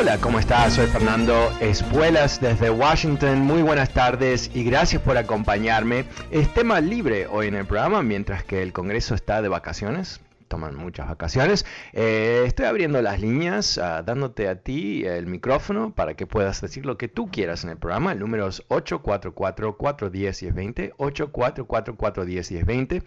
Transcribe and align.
Hola, 0.00 0.16
¿cómo 0.16 0.38
estás? 0.38 0.72
Soy 0.72 0.86
Fernando 0.86 1.52
Espuelas 1.60 2.40
desde 2.40 2.70
Washington. 2.70 3.40
Muy 3.42 3.60
buenas 3.60 3.90
tardes 3.90 4.50
y 4.54 4.64
gracias 4.64 5.02
por 5.02 5.18
acompañarme. 5.18 6.06
Es 6.30 6.54
tema 6.54 6.80
libre 6.80 7.26
hoy 7.26 7.48
en 7.48 7.54
el 7.54 7.66
programa 7.66 8.02
mientras 8.02 8.42
que 8.42 8.62
el 8.62 8.72
Congreso 8.72 9.14
está 9.14 9.42
de 9.42 9.48
vacaciones 9.48 10.18
toman 10.50 10.74
muchas 10.74 11.08
vacaciones. 11.08 11.64
Eh, 11.92 12.42
estoy 12.44 12.66
abriendo 12.66 13.00
las 13.00 13.20
líneas, 13.20 13.78
ah, 13.78 14.02
dándote 14.02 14.48
a 14.48 14.56
ti 14.56 15.06
el 15.06 15.28
micrófono 15.28 15.94
para 15.94 16.14
que 16.14 16.26
puedas 16.26 16.60
decir 16.60 16.84
lo 16.84 16.98
que 16.98 17.06
tú 17.06 17.30
quieras 17.30 17.62
en 17.62 17.70
el 17.70 17.76
programa. 17.78 18.10
El 18.12 18.18
número 18.18 18.48
es 18.48 18.66
844-410-1020, 18.68 20.96
844-410-1020. 20.96 23.04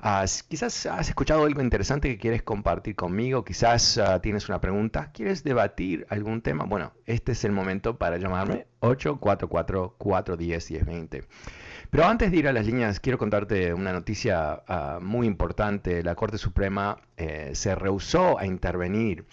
Ah, 0.00 0.24
quizás 0.48 0.86
has 0.86 1.10
escuchado 1.10 1.44
algo 1.44 1.60
interesante 1.60 2.08
que 2.08 2.16
quieres 2.18 2.42
compartir 2.42 2.96
conmigo, 2.96 3.44
quizás 3.44 3.98
ah, 3.98 4.22
tienes 4.22 4.48
una 4.48 4.62
pregunta, 4.62 5.10
quieres 5.12 5.44
debatir 5.44 6.06
algún 6.08 6.40
tema. 6.40 6.64
Bueno, 6.64 6.94
este 7.04 7.32
es 7.32 7.44
el 7.44 7.52
momento 7.52 7.98
para 7.98 8.16
llamarme 8.16 8.68
844-410-1020. 8.80 11.26
Pero 11.96 12.08
antes 12.08 12.30
de 12.30 12.36
ir 12.36 12.46
a 12.46 12.52
las 12.52 12.66
líneas, 12.66 13.00
quiero 13.00 13.16
contarte 13.16 13.72
una 13.72 13.90
noticia 13.90 14.62
ah, 14.68 14.98
muy 15.00 15.26
importante. 15.26 16.02
La 16.02 16.14
Corte 16.14 16.36
Suprema 16.36 16.98
eh, 17.16 17.52
se 17.54 17.74
rehusó 17.74 18.38
a 18.38 18.44
intervenir 18.44 19.24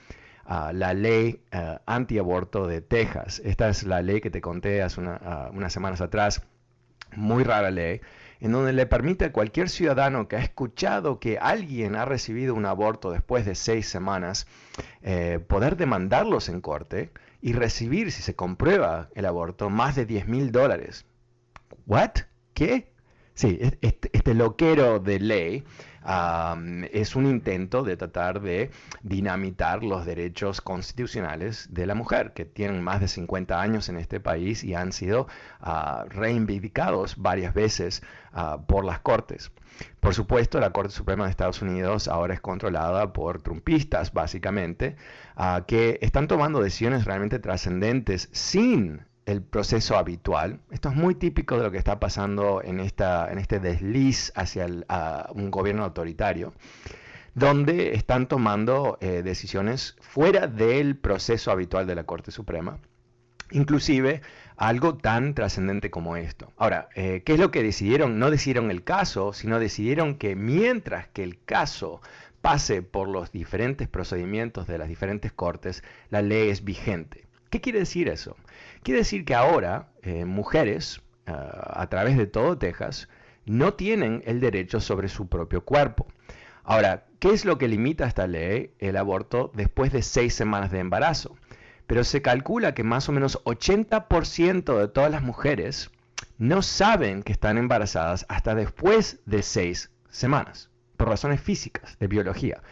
a 0.45 0.71
la 0.71 0.93
ley 0.93 1.41
uh, 1.53 1.79
antiaborto 1.85 2.65
de 2.65 2.79
Texas. 2.79 3.41
Esta 3.43 3.67
es 3.67 3.83
la 3.83 4.01
ley 4.01 4.21
que 4.21 4.29
te 4.29 4.39
conté 4.39 4.81
hace 4.81 5.01
ah, 5.05 5.49
unas 5.51 5.73
semanas 5.73 5.99
atrás, 5.99 6.41
muy 7.17 7.43
rara 7.43 7.69
ley, 7.69 7.99
en 8.39 8.53
donde 8.53 8.71
le 8.71 8.85
permite 8.85 9.25
a 9.25 9.33
cualquier 9.33 9.67
ciudadano 9.67 10.29
que 10.29 10.37
ha 10.37 10.41
escuchado 10.41 11.19
que 11.19 11.39
alguien 11.39 11.97
ha 11.97 12.05
recibido 12.05 12.55
un 12.55 12.65
aborto 12.65 13.11
después 13.11 13.45
de 13.45 13.55
seis 13.55 13.89
semanas, 13.89 14.47
eh, 15.01 15.41
poder 15.45 15.75
demandarlos 15.75 16.47
en 16.47 16.61
corte 16.61 17.11
y 17.41 17.51
recibir, 17.51 18.09
si 18.13 18.21
se 18.21 18.37
comprueba 18.37 19.09
el 19.15 19.25
aborto, 19.25 19.69
más 19.69 19.97
de 19.97 20.05
10 20.05 20.29
mil 20.29 20.53
dólares. 20.53 21.05
¿What? 21.87 22.11
¿Qué? 22.53 22.93
Sí, 23.35 23.59
este, 23.81 24.33
loquero 24.35 24.99
de 24.99 25.19
ley 25.19 25.63
es 26.91 27.15
un 27.15 27.25
intento 27.25 27.83
de 27.83 27.97
tratar 27.97 28.41
de 28.41 28.69
dinamitar 29.01 29.83
los 29.83 30.05
derechos 30.05 30.61
constitucionales 30.61 31.67
de 31.71 31.87
la 31.87 31.95
mujer, 31.95 32.33
que 32.33 32.45
tienen 32.45 32.83
más 32.83 32.99
de 32.99 33.07
50 33.07 33.59
años 33.59 33.89
en 33.89 33.97
este 33.97 34.19
país 34.19 34.63
y 34.63 34.75
han 34.75 34.91
sido 34.91 35.27
uh, 35.61 36.07
reivindicados 36.09 37.15
varias 37.17 37.53
veces 37.53 38.03
ah, 38.33 38.59
por 38.67 38.85
las 38.85 38.99
cortes. 38.99 39.51
Por 39.99 40.13
supuesto, 40.13 40.59
la 40.59 40.71
Corte 40.71 40.93
Suprema 40.93 41.23
de 41.23 41.31
Estados 41.31 41.61
Unidos 41.61 42.07
ahora 42.07 42.35
es 42.35 42.41
controlada 42.41 43.13
por 43.13 43.41
trumpistas, 43.41 44.13
básicamente, 44.13 44.95
ah, 45.35 45.63
que 45.65 45.97
están 46.01 46.27
tomando 46.27 46.61
decisiones 46.61 47.05
realmente 47.05 47.39
trascendentes 47.39 48.29
sin 48.31 49.05
el 49.25 49.41
proceso 49.41 49.97
habitual. 49.97 50.59
Esto 50.71 50.89
es 50.89 50.95
muy 50.95 51.15
típico 51.15 51.57
de 51.57 51.63
lo 51.63 51.71
que 51.71 51.77
está 51.77 51.99
pasando 51.99 52.61
en, 52.63 52.79
esta, 52.79 53.31
en 53.31 53.37
este 53.37 53.59
desliz 53.59 54.31
hacia 54.35 54.67
un 55.33 55.51
gobierno 55.51 55.83
autoritario, 55.83 56.53
donde 57.33 57.95
están 57.95 58.27
tomando 58.27 58.97
eh, 59.01 59.21
decisiones 59.23 59.95
fuera 60.01 60.47
del 60.47 60.97
proceso 60.97 61.51
habitual 61.51 61.87
de 61.87 61.95
la 61.95 62.03
Corte 62.03 62.31
Suprema, 62.31 62.79
inclusive 63.51 64.21
algo 64.55 64.97
tan 64.97 65.33
trascendente 65.33 65.89
como 65.89 66.15
esto. 66.15 66.51
Ahora, 66.57 66.89
eh, 66.95 67.23
¿qué 67.25 67.33
es 67.33 67.39
lo 67.39 67.51
que 67.51 67.63
decidieron? 67.63 68.19
No 68.19 68.29
decidieron 68.29 68.69
el 68.71 68.83
caso, 68.83 69.33
sino 69.33 69.59
decidieron 69.59 70.15
que 70.15 70.35
mientras 70.35 71.07
que 71.07 71.23
el 71.23 71.43
caso 71.43 72.01
pase 72.41 72.81
por 72.81 73.07
los 73.07 73.31
diferentes 73.31 73.87
procedimientos 73.87 74.67
de 74.67 74.77
las 74.77 74.89
diferentes 74.89 75.31
cortes, 75.31 75.83
la 76.09 76.21
ley 76.21 76.49
es 76.49 76.63
vigente. 76.63 77.25
¿Qué 77.53 77.61
quiere 77.61 77.77
decir 77.77 78.09
eso? 78.09 78.35
Quiere 78.81 79.01
decir 79.01 79.25
que 79.25 79.35
ahora 79.35 79.89
eh, 80.01 80.25
mujeres 80.25 81.03
ah, 81.27 81.81
a 81.81 81.87
través 81.87 82.17
de 82.17 82.25
todo 82.25 82.57
Texas 82.57 83.09
no 83.45 83.75
tienen 83.75 84.23
el 84.25 84.39
derecho 84.39 84.79
sobre 84.79 85.07
su 85.07 85.27
propio 85.27 85.63
cuerpo. 85.63 86.07
Ahora, 86.63 87.05
¿qué 87.19 87.29
es 87.29 87.45
lo 87.45 87.59
que 87.59 87.67
limita 87.67 88.07
esta 88.07 88.25
ley? 88.25 88.71
El 88.79 88.97
aborto 88.97 89.51
después 89.53 89.93
de 89.93 90.01
seis 90.01 90.33
semanas 90.33 90.71
de 90.71 90.79
embarazo. 90.79 91.37
Pero 91.85 92.03
se 92.03 92.23
calcula 92.23 92.73
que 92.73 92.83
más 92.83 93.07
o 93.07 93.11
menos 93.11 93.39
80% 93.43 94.75
de 94.75 94.87
todas 94.87 95.11
las 95.11 95.21
mujeres 95.21 95.91
no 96.39 96.63
saben 96.63 97.21
que 97.21 97.33
están 97.33 97.59
embarazadas 97.59 98.25
hasta 98.29 98.55
después 98.55 99.19
de 99.27 99.43
seis 99.43 99.91
semanas, 100.09 100.71
por 100.97 101.07
razones 101.07 101.39
físicas, 101.39 101.99
de 101.99 102.07
biología. 102.07 102.63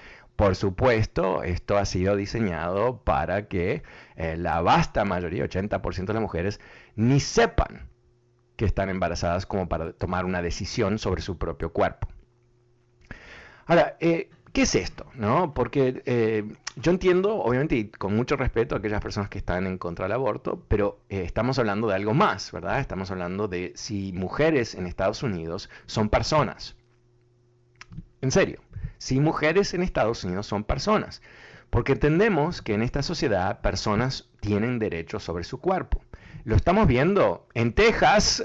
Por 0.42 0.56
supuesto, 0.56 1.44
esto 1.44 1.78
ha 1.78 1.86
sido 1.86 2.16
diseñado 2.16 3.04
para 3.04 3.48
que 3.48 3.84
eh, 4.22 4.38
la 4.38 4.62
vasta 4.62 5.04
mayoría, 5.04 5.44
80% 5.46 6.06
de 6.06 6.14
las 6.14 6.22
mujeres, 6.22 6.60
ni 6.96 7.20
sepan 7.20 7.90
que 8.56 8.66
están 8.66 8.90
embarazadas 8.90 9.48
como 9.48 9.68
para 9.68 9.94
tomar 9.94 10.26
una 10.26 10.44
decisión 10.44 11.00
sobre 11.00 11.22
su 11.22 11.40
propio 11.40 11.74
cuerpo. 11.74 12.08
Ahora, 13.66 13.98
eh, 14.00 14.30
¿qué 14.54 14.64
es 14.64 14.76
esto? 14.76 15.08
¿No? 15.16 15.56
Porque 15.56 16.04
eh, 16.06 16.44
yo 16.76 16.92
entiendo, 16.92 17.36
obviamente, 17.38 17.76
y 17.76 17.90
con 17.90 18.16
mucho 18.16 18.36
respeto 18.36 18.76
a 18.76 18.78
aquellas 18.78 19.02
personas 19.02 19.30
que 19.30 19.40
están 19.40 19.66
en 19.66 19.80
contra 19.80 20.06
del 20.06 20.12
aborto, 20.12 20.64
pero 20.68 21.00
estamos 21.10 21.58
hablando 21.58 21.88
de 21.88 21.96
algo 21.96 22.14
más, 22.14 22.52
¿verdad? 22.52 22.80
Estamos 22.80 23.10
hablando 23.10 23.48
de 23.48 23.72
si 23.76 24.14
mujeres 24.14 24.76
en 24.76 24.86
Estados 24.86 25.24
Unidos 25.24 25.70
son 25.88 26.10
personas. 26.10 26.76
En 28.22 28.30
serio 28.30 28.62
si 29.02 29.20
mujeres 29.20 29.74
en 29.74 29.82
Estados 29.82 30.24
Unidos 30.24 30.46
son 30.46 30.64
personas. 30.64 31.24
Porque 31.72 31.94
entendemos 31.94 32.62
que 32.62 32.76
en 32.76 32.84
esta 32.84 33.02
sociedad 33.02 33.62
personas 33.62 34.30
tienen 34.42 34.78
derechos 34.78 35.24
sobre 35.24 35.44
su 35.44 35.60
cuerpo. 35.60 36.04
Lo 36.44 36.56
estamos 36.56 36.86
viendo 36.86 37.48
en 37.54 37.74
Texas, 37.74 38.44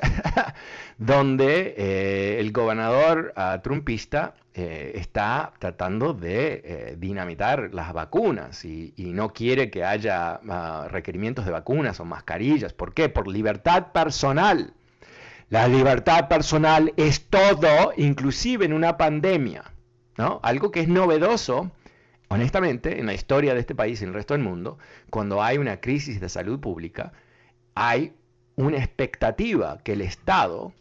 donde 0.99 1.75
eh, 1.77 2.41
el 2.41 2.53
gobernador 2.53 3.35
uh, 3.37 3.61
trumpista 3.63 4.35
eh, 4.55 4.93
está 4.95 5.53
tratando 5.59 6.15
de 6.15 6.63
eh, 6.65 6.97
dinamitar 6.99 7.75
las 7.75 7.93
vacunas 7.93 8.65
y, 8.65 8.95
no 8.97 9.35
quiere 9.35 9.71
que 9.71 9.85
haya 9.85 10.41
uh, 10.43 10.89
requerimientos 10.89 11.45
de 11.45 11.51
vacunas 11.51 12.01
o 12.01 12.07
mascarillas. 12.07 12.73
¿Por 12.73 12.95
qué? 12.95 13.09
Por 13.09 13.29
libertad 13.29 13.93
personal. 13.93 14.73
La 15.51 15.69
libertad 15.69 16.29
personal 16.29 16.95
es 16.97 17.27
todo, 17.29 17.93
inclusive 17.97 18.65
en 18.65 18.73
una 18.73 18.97
pandemia. 18.97 19.65
Algo 20.17 20.71
que 20.71 20.81
es 20.81 20.89
novedoso, 20.89 21.71
honestamente, 22.29 22.99
en 22.99 23.07
la 23.07 23.15
historia 23.15 23.55
de 23.55 23.61
este 23.61 23.75
país 23.75 24.01
y 24.01 24.05
en 24.05 24.09
el 24.11 24.15
resto 24.15 24.35
del 24.35 24.43
mundo, 24.43 24.79
cuando 25.11 25.43
hay 25.43 25.59
una 25.59 25.81
crisis 25.81 26.21
de 26.21 26.29
salud 26.29 26.61
pública, 26.61 27.13
hay 27.75 28.15
una 28.57 28.79
expectativa 28.79 29.79
que 29.85 29.93
el 29.93 30.01
Estado 30.01 30.73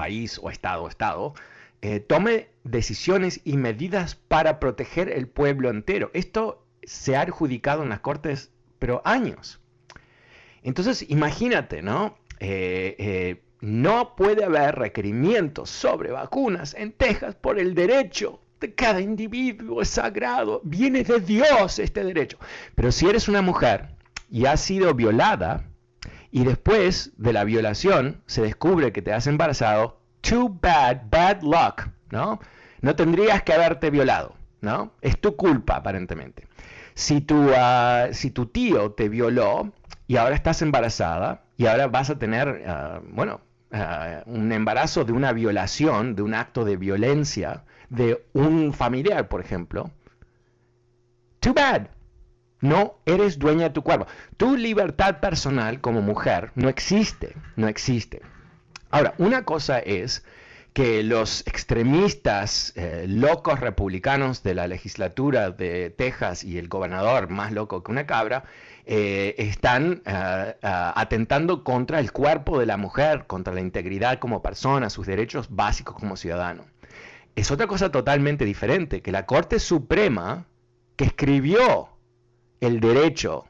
país 0.00 0.40
o 0.42 0.50
estado 0.50 0.88
estado, 0.88 1.34
eh, 1.82 2.00
tome 2.00 2.48
decisiones 2.64 3.40
y 3.44 3.56
medidas 3.56 4.14
para 4.14 4.58
proteger 4.58 5.10
el 5.10 5.28
pueblo 5.28 5.68
entero. 5.68 6.10
Esto 6.14 6.66
se 6.82 7.16
ha 7.16 7.22
adjudicado 7.22 7.82
en 7.82 7.90
las 7.90 8.00
cortes, 8.00 8.50
pero 8.78 9.02
años. 9.04 9.60
Entonces, 10.62 11.04
imagínate, 11.08 11.82
¿no? 11.82 12.18
Eh, 12.38 12.96
eh, 12.98 13.42
no 13.60 14.16
puede 14.16 14.44
haber 14.44 14.76
requerimientos 14.76 15.68
sobre 15.68 16.10
vacunas 16.10 16.74
en 16.74 16.92
Texas 16.92 17.34
por 17.34 17.58
el 17.58 17.74
derecho 17.74 18.40
de 18.40 18.49
cada 18.68 19.00
individuo, 19.00 19.82
es 19.82 19.88
sagrado, 19.88 20.60
viene 20.64 21.02
de 21.02 21.20
Dios 21.20 21.78
este 21.78 22.04
derecho. 22.04 22.38
Pero 22.74 22.92
si 22.92 23.08
eres 23.08 23.28
una 23.28 23.42
mujer 23.42 23.88
y 24.30 24.46
has 24.46 24.60
sido 24.60 24.94
violada 24.94 25.64
y 26.30 26.44
después 26.44 27.12
de 27.16 27.32
la 27.32 27.44
violación 27.44 28.22
se 28.26 28.42
descubre 28.42 28.92
que 28.92 29.02
te 29.02 29.12
has 29.12 29.26
embarazado, 29.26 30.00
too 30.20 30.48
bad, 30.60 31.02
bad 31.10 31.42
luck, 31.42 31.88
¿no? 32.10 32.40
No 32.82 32.96
tendrías 32.96 33.42
que 33.42 33.52
haberte 33.52 33.90
violado, 33.90 34.34
¿no? 34.60 34.92
Es 35.00 35.20
tu 35.20 35.36
culpa, 35.36 35.76
aparentemente. 35.76 36.46
Si 36.94 37.20
tu, 37.20 37.50
ah, 37.56 38.08
si 38.12 38.30
tu 38.30 38.46
tío 38.46 38.92
te 38.92 39.08
violó 39.08 39.72
y 40.06 40.16
ahora 40.16 40.34
estás 40.34 40.62
embarazada 40.62 41.44
y 41.56 41.66
ahora 41.66 41.88
vas 41.88 42.10
a 42.10 42.18
tener, 42.18 42.64
ah, 42.66 43.00
bueno, 43.04 43.40
ah, 43.72 44.22
un 44.26 44.52
embarazo 44.52 45.04
de 45.04 45.12
una 45.12 45.32
violación, 45.32 46.14
de 46.14 46.22
un 46.22 46.34
acto 46.34 46.64
de 46.64 46.76
violencia 46.76 47.64
de 47.90 48.24
un 48.32 48.72
familiar, 48.72 49.28
por 49.28 49.40
ejemplo, 49.40 49.90
too 51.40 51.52
bad. 51.52 51.88
No 52.60 52.98
eres 53.06 53.38
dueña 53.38 53.64
de 53.64 53.70
tu 53.70 53.82
cuerpo. 53.82 54.06
Tu 54.36 54.56
libertad 54.56 55.20
personal 55.20 55.80
como 55.80 56.02
mujer 56.02 56.52
no 56.54 56.68
existe, 56.68 57.34
no 57.56 57.68
existe. 57.68 58.22
Ahora, 58.90 59.14
una 59.18 59.44
cosa 59.44 59.78
es 59.78 60.24
que 60.72 61.02
los 61.02 61.40
extremistas 61.46 62.72
eh, 62.76 63.06
locos 63.08 63.60
republicanos 63.60 64.42
de 64.42 64.54
la 64.54 64.68
legislatura 64.68 65.50
de 65.50 65.90
Texas 65.90 66.44
y 66.44 66.58
el 66.58 66.68
gobernador 66.68 67.28
más 67.28 67.50
loco 67.52 67.82
que 67.82 67.90
una 67.90 68.06
cabra 68.06 68.44
eh, 68.86 69.34
están 69.38 70.02
eh, 70.04 70.54
atentando 70.62 71.64
contra 71.64 71.98
el 71.98 72.12
cuerpo 72.12 72.58
de 72.58 72.66
la 72.66 72.76
mujer, 72.76 73.26
contra 73.26 73.54
la 73.54 73.60
integridad 73.60 74.18
como 74.18 74.42
persona, 74.42 74.90
sus 74.90 75.06
derechos 75.06 75.48
básicos 75.50 75.96
como 75.96 76.16
ciudadano. 76.16 76.64
Es 77.40 77.50
otra 77.50 77.66
cosa 77.66 77.90
totalmente 77.90 78.44
diferente, 78.44 79.00
que 79.00 79.12
la 79.12 79.24
Corte 79.24 79.60
Suprema, 79.60 80.46
que 80.96 81.06
escribió 81.06 81.88
el 82.60 82.80
derecho 82.80 83.46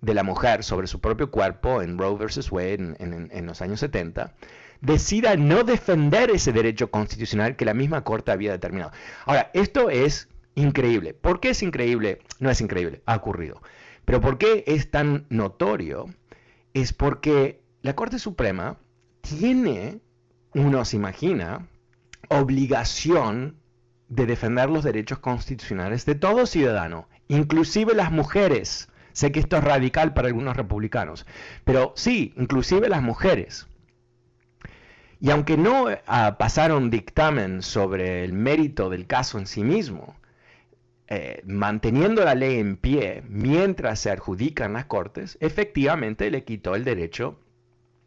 de 0.00 0.12
la 0.12 0.24
mujer 0.24 0.64
sobre 0.64 0.88
su 0.88 1.00
propio 1.00 1.30
cuerpo 1.30 1.80
en 1.80 1.98
Roe 1.98 2.18
versus 2.18 2.50
Wade 2.50 2.96
en, 2.98 3.28
en 3.30 3.46
los 3.46 3.62
años 3.62 3.78
70, 3.78 4.34
decida 4.80 5.36
no 5.36 5.62
defender 5.62 6.30
ese 6.30 6.52
derecho 6.52 6.90
constitucional 6.90 7.54
que 7.54 7.64
la 7.64 7.74
misma 7.74 8.02
Corte 8.02 8.32
había 8.32 8.50
determinado. 8.50 8.90
Ahora, 9.24 9.52
esto 9.54 9.88
es 9.88 10.28
increíble. 10.56 11.14
¿Por 11.14 11.38
qué 11.38 11.50
es 11.50 11.62
increíble? 11.62 12.18
No 12.40 12.50
es 12.50 12.60
increíble, 12.60 13.02
ha 13.06 13.14
ocurrido. 13.14 13.62
Pero 14.04 14.20
¿por 14.20 14.38
qué 14.38 14.64
es 14.66 14.90
tan 14.90 15.26
notorio? 15.28 16.06
Es 16.74 16.92
porque 16.92 17.60
la 17.82 17.94
Corte 17.94 18.18
Suprema 18.18 18.80
tiene, 19.20 20.00
uno 20.54 20.84
se 20.84 20.96
imagina, 20.96 21.68
obligación 22.28 23.56
de 24.08 24.26
defender 24.26 24.70
los 24.70 24.84
derechos 24.84 25.18
constitucionales 25.18 26.06
de 26.06 26.14
todo 26.14 26.46
ciudadano, 26.46 27.08
inclusive 27.28 27.94
las 27.94 28.10
mujeres. 28.10 28.88
Sé 29.12 29.32
que 29.32 29.40
esto 29.40 29.56
es 29.56 29.64
radical 29.64 30.14
para 30.14 30.28
algunos 30.28 30.56
republicanos, 30.56 31.26
pero 31.64 31.92
sí, 31.96 32.32
inclusive 32.36 32.88
las 32.88 33.02
mujeres. 33.02 33.66
Y 35.20 35.30
aunque 35.30 35.56
no 35.56 35.86
ah, 36.06 36.36
pasaron 36.38 36.90
dictamen 36.90 37.62
sobre 37.62 38.24
el 38.24 38.32
mérito 38.32 38.88
del 38.88 39.06
caso 39.06 39.38
en 39.38 39.46
sí 39.46 39.64
mismo, 39.64 40.16
eh, 41.08 41.42
manteniendo 41.44 42.24
la 42.24 42.34
ley 42.34 42.58
en 42.58 42.76
pie 42.76 43.24
mientras 43.28 43.98
se 43.98 44.10
adjudican 44.10 44.74
las 44.74 44.84
cortes, 44.84 45.36
efectivamente 45.40 46.30
le 46.30 46.44
quitó 46.44 46.76
el 46.76 46.84
derecho 46.84 47.40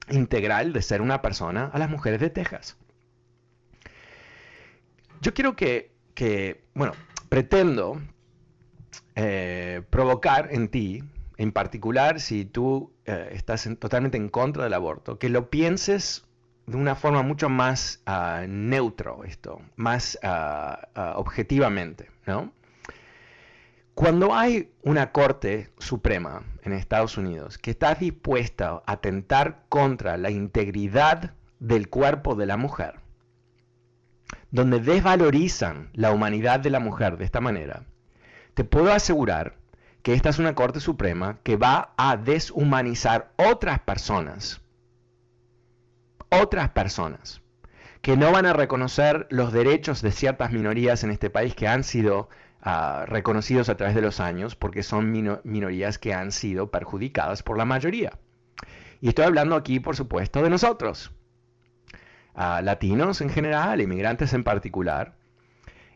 integral 0.09 0.71
de 0.71 0.81
ser 0.81 1.01
una 1.01 1.21
persona 1.21 1.69
a 1.73 1.79
las 1.79 1.89
mujeres 1.89 2.21
de 2.21 2.29
Texas. 2.29 2.77
Yo 5.21 5.35
quiero 5.35 5.55
que, 5.55 5.91
bueno, 6.73 6.93
pretendo 7.29 8.01
eh, 9.15 9.83
provocar 9.91 10.49
en 10.51 10.67
ti, 10.67 11.03
en 11.37 11.51
particular 11.51 12.19
si 12.19 12.43
tú 12.43 12.91
eh, 13.05 13.29
estás 13.33 13.69
totalmente 13.79 14.17
en 14.17 14.29
contra 14.29 14.63
del 14.63 14.73
aborto, 14.73 15.19
que 15.19 15.29
lo 15.29 15.51
pienses 15.51 16.25
de 16.65 16.75
una 16.75 16.95
forma 16.95 17.21
mucho 17.21 17.49
más 17.49 18.01
uh, 18.07 18.47
neutro 18.47 19.23
esto, 19.23 19.61
más 19.75 20.17
ah, 20.23 20.87
ah, 20.95 21.13
objetivamente, 21.17 22.09
¿no? 22.25 22.51
Cuando 23.93 24.33
hay 24.33 24.71
una 24.81 25.11
Corte 25.11 25.69
Suprema 25.77 26.43
en 26.63 26.73
Estados 26.73 27.17
Unidos 27.17 27.57
que 27.59 27.71
está 27.71 27.93
dispuesta 27.93 28.81
a 28.85 28.93
atentar 28.93 29.65
contra 29.69 30.17
la 30.17 30.31
integridad 30.31 31.33
del 31.59 31.89
cuerpo 31.89 32.35
de 32.35 32.45
la 32.45 32.57
mujer, 32.57 33.00
donde 34.51 34.79
desvalorizan 34.79 35.89
la 35.93 36.11
humanidad 36.11 36.59
de 36.59 36.69
la 36.69 36.79
mujer 36.79 37.17
de 37.17 37.25
esta 37.25 37.41
manera, 37.41 37.83
te 38.53 38.63
puedo 38.63 38.91
asegurar 38.91 39.55
que 40.03 40.13
esta 40.13 40.29
es 40.29 40.39
una 40.39 40.55
Corte 40.55 40.79
Suprema 40.79 41.39
que 41.43 41.57
va 41.57 41.93
a 41.97 42.17
deshumanizar 42.17 43.31
otras 43.37 43.79
personas 43.79 44.61
otras 46.31 46.69
personas 46.69 47.41
que 48.01 48.17
no 48.17 48.31
van 48.31 48.45
a 48.45 48.53
reconocer 48.53 49.27
los 49.29 49.53
derechos 49.53 50.01
de 50.01 50.11
ciertas 50.11 50.51
minorías 50.51 51.03
en 51.03 51.11
este 51.11 51.29
país 51.29 51.53
que 51.53 51.67
han 51.67 51.83
sido 51.83 52.29
ah, 52.61 53.05
reconocidos 53.05 53.69
a 53.69 53.75
través 53.75 53.93
de 53.93 54.01
los 54.01 54.19
años 54.19 54.55
porque 54.55 54.81
son 54.81 55.11
minorías 55.11 55.99
que 55.99 56.13
han 56.13 56.31
sido 56.31 56.71
perjudicadas 56.71 57.43
por 57.43 57.57
la 57.57 57.65
mayoría. 57.65 58.17
Y 59.01 59.09
estoy 59.09 59.25
hablando 59.25 59.55
aquí, 59.55 59.79
por 59.79 59.95
supuesto, 59.95 60.41
de 60.41 60.49
nosotros, 60.49 61.11
latinos 62.35 63.21
en 63.21 63.29
general, 63.29 63.81
inmigrantes 63.81 64.33
en 64.33 64.43
particular, 64.43 65.13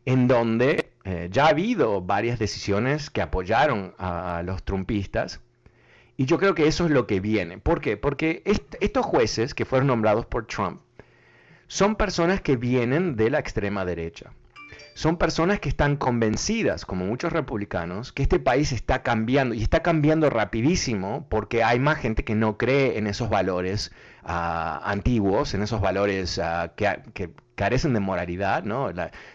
en 0.06 0.28
donde 0.28 0.92
eh, 1.04 1.30
ya 1.32 1.46
ha 1.46 1.50
habido 1.50 2.02
varias 2.02 2.40
decisiones 2.40 3.10
que 3.10 3.22
apoyaron 3.22 3.94
a 3.98 4.42
los 4.44 4.64
trumpistas 4.64 5.42
y 6.18 6.26
yo 6.26 6.38
creo 6.38 6.56
que 6.56 6.68
eso 6.68 6.86
es 6.86 6.92
lo 6.92 7.08
que 7.08 7.20
viene. 7.20 7.58
¿Por 7.58 7.82
qué? 7.82 7.98
Porque 7.98 8.42
estos 8.46 9.06
jueces 9.06 9.54
que 9.54 9.66
fueron 9.66 9.88
nombrados 9.88 10.26
por 10.26 10.48
Trump 10.48 10.82
son 11.68 11.96
personas 11.96 12.42
que 12.42 12.56
vienen 12.56 13.16
de 13.16 13.30
la 13.30 13.40
extrema 13.40 13.86
derecha. 13.86 14.32
Son 14.94 15.18
personas 15.18 15.60
que 15.60 15.68
están 15.68 15.98
convencidas, 15.98 16.86
como 16.86 17.06
muchos 17.06 17.34
republicanos, 17.34 18.14
que 18.14 18.24
este 18.24 18.40
país 18.40 18.72
está 18.72 19.04
cambiando 19.04 19.54
y 19.54 19.62
está 19.62 19.84
cambiando 19.84 20.30
rapidísimo 20.30 21.28
porque 21.30 21.64
hay 21.64 21.80
más 21.80 21.98
gente 21.98 22.24
que 22.24 22.34
no 22.34 22.58
cree 22.58 22.98
en 22.98 23.08
esos 23.08 23.30
valores 23.30 23.92
antiguos, 24.26 25.54
en 25.54 25.62
esos 25.62 25.82
valores 25.82 26.42
que, 26.76 27.32
carecen 27.56 27.94
de 27.94 28.02
moralidad, 28.02 28.64
¿no? 28.64 28.92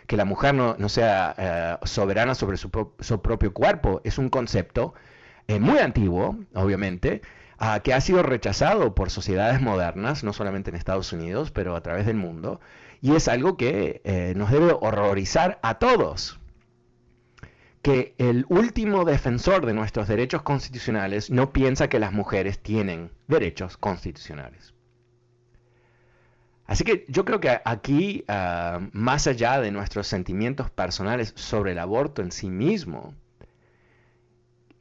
que 0.07 0.17
la 0.17 0.25
mujer 0.25 0.55
no, 0.55 0.89
sea 0.89 1.35
eh, 1.39 1.87
soberana 1.87 2.35
sobre 2.35 2.59
su, 2.59 2.71
su 2.99 3.23
propio 3.23 3.55
cuerpo 3.55 4.03
es 4.05 4.19
un 4.19 4.29
concepto 4.29 4.93
eh, 5.49 5.59
muy 5.59 5.79
antiguo, 5.79 6.37
obviamente, 6.55 7.23
que 7.83 7.93
ha 7.93 8.01
sido 8.01 8.23
rechazado 8.23 8.95
por 8.95 9.11
sociedades 9.11 9.61
modernas, 9.61 10.25
no 10.25 10.33
solamente 10.33 10.71
en 10.71 10.77
Estados 10.77 11.13
Unidos, 11.13 11.51
pero 11.51 11.77
a 11.77 11.83
través 11.83 12.07
del 12.07 12.17
mundo, 12.17 12.61
y 13.03 13.15
es 13.17 13.29
algo 13.29 13.57
que 13.57 14.01
eh, 14.05 14.35
nos 14.37 14.51
debe 14.51 14.75
horrorizar 14.81 15.59
a 15.63 15.79
todos. 15.79 16.39
Que 17.83 18.15
el 18.19 18.45
último 18.49 19.05
defensor 19.05 19.65
de 19.65 19.73
nuestros 19.73 20.07
derechos 20.07 20.43
constitucionales 20.43 21.31
no 21.31 21.53
piensa 21.53 21.89
que 21.89 21.99
las 21.99 22.13
mujeres 22.13 22.59
tienen 22.61 23.11
derechos 23.27 23.77
constitucionales. 23.77 24.75
Así 26.71 26.85
que 26.85 27.05
yo 27.09 27.25
creo 27.25 27.41
que 27.41 27.61
aquí, 27.65 28.25
ah, 28.29 28.79
más 28.93 29.27
allá 29.27 29.61
de 29.61 29.73
nuestros 29.73 30.07
sentimientos 30.07 30.71
personales 30.71 31.33
sobre 31.35 31.73
el 31.73 31.81
aborto 31.81 32.23
en 32.23 32.31
sí 32.31 32.49
mismo, 32.49 33.13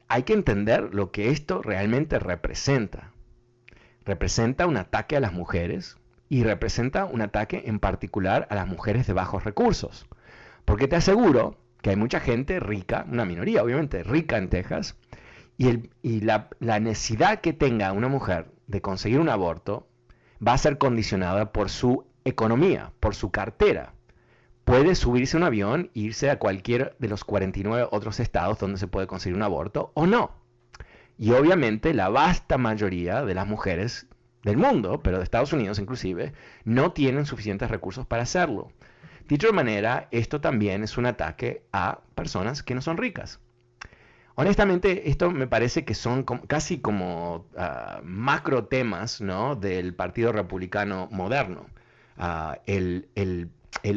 hay 0.06 0.22
que 0.22 0.34
entender 0.34 0.94
lo 0.94 1.10
que 1.10 1.30
esto 1.30 1.62
realmente 1.62 2.20
representa. 2.20 3.10
Representa 4.04 4.68
un 4.68 4.76
ataque 4.76 5.16
a 5.16 5.20
las 5.20 5.32
mujeres 5.32 5.96
y 6.28 6.44
representa 6.44 7.06
un 7.06 7.22
ataque 7.22 7.64
en 7.66 7.80
particular 7.80 8.46
a 8.50 8.54
las 8.54 8.68
mujeres 8.68 9.08
de 9.08 9.12
bajos 9.12 9.42
recursos. 9.42 10.06
Porque 10.64 10.86
te 10.86 10.94
aseguro 10.94 11.58
que 11.82 11.90
hay 11.90 11.96
mucha 11.96 12.20
gente 12.20 12.60
rica, 12.60 13.04
una 13.10 13.24
minoría 13.24 13.64
obviamente 13.64 14.04
rica 14.04 14.38
en 14.38 14.48
Texas, 14.48 14.96
y, 15.58 16.20
la, 16.20 16.50
la 16.60 16.78
necesidad 16.78 17.40
que 17.40 17.52
tenga 17.52 17.90
una 17.90 18.06
mujer 18.06 18.46
de 18.68 18.80
conseguir 18.80 19.18
un 19.18 19.28
aborto 19.28 19.89
va 20.46 20.54
a 20.54 20.58
ser 20.58 20.78
condicionada 20.78 21.52
por 21.52 21.70
su 21.70 22.06
economía, 22.24 22.92
por 23.00 23.14
su 23.14 23.30
cartera 23.30 23.94
puede 24.70 24.94
subirse 24.94 25.36
a 25.36 25.40
un 25.40 25.42
avión 25.42 25.90
e 25.96 26.00
irse 26.00 26.30
a 26.30 26.38
cualquier 26.38 26.94
de 27.00 27.08
los 27.08 27.24
49 27.24 27.88
otros 27.90 28.20
estados 28.20 28.60
donde 28.60 28.78
se 28.78 28.86
puede 28.86 29.08
conseguir 29.08 29.34
un 29.34 29.42
aborto 29.42 29.90
o 29.94 30.06
no. 30.06 30.30
Y 31.18 31.32
obviamente 31.32 31.92
la 31.92 32.08
vasta 32.08 32.56
mayoría 32.56 33.24
de 33.24 33.34
las 33.34 33.48
mujeres 33.48 34.06
del 34.44 34.56
mundo, 34.56 35.00
pero 35.02 35.18
de 35.18 35.24
Estados 35.24 35.52
Unidos 35.52 35.80
inclusive, 35.80 36.34
no 36.64 36.92
tienen 36.92 37.26
suficientes 37.26 37.68
recursos 37.68 38.06
para 38.06 38.22
hacerlo. 38.22 38.70
Dicho 39.28 39.48
de 39.48 39.52
manera, 39.52 40.06
esto 40.12 40.40
también 40.40 40.84
es 40.84 40.96
un 40.96 41.06
ataque 41.06 41.64
a 41.72 42.02
personas 42.14 42.62
que 42.62 42.76
no 42.76 42.80
son 42.80 42.96
ricas. 42.96 43.40
Honestamente, 44.40 45.10
esto 45.10 45.30
me 45.30 45.46
parece 45.46 45.84
que 45.84 45.92
son 45.92 46.22
casi 46.22 46.78
como 46.78 47.44
uh, 47.52 48.02
macro 48.02 48.64
temas 48.64 49.22
del 49.60 49.92
Partido 49.92 50.32
Republicano 50.32 51.08
moderno. 51.10 51.66
Ah, 52.16 52.58
el, 52.64 53.06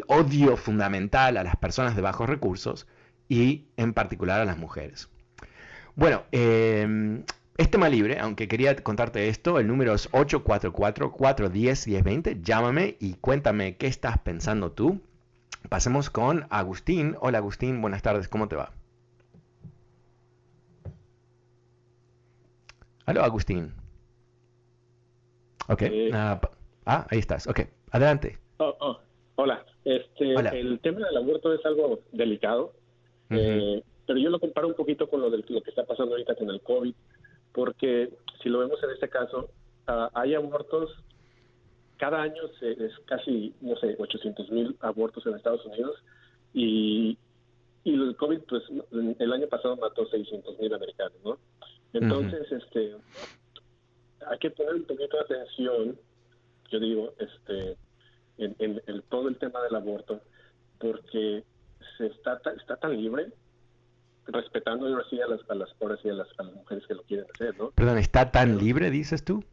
odio 0.07 0.57
fundamental 0.57 1.37
a 1.37 1.45
las 1.45 1.55
personas 1.55 1.95
de 1.95 2.01
bajos 2.01 2.27
recursos 2.27 2.87
y 3.29 3.67
en 3.77 3.93
particular 3.93 4.41
a 4.41 4.45
las 4.45 4.57
mujeres. 4.57 5.07
Bueno, 5.95 6.23
eh, 6.33 7.23
es 7.55 7.71
tema 7.71 7.87
libre, 7.87 8.19
aunque 8.19 8.49
quería 8.49 8.75
contarte 8.75 9.29
esto, 9.29 9.59
el 9.59 9.67
número 9.67 9.93
es 9.93 10.11
844-410-1020, 10.11 12.41
llámame 12.41 12.97
y 12.99 13.13
cuéntame 13.13 13.77
qué 13.77 13.87
estás 13.87 14.17
pensando 14.17 14.73
tú. 14.73 14.99
Pasemos 15.69 16.09
con 16.09 16.47
Agustín. 16.49 17.15
Hola 17.21 17.37
Agustín, 17.37 17.81
buenas 17.81 18.01
tardes, 18.01 18.27
¿cómo 18.27 18.49
te 18.49 18.57
va? 18.57 18.73
Hola 23.05 23.25
Agustín. 23.25 23.73
Ok. 25.67 25.83
Ah, 26.13 26.39
ah, 26.85 27.07
ahí 27.09 27.19
estás. 27.19 27.47
Ok, 27.47 27.61
adelante. 27.91 28.37
Oh, 28.57 28.75
oh, 28.79 28.99
hola. 29.35 29.65
Este, 29.83 30.33
El 30.33 30.79
tema 30.79 31.05
del 31.05 31.17
aborto 31.17 31.53
es 31.53 31.65
algo 31.65 31.99
delicado, 32.13 32.73
eh, 33.29 33.83
pero 34.07 34.19
yo 34.19 34.29
lo 34.29 34.39
comparo 34.39 34.67
un 34.67 34.75
poquito 34.75 35.09
con 35.09 35.19
lo, 35.19 35.29
de, 35.29 35.43
lo 35.47 35.61
que 35.61 35.69
está 35.69 35.83
pasando 35.83 36.13
ahorita 36.13 36.35
con 36.35 36.49
el 36.49 36.61
COVID, 36.61 36.93
porque 37.51 38.09
si 38.41 38.47
lo 38.47 38.59
vemos 38.59 38.81
en 38.83 38.91
este 38.91 39.09
caso, 39.09 39.49
ah, 39.87 40.09
hay 40.13 40.35
abortos, 40.35 40.91
cada 41.97 42.21
año 42.21 42.43
es 42.61 42.93
casi, 43.05 43.53
no 43.59 43.75
sé, 43.77 43.95
800 43.99 44.49
mil 44.51 44.77
abortos 44.79 45.25
en 45.25 45.35
Estados 45.35 45.65
Unidos 45.65 46.01
y, 46.53 47.17
y 47.83 47.93
el 47.93 48.15
COVID, 48.15 48.39
pues 48.47 48.63
el 49.19 49.33
año 49.33 49.47
pasado 49.47 49.75
mató 49.75 50.05
600 50.07 50.59
mil 50.59 50.73
americanos, 50.73 51.17
¿no? 51.25 51.37
Entonces, 51.93 52.51
este, 52.51 52.95
hay 54.27 54.37
que 54.39 54.49
poner 54.51 54.75
un 54.75 54.83
poquito 54.85 55.17
de 55.17 55.23
atención, 55.23 55.99
yo 56.71 56.79
digo, 56.79 57.13
este, 57.19 57.77
en, 58.37 59.01
todo 59.09 59.29
el 59.29 59.37
tema 59.37 59.61
del 59.61 59.75
aborto, 59.75 60.21
porque 60.79 61.43
se 61.97 62.07
está, 62.07 62.41
está 62.57 62.77
tan 62.77 62.97
libre 62.97 63.31
respetando 64.25 64.87
ahora 64.87 65.03
sí 65.09 65.19
a 65.21 65.27
las, 65.27 65.41
a 65.49 65.55
las, 65.55 65.69
a 65.79 65.85
las, 65.85 66.39
a 66.39 66.43
las 66.43 66.53
mujeres 66.53 66.85
que 66.87 66.93
lo 66.95 67.03
quieren 67.03 67.25
hacer, 67.33 67.57
¿no? 67.57 67.71
Perdón, 67.71 67.97
¿está 67.97 68.31
tan 68.31 68.57
libre, 68.57 68.89
dices 68.89 69.23
tú? 69.23 69.43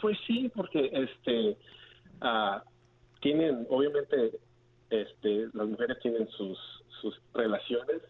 Pues 0.00 0.18
sí, 0.26 0.50
porque 0.54 0.90
este 0.92 1.56
ah, 2.20 2.64
tienen, 3.20 3.66
obviamente, 3.68 4.38
este, 4.90 5.48
las 5.52 5.68
mujeres 5.68 5.98
tienen 6.00 6.28
sus, 6.28 6.58
sus 7.00 7.20
relaciones, 7.32 8.02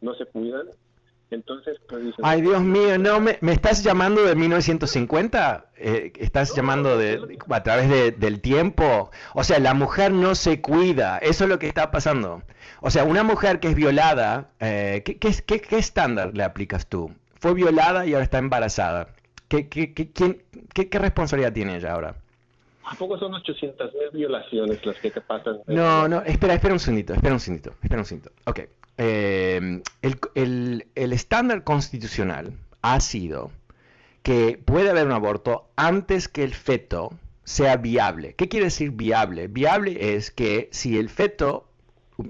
no 0.00 0.14
se 0.14 0.26
cuidan, 0.26 0.68
entonces, 1.30 1.78
pues 1.88 2.14
Ay, 2.22 2.40
Dios 2.40 2.62
mío, 2.62 2.98
no, 2.98 3.20
me, 3.20 3.36
me 3.42 3.52
estás 3.52 3.84
llamando 3.84 4.24
de 4.24 4.34
1950, 4.34 5.66
eh, 5.76 6.12
estás 6.18 6.54
llamando 6.54 6.96
de, 6.96 7.38
a 7.50 7.62
través 7.62 8.18
del 8.18 8.40
tiempo. 8.40 9.10
O 9.34 9.44
sea, 9.44 9.58
la 9.58 9.74
mujer 9.74 10.12
no 10.12 10.34
se 10.34 10.62
cuida, 10.62 11.18
eso 11.18 11.44
es 11.44 11.50
lo 11.50 11.58
que 11.58 11.68
está 11.68 11.90
pasando. 11.90 12.42
O 12.80 12.90
sea, 12.90 13.04
una 13.04 13.24
mujer 13.24 13.60
que 13.60 13.68
es 13.68 13.74
violada, 13.74 14.50
eh, 14.60 15.02
¿qué, 15.04 15.18
qué, 15.18 15.60
qué, 15.60 15.76
estándar 15.76 16.30
le 16.34 16.44
aplicas 16.44 16.86
tú? 16.86 17.12
Fue 17.38 17.52
violada 17.52 18.06
y 18.06 18.14
ahora 18.14 18.24
está 18.24 18.38
embarazada. 18.38 19.08
¿Qué, 19.48 19.68
qué, 19.68 19.92
quién, 19.92 20.42
qué, 20.72 20.98
responsabilidad 20.98 21.52
tiene 21.52 21.76
ella 21.76 21.92
ahora? 21.92 22.14
¿A 22.84 22.94
poco 22.94 23.18
son 23.18 23.34
800 23.34 23.92
mil 23.92 24.10
violaciones 24.12 24.84
las 24.84 24.96
que 24.96 25.10
te 25.10 25.20
pasan? 25.20 25.58
No, 25.66 26.08
no, 26.08 26.22
espera, 26.22 26.54
espera 26.54 26.72
un 26.72 26.80
segundito, 26.80 27.12
espera 27.12 27.34
un 27.34 27.40
segundito, 27.40 27.74
espera 27.82 28.00
un 28.00 28.06
segundito. 28.06 28.32
Ok, 28.46 28.60
eh, 28.98 29.82
el, 30.02 30.86
estándar 30.94 31.62
constitucional 31.62 32.52
ha 32.82 33.00
sido 33.00 33.52
que 34.22 34.60
puede 34.62 34.90
haber 34.90 35.06
un 35.06 35.12
aborto 35.12 35.70
antes 35.76 36.28
que 36.28 36.44
el 36.44 36.54
feto 36.54 37.16
sea 37.44 37.76
viable. 37.76 38.34
¿Qué 38.34 38.48
quiere 38.48 38.66
decir 38.66 38.90
viable? 38.90 39.46
Viable 39.46 40.14
es 40.14 40.30
que 40.30 40.68
si 40.72 40.98
el 40.98 41.08
feto 41.08 41.70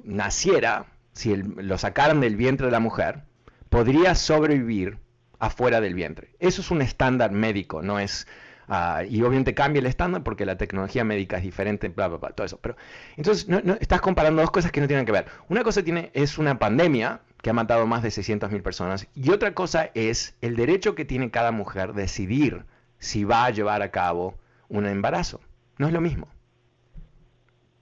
naciera, 0.04 0.86
si 1.12 1.34
lo 1.36 1.78
sacaran 1.78 2.20
del 2.20 2.36
vientre 2.36 2.66
de 2.66 2.72
la 2.72 2.80
mujer, 2.80 3.22
podría 3.70 4.14
sobrevivir 4.14 4.98
afuera 5.38 5.80
del 5.80 5.94
vientre. 5.94 6.34
Eso 6.38 6.60
es 6.60 6.70
un 6.70 6.82
estándar 6.82 7.32
médico, 7.32 7.82
no 7.82 7.98
es 7.98 8.26
Ah, 8.68 9.02
y 9.08 9.22
obviamente 9.22 9.54
cambia 9.54 9.80
el 9.80 9.86
estándar 9.86 10.22
porque 10.22 10.44
la 10.44 10.58
tecnología 10.58 11.02
médica 11.02 11.38
es 11.38 11.42
diferente, 11.42 11.88
bla, 11.88 12.08
bla, 12.08 12.18
bla, 12.18 12.30
todo 12.30 12.46
eso. 12.46 12.58
Pero 12.60 12.76
entonces 13.16 13.48
no, 13.48 13.58
estás 13.80 14.00
comparando 14.02 14.42
dos 14.42 14.50
cosas 14.50 14.70
que 14.70 14.80
no 14.80 14.86
tienen 14.86 15.06
que 15.06 15.12
ver. 15.12 15.26
Una 15.48 15.64
cosa 15.64 15.82
tiene, 15.82 16.10
es 16.12 16.36
una 16.36 16.58
pandemia 16.58 17.22
que 17.42 17.50
ha 17.50 17.54
matado 17.54 17.86
más 17.86 18.02
de 18.02 18.10
600.000 18.10 18.62
personas 18.62 19.08
y 19.14 19.30
otra 19.30 19.54
cosa 19.54 19.90
es 19.94 20.36
el 20.42 20.54
derecho 20.56 20.94
que 20.94 21.06
tiene 21.06 21.30
cada 21.30 21.50
mujer 21.50 21.94
decidir 21.94 22.64
si 22.98 23.24
va 23.24 23.46
a 23.46 23.50
llevar 23.50 23.80
a 23.80 23.90
cabo 23.90 24.34
un 24.68 24.86
embarazo. 24.86 25.40
No 25.78 25.86
es 25.86 25.92
lo 25.92 26.00
mismo. 26.02 26.28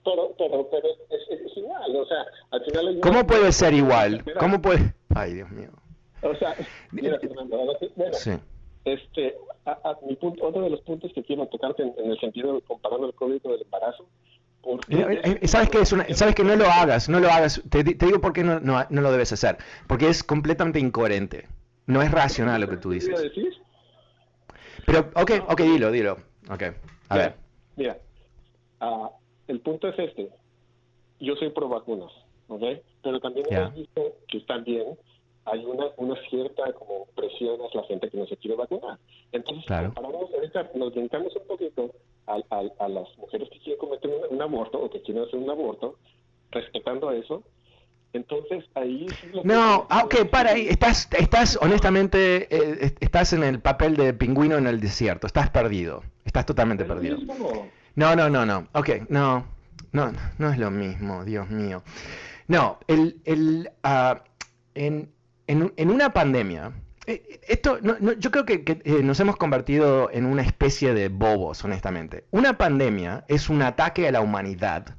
Pero, 0.04 0.34
pero, 0.38 0.68
pero 0.70 0.86
es, 1.10 1.56
igual, 1.56 1.96
o 1.96 2.06
sea, 2.06 2.24
al 2.52 2.64
final 2.64 3.00
¿Cómo 3.00 3.26
puede 3.26 3.50
ser 3.50 3.74
igual? 3.74 4.24
¿Cómo 4.38 4.62
puede...? 4.62 4.94
Ay, 5.16 5.34
Dios 5.34 5.50
mío. 5.50 5.70
O 6.22 6.34
sea, 6.36 6.54
mira, 6.92 7.18
bueno, 7.48 7.72
sí. 8.12 8.38
Este, 8.86 9.34
a, 9.64 9.96
mi 10.06 10.14
punto, 10.14 10.46
otro 10.46 10.62
de 10.62 10.70
los 10.70 10.80
puntos 10.82 11.12
que 11.12 11.22
quiero 11.24 11.46
tocarte 11.46 11.82
en, 11.82 12.10
el 12.10 12.18
sentido 12.20 12.54
de 12.54 12.60
comparando 12.62 13.08
el 13.08 13.14
código 13.14 13.50
del 13.50 13.62
embarazo. 13.62 14.06
Sabes 15.44 15.70
que 15.70 15.80
es 15.80 15.92
una, 15.92 16.06
sabes 16.14 16.34
que 16.34 16.44
no 16.44 16.56
lo 16.56 16.66
hagas, 16.66 17.08
no 17.08 17.20
lo 17.20 17.28
hagas. 17.28 17.62
Te, 17.68 17.82
digo 17.82 18.20
por 18.20 18.32
qué 18.32 18.42
no, 18.42 18.60
no, 18.60 18.84
no, 18.88 19.00
lo 19.00 19.12
debes 19.12 19.32
hacer. 19.32 19.58
Porque 19.88 20.08
es 20.08 20.22
completamente 20.22 20.78
incoherente. 20.78 21.46
No 21.86 22.02
es 22.02 22.10
racional 22.10 22.60
lo 22.60 22.68
que 22.68 22.76
tú 22.76 22.90
dices. 22.90 23.20
Decir? 23.20 23.52
Pero, 24.86 25.10
ok, 25.14 25.32
ok, 25.48 25.60
dilo, 25.60 25.90
dilo. 25.90 26.16
Ok, 26.48 26.62
a 27.08 27.16
ver. 27.16 27.34
Mira, 27.76 27.98
uh, 28.80 29.08
el 29.48 29.60
punto 29.60 29.88
es 29.88 29.98
este. 29.98 30.30
Yo 31.20 31.34
soy 31.36 31.50
pro 31.50 31.68
vacunas, 31.68 32.12
¿ok? 32.48 32.62
Pero 33.02 33.20
también 33.20 33.46
hemos 33.50 33.74
visto 33.74 34.16
que 34.28 34.38
están 34.38 34.64
bien 34.64 34.96
hay 35.46 35.64
una, 35.64 35.86
una 35.96 36.16
cierta 36.28 36.72
como 36.72 37.06
presión 37.14 37.58
a 37.60 37.76
la 37.76 37.84
gente 37.84 38.10
que 38.10 38.16
no 38.16 38.26
se 38.26 38.36
quiere 38.36 38.56
vacunar. 38.56 38.98
Entonces, 39.32 39.64
claro. 39.66 39.92
ahorita, 39.96 40.70
nos 40.74 40.92
brincamos 40.92 41.34
un 41.36 41.46
poquito 41.46 41.94
a, 42.26 42.40
a, 42.50 42.88
las 42.88 43.18
mujeres 43.18 43.48
que 43.50 43.58
quieren 43.60 43.78
cometer 43.78 44.10
un, 44.28 44.42
aborto 44.42 44.78
o 44.78 44.90
que 44.90 45.00
quieren 45.02 45.22
hacer 45.22 45.38
un 45.38 45.48
aborto, 45.48 45.96
respetando 46.50 47.12
eso. 47.12 47.42
Entonces, 48.12 48.64
ahí... 48.74 49.06
no, 49.44 49.86
ah, 49.88 50.02
ok, 50.04 50.28
para 50.30 50.50
ahí. 50.50 50.66
Estás, 50.68 51.08
estás 51.16 51.58
honestamente, 51.60 52.48
eh, 52.50 52.94
estás 53.00 53.32
en 53.32 53.44
el 53.44 53.60
papel 53.60 53.96
de 53.96 54.14
pingüino 54.14 54.56
en 54.56 54.66
el 54.66 54.80
desierto. 54.80 55.26
Estás 55.26 55.50
perdido. 55.50 56.02
Estás 56.24 56.46
totalmente 56.46 56.84
perdido. 56.84 57.18
No, 57.94 58.16
no, 58.16 58.28
no, 58.28 58.44
no. 58.44 58.68
Ok, 58.72 58.90
no. 59.08 59.46
No, 59.92 60.12
no 60.38 60.50
es 60.50 60.58
lo 60.58 60.70
mismo, 60.70 61.24
Dios 61.24 61.48
mío. 61.48 61.82
No, 62.48 62.78
el, 62.86 63.20
el, 63.24 63.70
uh, 63.84 64.18
en, 64.74 65.10
en, 65.46 65.90
una 65.90 66.12
pandemia, 66.12 66.72
eh, 67.06 67.40
esto, 67.48 67.78
yo 68.18 68.30
creo 68.30 68.44
que, 68.44 68.64
eh, 68.84 69.02
nos 69.02 69.20
hemos 69.20 69.36
convertido 69.36 70.10
en 70.10 70.26
una 70.26 70.42
especie 70.42 70.94
de 70.94 71.08
bobos, 71.08 71.64
honestamente. 71.64 72.24
Una 72.30 72.58
pandemia 72.58 73.24
es 73.28 73.48
un 73.48 73.62
ataque 73.62 74.08
a 74.08 74.12
la 74.12 74.20
humanidad 74.20 74.96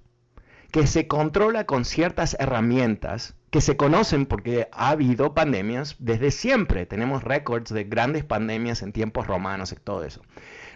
que 0.71 0.87
se 0.87 1.07
controla 1.07 1.65
con 1.65 1.85
ciertas 1.85 2.35
herramientas 2.39 3.35
que 3.49 3.61
se 3.61 3.77
conocen 3.77 4.25
porque 4.25 4.67
ha 4.71 4.89
habido 4.89 5.33
pandemias 5.33 5.95
desde 5.99 6.31
siempre. 6.31 6.85
Tenemos 6.85 7.23
récords 7.23 7.73
de 7.73 7.85
grandes 7.85 8.25
pandemias 8.25 8.81
en 8.81 8.91
tiempos 8.91 9.27
romanos 9.27 9.71
y 9.71 9.75
todo 9.75 10.03
eso. 10.03 10.21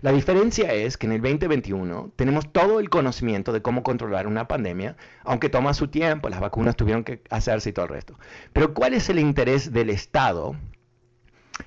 La 0.01 0.11
diferencia 0.11 0.73
es 0.73 0.97
que 0.97 1.05
en 1.05 1.13
el 1.13 1.21
2021 1.21 2.13
tenemos 2.15 2.51
todo 2.51 2.79
el 2.79 2.89
conocimiento 2.89 3.53
de 3.53 3.61
cómo 3.61 3.83
controlar 3.83 4.25
una 4.25 4.47
pandemia, 4.47 4.97
aunque 5.23 5.49
toma 5.49 5.75
su 5.75 5.89
tiempo, 5.89 6.27
las 6.29 6.39
vacunas 6.39 6.75
tuvieron 6.75 7.03
que 7.03 7.21
hacerse 7.29 7.69
y 7.69 7.73
todo 7.73 7.85
el 7.85 7.91
resto. 7.91 8.17
Pero 8.51 8.73
¿cuál 8.73 8.95
es 8.95 9.09
el 9.09 9.19
interés 9.19 9.71
del 9.71 9.91
Estado 9.91 10.55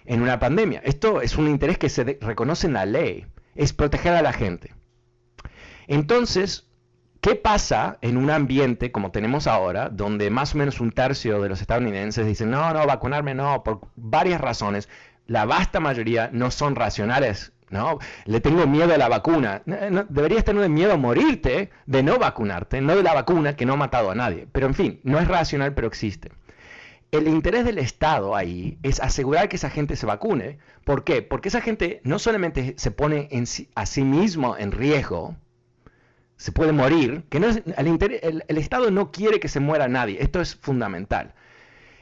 en 0.05 0.21
una 0.21 0.41
pandemia? 0.41 0.81
Esto 0.85 1.21
es 1.21 1.39
un 1.39 1.49
interés 1.49 1.79
que 1.79 1.89
se 1.89 2.19
reconoce 2.21 2.67
en 2.67 2.73
la 2.73 2.87
ley, 2.87 3.27
es 3.55 3.73
proteger 3.73 4.15
a 4.15 4.23
la 4.23 4.33
gente. 4.33 4.75
Entonces, 5.87 6.69
¿Qué 7.25 7.37
pasa 7.37 7.97
en 8.03 8.19
un 8.19 8.29
ambiente 8.29 8.93
como 8.93 9.11
tenemos 9.11 9.47
ahora, 9.47 9.89
donde 9.89 10.29
más 10.29 10.55
o 10.55 10.59
menos 10.59 10.79
un 10.79 10.93
tercio 10.93 11.41
de 11.41 11.49
los 11.49 11.63
estadounidenses 11.63 12.27
dicen, 12.27 12.51
no, 12.51 12.75
no, 12.75 12.87
vacunarme 12.87 13.33
no, 13.35 13.65
por 13.65 13.81
varias 13.97 14.43
razones? 14.43 14.91
La 15.27 15.47
vasta 15.47 15.81
mayoría 15.81 16.29
no 16.35 16.51
son 16.51 16.77
racionales 16.77 17.54
¿no? 17.75 17.99
Le 18.25 18.41
tengo 18.41 18.67
miedo 18.67 18.95
a 18.95 18.99
la 18.99 19.09
vacuna. 19.09 19.63
deberías 20.09 20.45
tener 20.45 20.69
miedo 20.71 20.93
a 20.93 20.97
morirte 20.97 21.71
de 21.87 22.03
no 22.03 22.19
vacunarte, 22.19 22.81
no 22.81 22.97
de 22.97 23.03
la 23.03 23.13
vacuna 23.13 23.57
que 23.57 23.67
no 23.67 23.75
ha 23.75 23.77
matado 23.77 24.11
a 24.11 24.15
nadie. 24.15 24.47
Pero 24.53 24.67
en 24.69 24.75
fin, 24.75 25.01
no 25.03 25.19
es 25.19 25.29
racional, 25.29 25.75
pero 25.75 25.89
existe. 25.89 26.31
el 27.11 27.29
interés 27.29 27.65
del 27.65 27.79
Estado 27.79 28.35
ahí 28.35 28.79
es 28.83 29.01
asegurar 29.01 29.49
que 29.49 29.57
esa 29.57 29.71
gente 29.71 29.97
se 29.97 30.07
vacune. 30.07 30.59
¿Por 30.85 31.05
qué? 31.05 31.23
Porque 31.23 31.49
esa 31.49 31.61
gente 31.61 32.01
no 32.05 32.19
solamente 32.19 32.75
se 32.79 32.91
pone 32.91 33.29
a 33.75 33.87
sí 33.87 34.05
mismo 34.05 34.57
en 34.57 34.73
riesgo, 34.73 35.37
se 36.37 36.53
puede 36.53 36.73
morir, 36.73 37.25
que 37.29 37.41
no 37.41 37.49
es, 37.49 37.63
el, 37.77 38.59
Estado 38.59 38.91
no 38.91 39.11
quiere 39.11 39.41
que 39.41 39.49
se 39.49 39.61
muera 39.61 39.89
nadie, 39.89 40.19
esto 40.21 40.41
es 40.41 40.55
fundamental. 40.57 41.35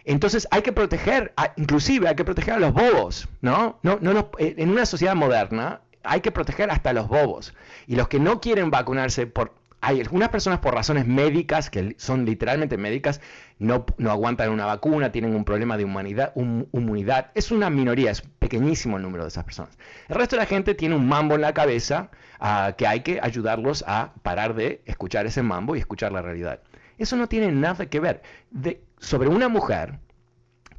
Entonces 0.05 0.49
hay 0.51 0.63
que 0.63 0.73
proteger, 0.73 1.33
inclusive 1.57 2.09
hay 2.09 2.15
que 2.15 2.25
proteger 2.25 2.55
a 2.55 2.59
los 2.59 2.73
bobos, 2.73 3.29
¿no? 3.41 3.79
no, 3.83 3.99
no 4.01 4.31
eh, 4.39 4.55
en 4.59 4.71
una 4.71 4.87
sociedad 4.87 5.15
moderna 5.15 5.81
hay 6.03 6.21
que 6.21 6.33
proteger 6.33 6.71
hasta 6.71 6.91
a 6.91 6.93
los 6.93 7.09
bobos. 7.09 7.55
Y 7.87 7.97
los 7.97 8.09
que 8.09 8.19
no 8.19 8.41
quieren 8.41 8.71
vacunarse 8.71 9.27
por 9.27 9.53
hay 9.85 10.01
algunas 10.01 10.29
personas 10.29 10.61
por 10.61 10.75
razones 10.75 11.09
médicas, 11.09 11.69
que 11.69 11.97
son 11.99 12.25
literalmente 12.25 12.77
médicas, 12.79 13.21
no, 13.59 13.85
no 13.99 14.13
aguantan 14.13 14.51
una 14.51 14.65
vacuna, 14.65 15.11
tienen 15.11 15.35
un 15.35 15.45
problema 15.45 15.77
de 15.77 15.85
humanidad, 15.85 16.33
inmunidad. 16.37 17.33
Es 17.35 17.51
una 17.51 17.69
minoría, 17.69 18.13
es 18.13 18.21
pequeñísimo 18.21 18.97
el 18.97 19.03
número 19.03 19.25
de 19.25 19.29
esas 19.29 19.43
personas. 19.43 19.77
El 20.09 20.15
resto 20.15 20.37
de 20.37 20.43
la 20.43 20.47
gente 20.47 20.77
tiene 20.77 20.95
un 20.95 21.09
mambo 21.09 21.35
en 21.35 21.41
la 21.41 21.53
cabeza 21.53 22.11
uh, 22.41 22.77
que 22.77 22.87
hay 22.87 23.01
que 23.01 23.19
ayudarlos 23.21 23.83
a 23.89 24.13
parar 24.23 24.55
de 24.55 24.83
escuchar 24.87 25.27
ese 25.27 25.43
mambo 25.43 25.75
y 25.75 25.81
escuchar 25.81 26.13
la 26.13 26.23
realidad. 26.23 26.61
Eso 26.97 27.17
no 27.17 27.29
tiene 27.29 27.51
nada 27.51 27.87
que 27.87 27.99
ver. 27.99 28.23
De, 28.53 28.81
sobre 29.03 29.29
una 29.29 29.49
mujer, 29.49 29.99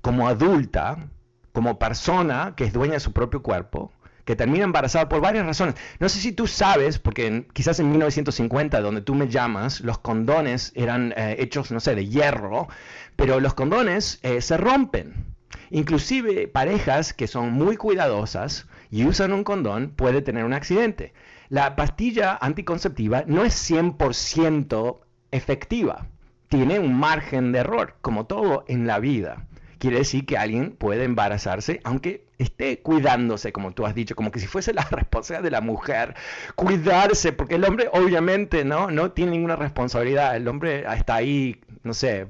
como 0.02 0.28
adulta, 0.28 1.10
como 1.52 1.78
persona 1.78 2.54
que 2.56 2.64
es 2.64 2.74
dueña 2.74 2.94
de 2.94 3.00
su 3.00 3.12
propio 3.12 3.44
cuerpo, 3.44 3.92
que 4.26 4.36
termina 4.36 4.64
embarazada 4.64 5.10
por 5.10 5.22
varias 5.22 5.46
razones. 5.46 5.76
No 6.00 6.08
sé 6.10 6.20
si 6.20 6.32
tú 6.32 6.48
sabes, 6.48 6.98
porque 6.98 7.46
quizás 7.54 7.80
en 7.80 7.92
1950, 7.92 8.80
donde 8.82 9.02
tú 9.02 9.14
me 9.14 9.28
llamas, 9.28 9.82
los 9.82 10.00
condones 10.00 10.72
eran 10.76 11.14
eh, 11.18 11.36
hechos, 11.40 11.72
no 11.72 11.80
sé, 11.82 11.96
de 11.96 12.08
hierro, 12.08 12.70
pero 13.16 13.40
los 13.40 13.54
condones 13.54 14.20
eh, 14.24 14.42
se 14.42 14.58
rompen. 14.58 15.26
Inclusive 15.70 16.48
parejas 16.48 17.14
que 17.14 17.28
son 17.28 17.52
muy 17.52 17.76
cuidadosas 17.76 18.68
y 18.90 19.06
usan 19.06 19.34
un 19.34 19.44
condón 19.44 19.92
puede 19.96 20.22
tener 20.22 20.46
un 20.46 20.54
accidente. 20.54 21.14
La 21.50 21.76
pastilla 21.76 22.38
anticonceptiva 22.40 23.26
no 23.28 23.44
es 23.44 23.70
100% 23.70 25.00
efectiva. 25.32 26.08
Tiene 26.54 26.78
un 26.78 26.94
margen 26.94 27.52
de 27.52 27.58
error, 27.62 27.96
como 28.02 28.28
todo 28.28 28.64
en 28.68 28.86
la 28.86 29.00
vida. 29.00 29.48
Quiere 29.80 29.98
decir 29.98 30.24
que 30.28 30.38
alguien 30.38 30.76
puede 30.78 31.04
embarazarse, 31.04 31.82
aunque 31.84 32.28
esté 32.38 32.78
cuidándose, 32.78 33.52
como 33.52 33.72
tú 33.72 33.88
has 33.88 33.96
dicho, 33.96 34.16
como 34.16 34.30
que 34.30 34.40
si 34.40 34.46
fuese 34.46 34.72
la 34.72 34.84
responsabilidad 34.92 35.44
de 35.44 35.50
la 35.50 35.62
mujer, 35.62 36.14
cuidarse, 36.54 37.34
porque 37.34 37.56
el 37.56 37.64
hombre 37.66 37.90
obviamente 37.92 38.64
no, 38.66 38.92
no 38.92 39.14
tiene 39.14 39.32
ninguna 39.32 39.56
responsabilidad, 39.56 40.36
el 40.36 40.48
hombre 40.48 40.86
está 40.96 41.16
ahí, 41.16 41.60
no 41.82 41.96
sé, 41.96 42.28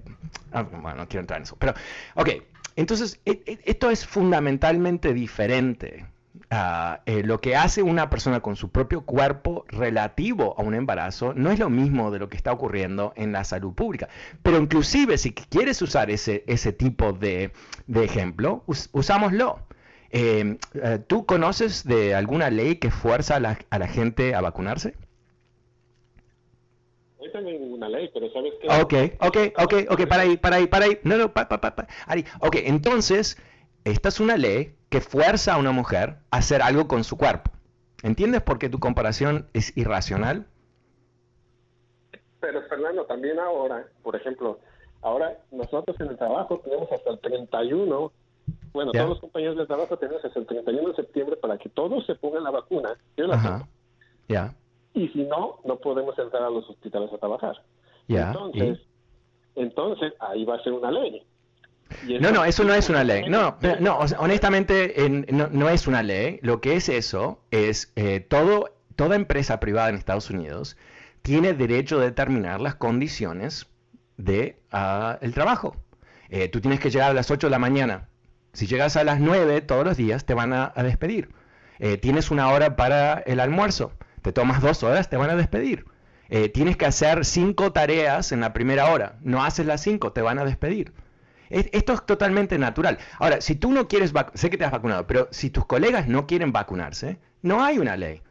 ah, 0.54 0.62
bueno, 0.62 0.96
no 0.96 1.08
quiero 1.10 1.20
entrar 1.20 1.40
en 1.40 1.44
eso, 1.44 1.58
pero, 1.60 1.74
ok, 2.16 2.30
entonces 2.78 3.20
e, 3.26 3.44
e, 3.46 3.60
esto 3.66 3.90
es 3.90 4.08
fundamentalmente 4.08 5.14
diferente 5.14 6.06
eh, 7.06 7.24
lo 7.24 7.42
que 7.42 7.56
hace 7.56 7.84
una 7.84 8.10
persona 8.10 8.40
con 8.40 8.56
su 8.56 8.70
propio 8.70 9.02
cuerpo 9.02 9.66
relativo 9.68 10.56
a 10.58 10.64
un 10.64 10.74
embarazo 10.74 11.34
no 11.36 11.52
es 11.52 11.60
lo 11.60 11.70
mismo 11.70 12.12
de 12.12 12.20
lo 12.20 12.30
que 12.30 12.38
está 12.38 12.52
ocurriendo 12.52 13.14
en 13.16 13.32
la 13.32 13.44
salud 13.44 13.74
pública. 13.74 14.10
Pero 14.42 14.58
inclusive 14.58 15.18
si 15.18 15.34
quieres 15.34 15.82
usar 15.82 16.10
ese, 16.10 16.44
ese 16.48 16.74
tipo 16.74 17.14
de, 17.14 17.52
ejemplo, 17.94 18.64
usámoslo. 18.92 19.60
Eh, 20.16 20.58
eh, 20.76 21.00
¿Tú 21.08 21.26
conoces 21.26 21.86
de 21.86 22.14
alguna 22.14 22.52
ley 22.52 22.76
que 22.76 22.92
fuerza 22.92 23.38
a 23.38 23.40
la, 23.40 23.88
gente 23.88 24.36
a 24.36 24.42
vacunarse? 24.42 24.94
Ninguna 27.34 27.90
ley, 27.90 28.12
pero 28.14 28.32
sabes 28.32 28.54
que... 28.62 28.68
Ok, 28.68 29.16
ok, 29.20 29.38
ok, 29.58 29.74
ok, 29.90 30.08
para 30.08 30.22
ahí, 30.22 30.38
para 30.38 30.58
ahí, 30.58 30.68
para 30.68 30.86
ahí. 30.86 31.00
No, 31.04 31.18
no, 31.18 31.34
para, 31.34 31.50
para, 31.50 31.76
para. 31.76 31.88
Ahí. 32.06 32.26
Ok, 32.42 32.58
entonces, 32.64 33.38
esta 33.86 34.10
es 34.10 34.20
una 34.20 34.38
ley 34.38 34.76
que 34.90 35.02
fuerza 35.02 35.54
a 35.54 35.58
una 35.58 35.72
mujer 35.72 36.18
a 36.32 36.38
hacer 36.38 36.62
algo 36.62 36.88
con 36.88 37.04
su 37.04 37.18
cuerpo. 37.18 37.52
¿Entiendes 38.04 38.42
por 38.42 38.60
qué 38.60 38.70
tu 38.70 38.80
comparación 38.80 39.48
es 39.54 39.76
irracional? 39.78 40.48
Pero 42.40 42.62
Fernando, 42.64 43.06
también 43.06 43.40
ahora, 43.40 43.88
por 44.04 44.16
ejemplo, 44.16 44.60
ahora 45.02 45.38
nosotros 45.52 46.00
en 46.00 46.08
el 46.08 46.18
trabajo 46.18 46.60
tenemos 46.64 46.92
hasta 46.92 47.12
el 47.12 47.20
31, 47.20 48.12
bueno, 48.74 48.92
todos 48.92 49.10
los 49.10 49.20
compañeros 49.20 49.56
del 49.56 49.68
trabajo 49.68 49.98
tenemos 49.98 50.24
hasta 50.26 50.40
el 50.40 50.46
31 50.46 50.90
de 50.90 50.96
septiembre 50.96 51.38
para 51.38 51.58
que 51.58 51.70
todos 51.70 52.06
se 52.06 52.16
pongan 52.16 52.44
la 52.44 52.52
vacuna. 52.52 52.98
Yo 53.16 53.28
la 53.28 53.68
Ya. 54.28 54.54
Y 54.94 55.08
si 55.10 55.24
no, 55.24 55.60
no 55.64 55.78
podemos 55.78 56.18
entrar 56.20 56.44
a 56.44 56.50
los 56.50 56.70
hospitales 56.70 57.12
a 57.14 57.18
trabajar. 57.18 57.62
Entonces, 58.08 58.80
entonces 59.56 60.14
ahí 60.20 60.44
va 60.44 60.56
a 60.56 60.64
ser 60.64 60.74
una 60.74 60.92
ley. 60.92 61.26
No, 62.20 62.32
no, 62.32 62.46
eso 62.46 62.64
no 62.64 62.74
es 62.74 62.90
una 62.90 63.04
ley. 63.04 63.30
No, 63.30 63.58
no, 63.80 64.00
honestamente 64.18 64.94
no, 65.10 65.70
es 65.70 65.88
una 65.88 66.04
ley. 66.04 66.40
Lo 66.42 66.62
que 66.62 66.76
es 66.76 66.90
eso 66.90 67.44
es 67.52 67.92
eh, 67.96 68.20
todo, 68.20 68.76
toda 68.96 69.16
empresa 69.16 69.60
privada 69.60 69.90
en 69.90 69.96
Estados 69.96 70.30
Unidos 70.30 70.78
tiene 71.22 71.54
derecho 71.54 72.00
a 72.00 72.04
determinar 72.04 72.60
las 72.62 72.76
condiciones 72.76 73.68
de 74.18 74.60
ah, 74.72 75.18
el 75.22 75.34
trabajo. 75.34 75.76
Eh, 76.30 76.50
tú 76.50 76.62
tienes 76.62 76.80
que 76.80 76.90
llegar 76.90 77.12
a 77.12 77.14
las 77.14 77.32
8 77.32 77.48
de 77.48 77.52
la 77.52 77.60
mañana. 77.60 78.10
Si 78.54 78.68
llegas 78.68 78.96
a 78.98 79.04
las 79.04 79.20
9 79.20 79.62
todos 79.62 79.86
los 79.86 79.98
días, 79.98 80.26
te 80.26 80.34
van 80.34 80.54
a, 80.54 80.74
despedir. 80.78 81.30
Eh, 81.80 81.98
tienes 81.98 82.32
una 82.32 82.50
hora 82.50 82.76
para 82.76 83.16
el 83.26 83.40
almuerzo. 83.40 83.94
Te 84.22 84.32
tomas 84.32 84.62
dos 84.62 84.84
horas, 84.84 85.10
te 85.10 85.18
van 85.18 85.30
a 85.30 85.36
despedir. 85.36 85.86
tienes 86.54 86.78
que 86.78 86.86
hacer 86.86 87.26
cinco 87.26 87.72
tareas 87.74 88.32
en 88.32 88.40
la 88.40 88.54
primera 88.54 88.92
hora. 88.92 89.18
No 89.22 89.44
haces 89.44 89.66
las 89.66 89.82
cinco, 89.82 90.14
te 90.14 90.22
van 90.22 90.40
a 90.40 90.46
despedir 90.46 90.94
esto 91.54 91.94
es 91.94 92.06
totalmente 92.06 92.58
natural. 92.58 92.98
Ahora, 93.20 93.42
si 93.42 93.56
tú 93.56 93.72
no 93.72 93.88
quieres, 93.88 94.14
sé 94.34 94.50
que 94.50 94.58
te 94.58 94.66
has 94.66 94.72
vacunado, 94.72 95.08
pero 95.08 95.28
si 95.32 95.50
tus 95.50 95.66
colegas 95.66 96.08
no 96.08 96.28
quieren 96.28 96.52
vacunarse, 96.52 97.20
no 97.42 97.64
hay 97.64 97.80
una 97.80 97.96
ley. 97.96 98.22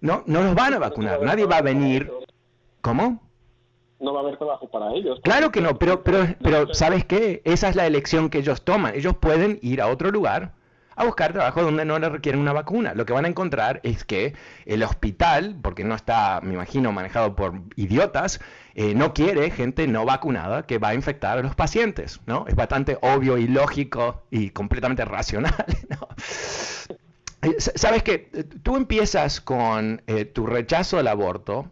No, 0.00 0.22
no 0.26 0.42
los 0.42 0.54
van 0.54 0.74
a 0.74 0.78
vacunar. 0.78 1.22
Nadie 1.22 1.46
va 1.46 1.56
a 1.56 1.62
venir. 1.62 2.10
¿Cómo? 2.80 3.22
No 4.00 4.12
va 4.12 4.20
a 4.20 4.22
haber 4.22 4.36
trabajo 4.36 4.70
para 4.70 4.92
ellos. 4.92 5.18
Claro 5.24 5.50
que 5.50 5.60
no, 5.60 5.78
pero, 5.78 6.04
pero, 6.04 6.26
pero 6.40 6.72
¿sabes 6.72 7.04
qué? 7.04 7.42
Esa 7.44 7.68
es 7.68 7.74
la 7.74 7.86
elección 7.86 8.30
que 8.30 8.38
ellos 8.38 8.62
toman. 8.62 8.94
Ellos 8.94 9.16
pueden 9.16 9.58
ir 9.62 9.80
a 9.80 9.88
otro 9.88 10.10
lugar 10.10 10.52
a 10.98 11.04
buscar 11.04 11.32
trabajo 11.32 11.62
donde 11.62 11.84
no 11.84 11.98
le 11.98 12.08
requieren 12.08 12.40
una 12.40 12.52
vacuna. 12.52 12.92
Lo 12.94 13.06
que 13.06 13.12
van 13.12 13.24
a 13.24 13.28
encontrar 13.28 13.80
es 13.84 14.04
que 14.04 14.34
el 14.66 14.82
hospital, 14.82 15.56
porque 15.62 15.84
no 15.84 15.94
está, 15.94 16.40
me 16.42 16.54
imagino, 16.54 16.90
manejado 16.90 17.36
por 17.36 17.54
idiotas, 17.76 18.40
eh, 18.80 18.94
no 18.94 19.12
quiere 19.12 19.50
gente 19.50 19.88
no 19.88 20.04
vacunada 20.04 20.64
que 20.64 20.78
va 20.78 20.90
a 20.90 20.94
infectar 20.94 21.36
a 21.38 21.42
los 21.42 21.56
pacientes, 21.56 22.20
¿no? 22.26 22.44
Es 22.46 22.54
bastante 22.54 22.96
obvio 23.02 23.36
y 23.36 23.48
lógico 23.48 24.22
y 24.30 24.50
completamente 24.50 25.04
racional, 25.04 25.52
eh, 27.42 27.56
Sabes 27.58 28.04
que 28.04 28.30
eh, 28.32 28.44
tú 28.62 28.76
empiezas 28.76 29.40
con 29.40 30.00
tu 30.32 30.46
rechazo 30.46 30.98
al 30.98 31.08
aborto 31.08 31.68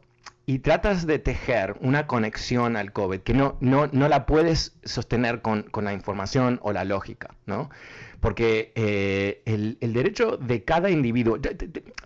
y 0.47 0.59
tratas 0.59 1.07
de 1.07 1.21
tejer 1.21 1.77
una 1.81 2.09
conexión 2.09 2.77
al 2.77 2.93
COVID 2.93 3.21
que 3.21 3.35
no, 3.35 3.57
no, 3.61 3.89
no 3.93 4.09
la 4.09 4.27
puedes 4.27 4.77
sostener 4.83 5.43
con, 5.43 5.63
con 5.63 5.85
la 5.85 5.93
información 5.93 6.59
o 6.63 6.73
la 6.73 6.85
lógica, 6.85 7.37
¿no? 7.47 7.71
Porque 8.19 8.73
eh, 8.75 9.43
el, 9.45 9.93
derecho 9.93 10.39
de 10.39 10.65
cada 10.65 10.91
individuo... 10.91 11.39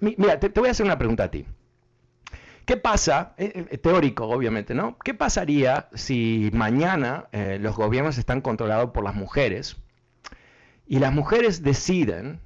mira, 0.00 0.38
te, 0.38 0.48
voy 0.48 0.68
a 0.68 0.72
hacer 0.72 0.84
una 0.84 0.98
pregunta 0.98 1.24
a 1.24 1.30
ti. 1.30 1.46
¿Qué 2.70 2.76
pasa, 2.76 3.34
eh, 3.36 3.66
eh, 3.68 3.78
teórico 3.78 4.28
obviamente, 4.28 4.74
¿no? 4.74 4.96
¿Qué 5.02 5.12
pasaría 5.12 5.88
si 5.92 6.50
mañana 6.52 7.26
los 7.32 7.74
gobiernos 7.74 8.16
están 8.16 8.42
controlados 8.42 8.90
por 8.90 9.02
las 9.02 9.16
mujeres 9.16 9.76
y 10.86 11.00
las 11.00 11.12
mujeres 11.12 11.64
deciden 11.64 12.38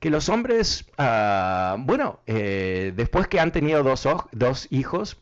que 0.00 0.08
los 0.08 0.30
hombres, 0.30 0.86
ah, 0.96 1.76
bueno, 1.78 2.20
después 2.24 3.28
que 3.28 3.38
han 3.38 3.52
tenido 3.52 3.82
dos, 3.82 4.66
hijos, 4.70 5.18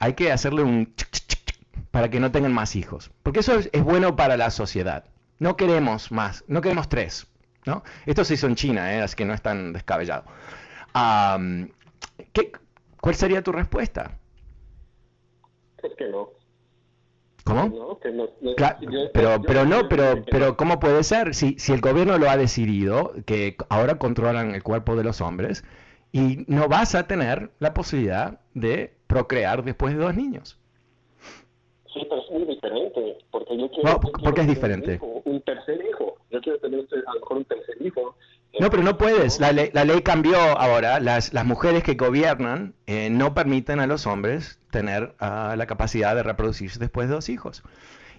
hay 0.00 0.12
que 0.12 0.32
hacerle 0.32 0.62
un 0.62 0.92
para 1.90 2.10
que 2.10 2.20
no 2.20 2.30
tengan 2.32 2.52
más 2.52 2.76
hijos. 2.76 3.10
Porque 3.22 3.40
eso 3.40 3.58
es 3.72 3.82
bueno 3.82 4.16
para 4.16 4.36
la 4.36 4.50
sociedad. 4.50 5.04
No 5.38 5.56
queremos 5.56 6.12
más, 6.12 6.44
no 6.46 6.60
queremos 6.60 6.90
tres. 6.90 7.26
¿no? 7.64 7.84
Esto 8.04 8.22
se 8.22 8.34
hizo 8.34 8.48
en 8.48 8.54
China, 8.54 8.92
¿eh? 8.92 9.00
así 9.00 9.16
que 9.16 9.24
no 9.24 9.32
es 9.32 9.40
tan 9.40 9.72
descabellado. 9.72 10.24
¿qué, 12.34 12.52
¿Cuál 13.06 13.14
sería 13.14 13.40
tu 13.40 13.52
respuesta? 13.52 14.18
Es 15.80 15.94
que 15.94 16.08
no. 16.08 16.30
¿Cómo? 17.44 18.00
pero, 19.14 19.40
pero 19.46 19.64
no, 19.64 19.88
pero, 19.88 20.24
pero 20.28 20.56
¿cómo 20.56 20.80
puede 20.80 21.04
ser? 21.04 21.32
Si, 21.36 21.56
si 21.56 21.72
el 21.72 21.80
gobierno 21.80 22.18
lo 22.18 22.28
ha 22.28 22.36
decidido, 22.36 23.12
que 23.24 23.54
ahora 23.68 24.00
controlan 24.00 24.56
el 24.56 24.64
cuerpo 24.64 24.96
de 24.96 25.04
los 25.04 25.20
hombres, 25.20 25.62
y 26.10 26.46
no 26.48 26.66
vas 26.66 26.96
a 26.96 27.06
tener 27.06 27.50
la 27.60 27.74
posibilidad 27.74 28.40
de 28.54 28.96
procrear 29.06 29.62
después 29.62 29.96
de 29.96 30.02
dos 30.02 30.16
niños. 30.16 30.58
Sí, 31.94 32.04
pero 32.08 32.22
es 32.22 32.30
muy 32.32 32.44
diferente, 32.44 33.18
porque 33.30 33.56
yo 33.56 33.70
quiero... 33.70 34.00
No, 34.20 34.34
es 34.36 34.46
diferente? 34.48 34.98
Un, 35.00 35.40
tercer 35.42 35.80
hijo, 35.88 36.16
yo 36.32 36.40
quiero 36.40 36.58
tener 36.58 36.80
a 36.80 37.14
lo 37.14 37.20
mejor 37.20 37.36
un 37.36 37.44
tercer 37.44 37.76
hijo. 37.86 38.16
No, 38.58 38.70
pero 38.70 38.82
no 38.82 38.96
puedes, 38.96 39.38
la 39.38 39.52
ley, 39.52 39.70
la 39.74 39.84
ley 39.84 40.00
cambió 40.00 40.38
ahora, 40.38 40.98
las, 40.98 41.34
las 41.34 41.44
mujeres 41.44 41.82
que 41.82 41.94
gobiernan 41.94 42.74
eh, 42.86 43.10
no 43.10 43.34
permiten 43.34 43.80
a 43.80 43.86
los 43.86 44.06
hombres 44.06 44.58
tener 44.70 45.14
uh, 45.20 45.56
la 45.56 45.66
capacidad 45.66 46.14
de 46.14 46.22
reproducirse 46.22 46.78
después 46.78 47.08
de 47.08 47.14
dos 47.14 47.28
hijos. 47.28 47.62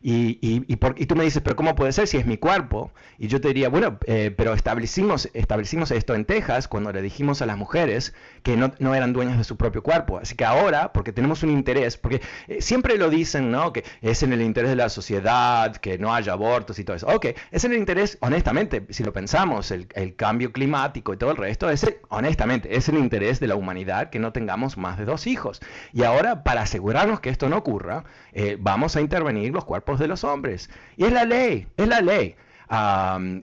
Y, 0.02 0.40
y, 0.42 0.64
y, 0.68 0.76
por, 0.78 0.96
y, 0.98 1.06
tú 1.06 1.16
me 1.16 1.24
dices, 1.24 1.42
pero 1.42 1.56
¿cómo 1.56 1.76
puede 1.76 1.92
ser 1.92 2.08
si 2.08 2.18
es 2.18 2.26
mi 2.26 2.38
cuerpo? 2.38 2.92
Y 3.18 3.28
yo 3.28 3.42
te 3.42 3.50
diría, 3.50 3.70
bueno, 3.70 3.98
eh, 4.06 4.34
pero 4.36 4.54
establecimos, 4.54 5.30
establecimos 5.34 5.92
esto 5.92 6.16
en 6.16 6.26
Texas 6.26 6.68
cuando 6.68 6.92
le 6.92 7.02
dijimos 7.02 7.42
a 7.42 7.46
las 7.46 7.58
mujeres 7.58 8.14
que 8.44 8.58
no, 8.58 8.74
no, 8.80 8.96
eran 8.96 9.14
dueñas 9.14 9.38
de 9.38 9.44
su 9.44 9.58
propio 9.58 9.84
cuerpo. 9.84 10.20
Así 10.20 10.36
que 10.36 10.46
ahora, 10.46 10.94
porque 10.94 11.12
tenemos 11.12 11.44
un 11.44 11.50
interés, 11.50 11.98
porque 11.98 12.22
eh, 12.48 12.62
siempre 12.62 12.98
lo 12.98 13.10
dicen, 13.10 13.52
¿no? 13.52 13.74
Que 13.74 13.84
es 14.02 14.24
en 14.24 14.34
el 14.34 14.42
interés 14.42 14.70
de 14.70 14.76
la 14.76 14.90
sociedad, 14.90 15.76
que 15.78 15.98
no 15.98 16.14
haya 16.14 16.34
abortos 16.34 16.80
y 16.80 16.84
todo 16.84 16.96
eso. 16.96 17.08
Ok, 17.08 17.28
es 17.52 17.64
en 17.64 17.74
el 17.74 17.78
interés, 17.78 18.18
honestamente, 18.22 18.86
si 18.90 19.04
lo 19.04 19.14
pensamos, 19.14 19.72
el, 19.72 19.88
el 19.94 20.16
cambio 20.16 20.52
climático 20.52 21.14
y 21.14 21.18
todo 21.18 21.32
el 21.32 21.38
resto, 21.38 21.70
es, 21.70 21.86
honestamente, 22.10 22.76
es 22.76 22.90
el 22.90 22.98
interés 22.98 23.40
de 23.40 23.48
la 23.48 23.56
humanidad 23.56 24.10
que 24.10 24.20
no 24.20 24.32
tengamos 24.32 24.78
más 24.78 24.98
de 24.98 25.06
dos 25.06 25.28
hijos. 25.28 25.62
Y 25.94 26.04
ahora, 26.04 26.44
para 26.44 26.62
asegurarnos 26.62 27.20
que 27.20 27.30
esto 27.30 27.50
no 27.50 27.58
ocurra, 27.58 28.04
eh, 28.34 28.58
vamos 28.60 28.96
a 28.96 29.02
intervenir 29.02 29.54
los 29.54 29.66
cuerpos 29.66 29.87
de 29.96 30.08
los 30.08 30.24
hombres. 30.24 30.70
Y 30.98 31.06
es 31.06 31.14
la 31.14 31.26
ley, 31.26 31.68
es 31.78 31.88
la 31.88 32.02
ley. 32.02 32.36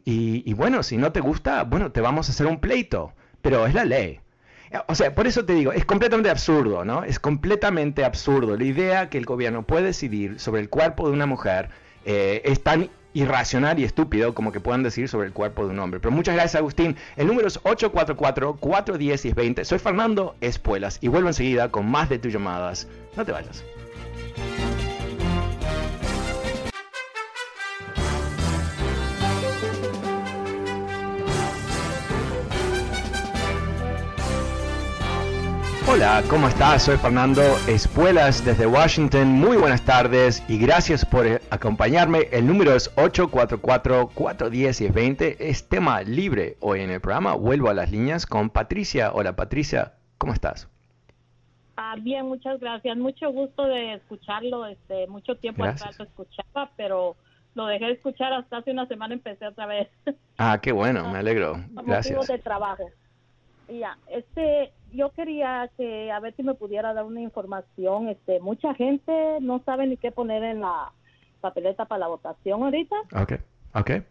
y, 0.04 0.52
bueno, 0.54 0.82
si 0.82 0.96
no 0.96 1.12
te 1.12 1.20
gusta, 1.20 1.64
bueno, 1.64 1.92
te 1.92 2.00
vamos 2.00 2.28
a 2.28 2.32
hacer 2.32 2.46
un 2.46 2.60
pleito, 2.60 3.12
pero 3.40 3.66
es 3.66 3.74
la 3.74 3.84
ley. 3.84 4.20
O 4.88 4.94
sea, 4.94 5.14
por 5.14 5.26
eso 5.26 5.44
te 5.44 5.54
digo, 5.54 5.72
es 5.72 5.84
completamente 5.84 6.30
absurdo, 6.30 6.84
¿no? 6.84 7.04
Es 7.04 7.18
completamente 7.18 8.04
absurdo. 8.04 8.56
La 8.56 8.64
idea 8.64 9.08
que 9.08 9.18
el 9.18 9.24
gobierno 9.24 9.62
puede 9.62 9.84
decidir 9.84 10.40
sobre 10.40 10.62
el 10.62 10.68
cuerpo 10.68 11.06
de 11.06 11.14
una 11.14 11.26
mujer 11.26 11.70
eh, 12.04 12.42
es 12.44 12.62
tan 12.62 12.90
irracional 13.14 13.78
y 13.78 13.84
estúpido 13.84 14.34
como 14.34 14.52
que 14.52 14.60
puedan 14.60 14.82
decir 14.82 15.08
sobre 15.08 15.28
el 15.28 15.32
cuerpo 15.32 15.64
de 15.64 15.70
un 15.70 15.78
hombre. 15.78 16.00
Pero 16.00 16.10
muchas 16.10 16.34
gracias, 16.34 16.56
Agustín. 16.56 16.96
El 17.16 17.28
número 17.28 17.48
es 17.48 17.62
844-410-1020. 17.62 19.64
Soy 19.64 19.78
Fernando 19.78 20.34
Espuelas 20.40 20.98
y 21.00 21.08
vuelvo 21.08 21.28
enseguida 21.28 21.70
con 21.70 21.90
más 21.90 22.10
de 22.10 22.18
tus 22.18 22.32
llamadas. 22.32 22.88
No 23.16 23.24
te 23.24 23.32
vayas. 23.32 23.64
Hola, 35.94 36.22
¿cómo 36.28 36.48
estás? 36.48 36.86
Soy 36.86 36.96
Fernando 36.96 37.40
Espuelas 37.68 38.44
desde 38.44 38.66
Washington. 38.66 39.28
Muy 39.28 39.56
buenas 39.56 39.84
tardes 39.84 40.42
y 40.50 40.58
gracias 40.58 41.04
por 41.04 41.24
acompañarme. 41.50 42.22
El 42.32 42.48
número 42.48 42.74
es 42.74 42.92
844-410-1020. 42.96 45.36
Es 45.38 45.68
tema 45.68 46.02
libre 46.02 46.56
hoy 46.58 46.80
en 46.80 46.90
el 46.90 47.00
programa. 47.00 47.36
Vuelvo 47.36 47.68
a 47.68 47.74
las 47.74 47.92
líneas 47.92 48.26
con 48.26 48.50
Patricia. 48.50 49.12
Hola 49.12 49.36
Patricia, 49.36 49.92
¿cómo 50.18 50.32
estás? 50.32 50.68
Ah, 51.76 51.94
bien, 51.96 52.26
muchas 52.26 52.58
gracias. 52.58 52.96
Mucho 52.96 53.30
gusto 53.30 53.64
de 53.64 53.94
escucharlo. 53.94 54.66
Este, 54.66 55.06
mucho 55.06 55.36
tiempo 55.36 55.62
atrás 55.62 55.96
lo 55.96 56.06
escuchaba, 56.06 56.72
pero 56.76 57.14
lo 57.54 57.66
dejé 57.66 57.84
de 57.84 57.92
escuchar 57.92 58.32
hasta 58.32 58.56
hace 58.56 58.72
una 58.72 58.88
semana 58.88 59.14
empecé 59.14 59.46
otra 59.46 59.66
vez. 59.66 59.86
Ah, 60.38 60.58
qué 60.60 60.72
bueno, 60.72 61.08
me 61.12 61.18
alegro. 61.18 61.54
Gracias. 61.86 62.26
de 62.26 62.38
trabajo. 62.40 62.90
Ya, 63.68 63.98
este, 64.08 64.72
yo 64.92 65.10
quería 65.10 65.70
que 65.76 66.10
a 66.12 66.20
ver 66.20 66.34
si 66.36 66.42
me 66.42 66.54
pudiera 66.54 66.94
dar 66.94 67.04
una 67.04 67.20
información. 67.20 68.08
Este, 68.08 68.40
mucha 68.40 68.74
gente 68.74 69.38
no 69.40 69.62
sabe 69.64 69.86
ni 69.86 69.96
qué 69.96 70.12
poner 70.12 70.42
en 70.42 70.60
la 70.60 70.92
papeleta 71.40 71.84
para 71.84 72.00
la 72.00 72.08
votación 72.08 72.62
ahorita. 72.62 72.96
Okay, 73.22 73.38
okay. 73.74 74.02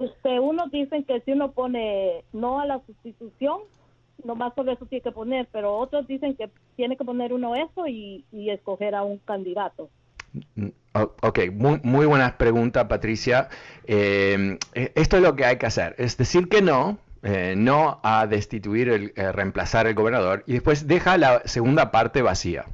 Este, 0.00 0.40
unos 0.40 0.70
dicen 0.70 1.04
que 1.04 1.20
si 1.20 1.32
uno 1.32 1.52
pone 1.52 2.24
no 2.32 2.60
a 2.60 2.66
la 2.66 2.80
sustitución, 2.84 3.60
nomás 4.24 4.54
sobre 4.54 4.72
eso 4.72 4.86
tiene 4.86 5.02
que 5.02 5.12
poner, 5.12 5.48
pero 5.52 5.76
otros 5.76 6.06
dicen 6.06 6.34
que 6.34 6.50
tiene 6.76 6.96
que 6.96 7.04
poner 7.04 7.32
uno 7.32 7.54
eso 7.54 7.86
y, 7.86 8.24
escoger 8.32 8.94
a 8.94 9.02
un 9.02 9.18
candidato. 9.18 9.88
Mm, 10.56 10.68
ok, 10.94 11.38
muy, 11.52 11.80
muy 11.84 12.06
buena 12.06 12.36
pregunta, 12.36 12.88
Patricia. 12.88 13.48
Eh, 13.86 14.58
esto 14.74 15.16
es 15.16 15.22
lo 15.22 15.36
que 15.36 15.44
hay 15.44 15.58
que 15.58 15.66
hacer, 15.66 15.94
es 15.98 16.16
decir 16.16 16.48
que 16.48 16.60
no, 16.60 16.98
eh, 17.26 17.54
no 17.56 18.00
a 18.02 18.26
destituir, 18.26 18.90
el, 18.90 19.12
eh, 19.16 19.32
reemplazar 19.32 19.86
el 19.86 19.94
gobernador 19.94 20.44
y 20.46 20.52
después 20.52 20.86
deja 20.86 21.16
la 21.16 21.40
segunda 21.46 21.90
parte 21.90 22.20
vacía. 22.20 22.66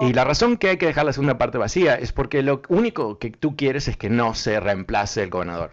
Y 0.00 0.12
la 0.12 0.22
razón 0.22 0.56
que 0.56 0.68
hay 0.68 0.76
que 0.76 0.86
dejar 0.86 1.04
la 1.04 1.12
segunda 1.12 1.36
parte 1.36 1.58
vacía 1.58 1.96
es 1.96 2.12
porque 2.12 2.42
lo 2.42 2.62
único 2.68 3.18
que 3.18 3.30
tú 3.30 3.56
quieres 3.56 3.88
es 3.88 3.96
que 3.96 4.08
no 4.08 4.34
se 4.34 4.60
reemplace 4.60 5.24
el 5.24 5.30
gobernador. 5.30 5.72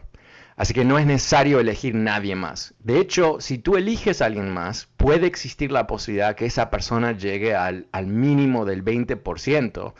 Así 0.55 0.73
que 0.73 0.86
no 0.86 0.97
es 0.97 1.05
necesario 1.05 1.60
elegir 1.60 1.93
nadie 1.93 2.36
más. 2.36 2.73
De 2.79 2.99
hecho, 2.99 3.38
si 3.39 3.60
tú 3.60 3.75
eliges 3.75 4.21
a 4.21 4.25
alguien 4.25 4.51
más, 4.51 4.88
puede 4.97 5.27
existir 5.27 5.71
la 5.71 5.86
posibilidad 5.86 6.36
que 6.36 6.45
esa 6.47 6.71
persona 6.71 7.12
llegue 7.12 7.55
al, 7.55 7.86
al 7.91 8.08
mínimo 8.08 8.65
del 8.65 8.84
20%, 8.84 9.93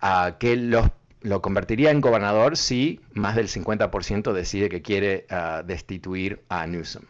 a 0.00 0.36
que 0.38 0.56
los 0.56 0.90
lo 1.24 1.40
convertiría 1.40 1.90
en 1.90 2.02
gobernador 2.02 2.56
si 2.58 3.00
más 3.14 3.34
del 3.34 3.48
50% 3.48 4.32
decide 4.32 4.68
que 4.68 4.82
quiere 4.82 5.26
ah, 5.30 5.62
destituir 5.66 6.42
a 6.50 6.66
Newsom. 6.66 7.02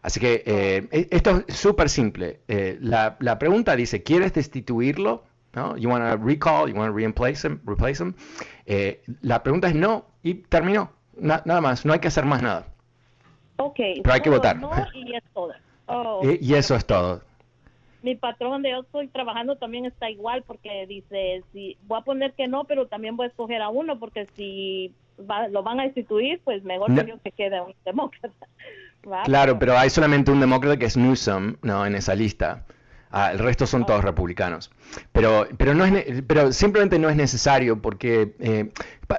Así 0.00 0.20
que 0.20 0.42
eh, 0.46 0.88
e, 0.90 1.08
esto 1.10 1.44
es 1.46 1.54
súper 1.54 1.90
simple. 1.90 2.40
Eh, 2.48 2.78
la, 2.80 3.38
pregunta 3.38 3.76
dice, 3.76 4.02
¿quieres 4.02 4.32
destituirlo? 4.32 5.24
¿No? 5.52 5.76
You 5.76 5.90
want 5.90 6.02
to 6.02 6.16
recall, 6.16 6.66
you 6.70 6.74
want 6.74 6.90
to 6.90 6.96
replace 6.96 7.46
him, 7.46 7.60
replace 7.66 8.02
him? 8.02 8.14
Eh, 8.64 9.02
la 9.20 9.42
pregunta 9.42 9.68
es 9.68 9.74
no 9.74 10.06
y 10.22 10.34
terminó. 10.34 10.90
nada 11.18 11.60
más, 11.60 11.84
no 11.84 11.92
hay 11.92 11.98
que 11.98 12.08
hacer 12.08 12.24
más 12.24 12.40
nada. 12.42 12.64
Ok. 13.58 13.78
Pero 14.02 14.12
hay 14.14 14.20
que 14.22 14.30
votar. 14.30 14.56
y, 14.94 15.14
es 15.14 15.22
todo. 15.34 16.22
y 16.40 16.54
eso 16.54 16.74
es 16.74 16.86
todo 16.86 17.20
mi 18.02 18.16
patrón 18.16 18.52
donde 18.52 18.70
yo 18.70 18.80
estoy 18.80 19.08
trabajando 19.08 19.56
también 19.56 19.86
está 19.86 20.10
igual 20.10 20.42
porque 20.42 20.86
dice, 20.86 21.42
si 21.52 21.76
voy 21.86 22.00
a 22.00 22.04
poner 22.04 22.32
que 22.34 22.48
no, 22.48 22.64
pero 22.64 22.86
también 22.86 23.16
voy 23.16 23.26
a 23.26 23.28
escoger 23.28 23.62
a 23.62 23.68
uno 23.68 23.98
porque 23.98 24.26
si 24.36 24.94
lo 25.50 25.62
van 25.62 25.80
a 25.80 25.84
destituir, 25.84 26.40
pues 26.44 26.64
mejor 26.64 26.94
que 26.94 27.06
yo 27.06 27.18
que 27.22 27.32
quede 27.32 27.60
un 27.60 27.74
demócrata. 27.84 28.46
Claro, 29.24 29.58
pero 29.58 29.76
hay 29.76 29.90
solamente 29.90 30.30
un 30.30 30.38
demócrata 30.38 30.76
que 30.76 30.84
es 30.84 30.96
Newsom, 30.96 31.56
¿no? 31.62 31.84
En 31.84 31.96
esa 31.96 32.14
lista. 32.14 32.64
Ah, 33.10 33.32
el 33.32 33.40
resto 33.40 33.66
son 33.66 33.84
todos 33.84 34.04
republicanos. 34.04 34.70
Pero, 35.10 35.48
pero, 35.58 35.74
no 35.74 35.84
es, 35.84 36.22
pero 36.28 36.52
simplemente 36.52 37.00
no 37.00 37.10
es 37.10 37.16
necesario 37.16 37.82
porque 37.82 38.36
eh, 38.38 38.70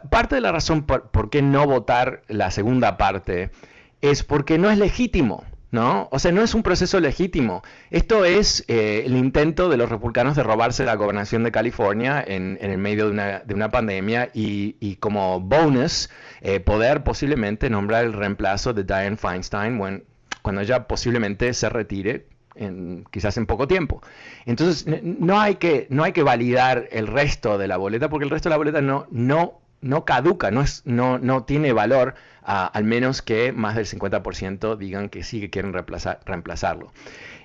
parte 0.09 0.35
de 0.35 0.41
la 0.41 0.53
razón 0.53 0.83
por, 0.83 1.11
por 1.11 1.29
qué 1.29 1.41
no 1.41 1.67
votar 1.67 2.23
la 2.29 2.49
segunda 2.49 2.95
parte 2.95 3.51
es 3.99 4.23
porque 4.23 4.57
no 4.57 4.71
es 4.71 4.77
legítimo. 4.77 5.43
¿No? 5.73 6.07
O 6.11 6.19
sea, 6.19 6.31
no 6.31 6.43
es 6.43 6.53
un 6.53 6.61
proceso 6.61 6.99
legítimo. 6.99 7.63
Esto 7.89 8.25
es 8.25 8.63
eh, 8.67 9.01
el 9.07 9.17
intento 9.17 9.69
de 9.69 9.77
los 9.77 9.89
republicanos 9.89 10.35
de 10.35 10.43
robarse 10.43 10.85
la 10.85 10.95
gobernación 10.95 11.43
de 11.43 11.51
California 11.51 12.23
en, 12.25 12.59
el 12.61 12.77
medio 12.77 13.09
de 13.09 13.53
una, 13.55 13.71
pandemia 13.71 14.29
y, 14.35 14.97
como 14.97 15.39
bonus 15.39 16.11
eh, 16.41 16.59
poder 16.59 17.03
posiblemente 17.03 17.71
nombrar 17.71 18.05
el 18.05 18.13
reemplazo 18.13 18.73
de 18.73 18.83
Dianne 18.83 19.17
Feinstein 19.17 20.03
cuando 20.43 20.61
ella 20.61 20.87
posiblemente 20.87 21.51
se 21.53 21.67
retire. 21.69 22.27
En, 22.55 23.03
quizás 23.09 23.35
en 23.37 23.47
poco 23.47 23.67
tiempo. 23.67 24.03
Entonces, 24.45 24.85
no 25.01 25.41
hay, 25.41 25.55
que, 25.55 25.87
no 25.89 26.03
hay 26.03 26.11
que 26.11 26.21
validar 26.21 26.87
el 26.91 27.07
resto 27.07 27.57
de 27.57 27.67
la 27.67 27.77
boleta 27.77 28.09
porque 28.09 28.25
el 28.25 28.29
resto 28.29 28.47
de 28.47 28.51
la 28.51 28.57
boleta 28.57 28.79
no, 28.79 29.07
no, 29.09 29.62
no 29.83 30.05
caduca, 30.05 30.51
no, 30.51 30.61
es, 30.61 30.81
no, 30.85 31.19
no 31.19 31.43
tiene 31.43 31.73
valor 31.73 32.15
al 32.45 32.83
menos 32.83 33.21
que 33.21 33.53
más 33.53 33.75
del 33.75 33.85
50% 33.85 34.75
digan 34.75 35.09
que 35.09 35.23
sí 35.23 35.39
que 35.39 35.49
quieren 35.49 35.71
reemplazar, 35.71 36.19
reemplazarlo. 36.25 36.91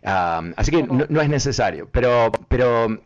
así 0.03 0.71
que 0.71 0.83
no, 0.83 1.21
es 1.21 1.29
necesario, 1.29 1.89
pero, 1.91 2.33
pero, 2.49 3.03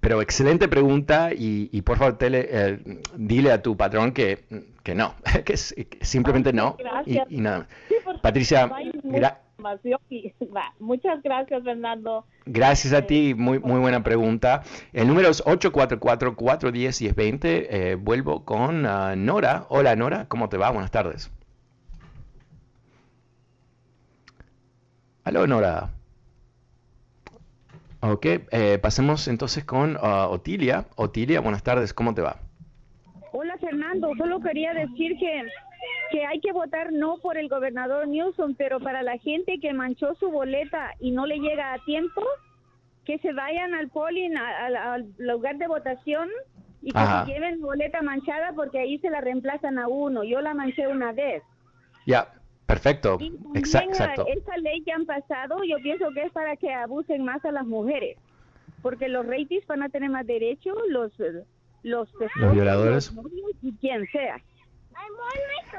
pero 0.00 0.22
excelente 0.22 0.68
pregunta 0.68 1.30
y, 1.34 1.80
por 1.82 1.98
favor 1.98 2.18
eh, 2.20 2.78
dile 3.16 3.52
a 3.52 3.62
tu 3.62 3.76
patrón 3.76 4.12
que, 4.12 4.44
que 4.82 4.94
no, 4.94 5.14
que, 5.44 5.56
simplemente 5.56 6.52
no 6.52 6.76
y, 7.06 7.40
nada 7.40 7.66
Patricia, 8.22 8.70
muchas 10.78 11.22
gracias 11.22 11.62
Fernando. 11.62 12.24
Gracias 12.46 12.92
a 12.92 13.06
ti, 13.06 13.34
muy, 13.34 13.58
muy 13.58 13.80
buena 13.80 14.02
pregunta. 14.02 14.62
El 14.92 15.08
número 15.08 15.28
es 15.28 15.44
844-410-1020. 15.44 17.40
Eh, 17.42 17.94
vuelvo 17.94 18.44
con 18.44 18.86
ah, 18.86 19.14
Nora. 19.16 19.66
Hola 19.68 19.96
Nora, 19.96 20.26
¿cómo 20.28 20.48
te 20.48 20.56
va? 20.56 20.70
Buenas 20.70 20.90
tardes. 20.90 21.30
Hola 25.24 25.46
Nora. 25.46 25.90
Ok, 28.02 28.26
eh, 28.26 28.78
pasemos 28.80 29.28
entonces 29.28 29.64
con 29.64 29.98
ah, 30.00 30.28
Otilia. 30.28 30.86
Otilia, 30.96 31.40
buenas 31.40 31.62
tardes, 31.62 31.92
¿cómo 31.92 32.14
te 32.14 32.22
va? 32.22 32.38
Hola 33.32 33.58
Fernando, 33.58 34.10
solo 34.16 34.40
quería 34.40 34.72
decir 34.72 35.18
que 35.18 35.42
que 36.10 36.24
hay 36.26 36.40
que 36.40 36.52
votar 36.52 36.92
no 36.92 37.18
por 37.18 37.38
el 37.38 37.48
gobernador 37.48 38.08
Newsom, 38.08 38.54
pero 38.54 38.80
para 38.80 39.02
la 39.02 39.18
gente 39.18 39.58
que 39.60 39.72
manchó 39.72 40.14
su 40.16 40.30
boleta 40.30 40.94
y 40.98 41.10
no 41.12 41.26
le 41.26 41.38
llega 41.38 41.72
a 41.72 41.84
tiempo, 41.84 42.22
que 43.04 43.18
se 43.18 43.32
vayan 43.32 43.74
al 43.74 43.88
polling, 43.88 44.36
al 44.36 45.06
lugar 45.18 45.56
de 45.58 45.66
votación 45.66 46.28
y 46.82 46.92
que 46.92 46.98
se 46.98 47.32
lleven 47.32 47.60
boleta 47.60 48.02
manchada 48.02 48.52
porque 48.54 48.78
ahí 48.78 48.98
se 48.98 49.10
la 49.10 49.20
reemplazan 49.20 49.78
a 49.78 49.88
uno. 49.88 50.24
Yo 50.24 50.40
la 50.40 50.54
manché 50.54 50.86
una 50.86 51.12
vez. 51.12 51.42
Ya, 52.06 52.32
perfecto. 52.66 53.18
Exacto. 53.54 54.26
Esa 54.26 54.56
ley 54.58 54.82
que 54.82 54.92
han 54.92 55.06
pasado, 55.06 55.58
yo 55.64 55.76
pienso 55.82 56.10
que 56.14 56.22
es 56.24 56.32
para 56.32 56.56
que 56.56 56.72
abusen 56.72 57.24
más 57.24 57.44
a 57.44 57.52
las 57.52 57.66
mujeres, 57.66 58.16
porque 58.82 59.08
los 59.08 59.26
ratis 59.26 59.66
van 59.66 59.82
a 59.82 59.88
tener 59.88 60.10
más 60.10 60.26
derechos, 60.26 60.76
los 60.88 61.12
los, 61.82 62.08
los 62.36 62.52
violadores 62.52 63.12
y 63.62 63.72
quien 63.76 64.06
sea. 64.08 64.36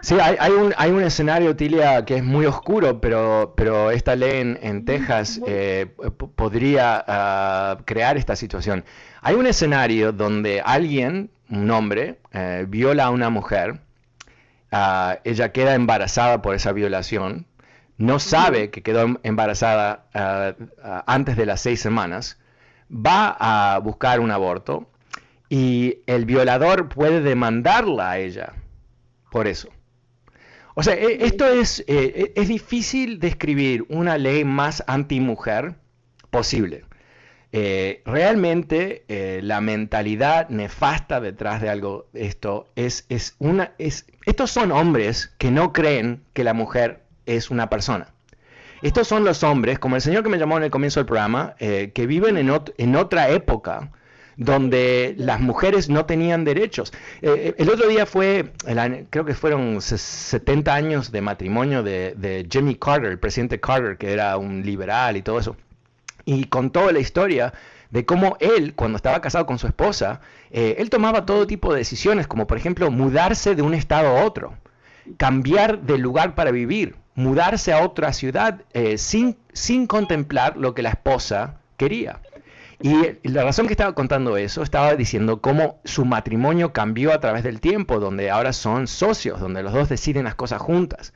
Sí, 0.02 0.16
hay, 0.20 0.52
un, 0.52 0.74
hay 0.78 0.90
un 0.90 1.04
escenario, 1.04 1.56
Tilia, 1.56 2.06
que 2.06 2.16
es 2.16 2.24
muy 2.24 2.48
oscuro, 2.48 3.00
pero, 3.00 3.54
pero 3.56 3.92
esta 3.92 4.16
ley 4.16 4.58
en, 4.60 4.84
Texas 4.84 5.40
eh, 5.46 5.94
podría 6.36 7.06
ah, 7.08 7.78
crear 7.86 8.18
esta 8.18 8.36
situación. 8.36 8.84
Hay 9.22 9.36
un 9.36 9.46
escenario 9.46 10.12
donde 10.12 10.62
alguien, 10.62 11.30
un 11.52 11.70
hombre, 11.70 12.18
eh, 12.32 12.66
viola 12.68 13.06
a 13.06 13.10
una 13.12 13.30
mujer, 13.30 13.80
ah, 14.72 15.20
ella 15.24 15.52
queda 15.52 15.76
embarazada 15.76 16.42
por 16.42 16.56
esa 16.56 16.72
violación, 16.72 17.46
no 17.98 18.18
sabe 18.18 18.72
que 18.72 18.82
quedó 18.82 19.20
embarazada 19.22 20.06
ah, 20.16 20.56
antes 21.06 21.38
de 21.38 21.46
las 21.46 21.62
seis 21.62 21.80
semanas, 21.80 22.40
va 22.90 23.38
a 23.40 23.78
buscar 23.78 24.20
un 24.20 24.32
aborto 24.32 24.90
y 25.48 26.00
el 26.08 26.26
violador 26.26 26.90
puede 26.90 27.22
demandarla 27.22 28.10
a 28.12 28.18
ella 28.18 28.54
por 29.32 29.48
eso. 29.48 29.70
O 30.76 30.84
sea, 30.84 30.94
e, 30.94 31.26
esto 31.26 31.48
es, 31.48 31.80
eh, 31.88 32.34
e, 32.36 32.42
es 32.42 32.48
difícil 32.50 33.20
describir 33.20 33.86
una 33.90 34.18
ley 34.18 34.44
más 34.44 34.84
anti-mujer 34.88 35.76
posible. 36.30 36.84
Eh, 37.54 38.02
realmente 38.06 39.04
eh, 39.08 39.42
la 39.44 39.60
mentalidad 39.62 40.50
nefasta 40.50 41.20
detrás 41.20 41.62
de 41.62 41.70
algo 41.70 42.08
esto 42.14 42.70
es, 42.78 43.06
es 43.10 43.36
una 43.40 43.74
es 43.78 44.06
estos 44.26 44.52
son 44.52 44.72
hombres 44.72 45.34
que 45.38 45.52
no 45.52 45.74
creen 45.74 46.24
que 46.32 46.46
la 46.46 46.54
mujer 46.54 47.02
es 47.26 47.52
una 47.52 47.70
persona 47.70 48.14
estos 48.82 49.10
son 49.10 49.26
los 49.26 49.44
hombres 49.44 49.80
como 49.80 49.98
el 49.98 50.02
señor 50.02 50.24
que 50.24 50.30
me 50.30 50.38
llamó 50.38 50.56
en 50.56 50.64
el 50.64 50.72
comienzo 50.72 51.02
del 51.02 51.08
programa 51.08 51.56
que 51.58 52.06
viven 52.08 52.38
en, 52.38 52.50
en 52.78 52.96
otra 52.96 53.30
época 53.32 53.92
donde 54.38 55.16
las 55.18 55.40
mujeres 55.40 55.90
no 55.90 56.06
tenían 56.06 56.44
derechos. 56.44 56.94
Eh, 57.22 57.30
eh, 57.30 57.56
el 57.58 57.70
otro 57.70 57.88
día 57.88 58.06
fue, 58.06 58.54
creo 59.10 59.26
que 59.26 59.34
fueron 59.34 59.82
70 59.82 60.74
años 60.74 61.12
de 61.12 61.22
matrimonio 61.22 61.84
de, 61.84 62.48
Jimmy 62.50 62.76
Carter, 62.76 63.12
el 63.12 63.20
presidente 63.20 63.60
Carter, 63.60 63.98
que 63.98 64.14
era 64.14 64.38
un 64.38 64.64
liberal 64.64 65.18
y 65.18 65.22
todo 65.22 65.40
eso. 65.40 65.56
Y 66.26 66.46
contó 66.46 66.92
la 66.92 67.00
historia 67.00 67.54
de 67.90 68.06
cómo 68.06 68.38
él, 68.40 68.74
cuando 68.76 68.96
estaba 68.96 69.22
casado 69.22 69.46
con 69.46 69.60
su 69.60 69.68
esposa, 69.68 70.22
eh, 70.50 70.76
él 70.80 70.90
tomaba 70.90 71.26
todo 71.26 71.46
tipo 71.46 71.74
de 71.74 71.80
decisiones, 71.80 72.28
como 72.28 72.48
por 72.48 72.58
ejemplo 72.58 72.90
mudarse 72.90 73.56
de 73.56 73.62
un 73.62 73.74
estado 73.74 74.18
a 74.18 74.24
otro, 74.24 74.54
cambiar 75.18 75.82
de 75.82 75.98
lugar 75.98 76.36
para 76.36 76.52
vivir, 76.52 76.96
mudarse 77.16 77.74
a 77.74 77.84
otra 77.84 78.14
ciudad 78.14 78.62
sin, 78.96 79.36
sin 79.52 79.88
contemplar 79.88 80.56
lo 80.56 80.74
que 80.74 80.84
la 80.84 80.90
esposa 80.90 81.58
quería. 81.76 82.22
Y 82.84 83.28
la 83.28 83.44
razón 83.44 83.68
que 83.68 83.74
estaba 83.74 83.94
contando 83.94 84.38
eso, 84.38 84.64
estaba 84.64 84.96
diciendo 84.96 85.42
cómo 85.42 85.80
su 85.84 86.06
matrimonio 86.06 86.74
cambió 86.74 87.14
a 87.14 87.20
través 87.20 87.44
del 87.44 87.60
tiempo, 87.60 88.00
donde 88.00 88.32
ahora 88.32 88.54
son 88.54 88.88
socios, 88.88 89.40
donde 89.40 89.64
los 89.64 89.74
dos 89.74 89.90
deciden 89.90 90.26
las 90.26 90.36
cosas 90.36 90.62
juntas. 90.62 91.14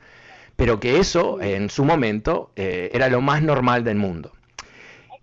Pero 0.56 0.80
que 0.80 0.98
eso, 0.98 1.40
en 1.40 1.68
su 1.68 1.84
momento, 1.84 2.50
eh, 2.56 2.90
era 2.94 3.08
lo 3.08 3.20
más 3.20 3.42
normal 3.42 3.84
del 3.84 3.96
mundo. 3.96 4.32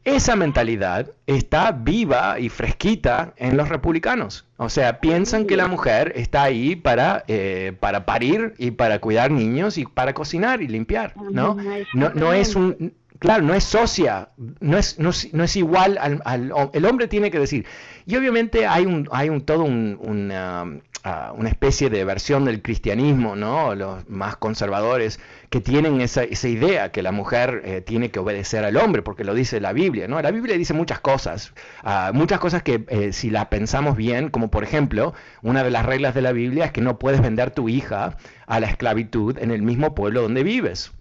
Esa 0.06 0.36
mentalidad 0.36 1.12
está 1.27 1.71
viva 1.71 2.38
y 2.38 2.49
fresquita 2.49 3.34
en 3.38 3.56
los 3.56 3.69
republicanos. 3.69 4.45
O 4.58 4.67
sea, 4.67 4.99
piensan 4.99 5.47
que 5.47 5.56
la 5.56 5.67
mujer 5.67 6.12
está 6.17 6.43
ahí 6.43 6.75
para, 6.75 7.23
eh, 7.29 7.71
para 7.79 8.06
parir 8.06 8.53
y 8.58 8.71
para 8.71 8.99
cuidar 8.99 9.32
niños 9.32 9.77
y 9.77 9.86
para 9.86 10.13
cocinar 10.13 10.62
y 10.62 10.67
limpiar, 10.67 11.15
¿no? 11.32 11.56
No, 11.93 12.10
no 12.10 12.34
es 12.34 12.58
un 12.58 12.93
Claro, 13.23 13.41
no 13.41 13.53
es 13.53 13.63
socia, 13.63 14.27
no 14.59 14.77
es, 14.77 14.99
no, 14.99 15.12
es 15.12 15.55
igual 15.55 15.97
al, 15.97 16.51
El 16.73 16.86
hombre 16.86 17.07
tiene 17.07 17.31
que 17.31 17.39
decir. 17.39 17.65
Y 18.05 18.17
obviamente 18.17 18.67
hay, 18.67 18.86
un, 18.86 19.07
hay 19.13 19.29
un, 19.29 19.39
todo 19.39 19.63
una, 19.63 20.65
ah, 21.05 21.33
una 21.33 21.47
especie 21.47 21.89
de 21.89 22.03
versión 22.03 22.43
del 22.43 22.62
cristianismo, 22.62 23.38
¿no? 23.38 23.75
Los 23.75 24.09
más 24.09 24.36
conservadores 24.36 25.21
que 25.49 25.62
tienen 25.62 26.01
esa, 26.01 26.23
esa 26.23 26.49
idea 26.49 26.91
que 26.91 27.01
la 27.01 27.13
mujer 27.13 27.62
eh, 27.63 27.79
tiene 27.79 28.12
que 28.12 28.19
obedecer 28.19 28.65
al 28.65 28.75
hombre, 28.75 29.03
porque 29.03 29.23
lo 29.23 29.33
dice 29.33 29.62
la 29.62 29.71
Biblia, 29.71 30.09
¿no? 30.09 30.21
La 30.21 30.31
Biblia 30.31 30.57
dice 30.57 30.73
muchas 30.73 30.99
cosas, 30.99 31.53
ah, 31.81 32.12
muchas 32.13 32.41
cosas 32.41 32.62
que 32.62 32.83
eh, 32.89 33.13
si 33.13 33.29
las 33.29 33.45
pensamos 33.45 33.95
bien, 33.95 34.31
como 34.31 34.51
por 34.51 34.65
ejemplo, 34.65 35.13
una 35.41 35.63
de 35.63 35.71
las 35.71 35.86
reglas 35.86 36.13
de 36.13 36.23
la 36.23 36.33
Biblia 36.33 36.65
es 36.65 36.71
que 36.73 36.81
no 36.81 36.99
puedes 36.99 37.21
vender 37.21 37.51
tu 37.51 37.69
hija 37.69 38.17
a 38.47 38.59
la 38.59 38.67
esclavitud 38.67 39.38
en 39.38 39.51
el 39.51 39.62
mismo 39.62 39.95
pueblo 39.95 40.23
donde 40.23 40.43
vives 40.43 40.91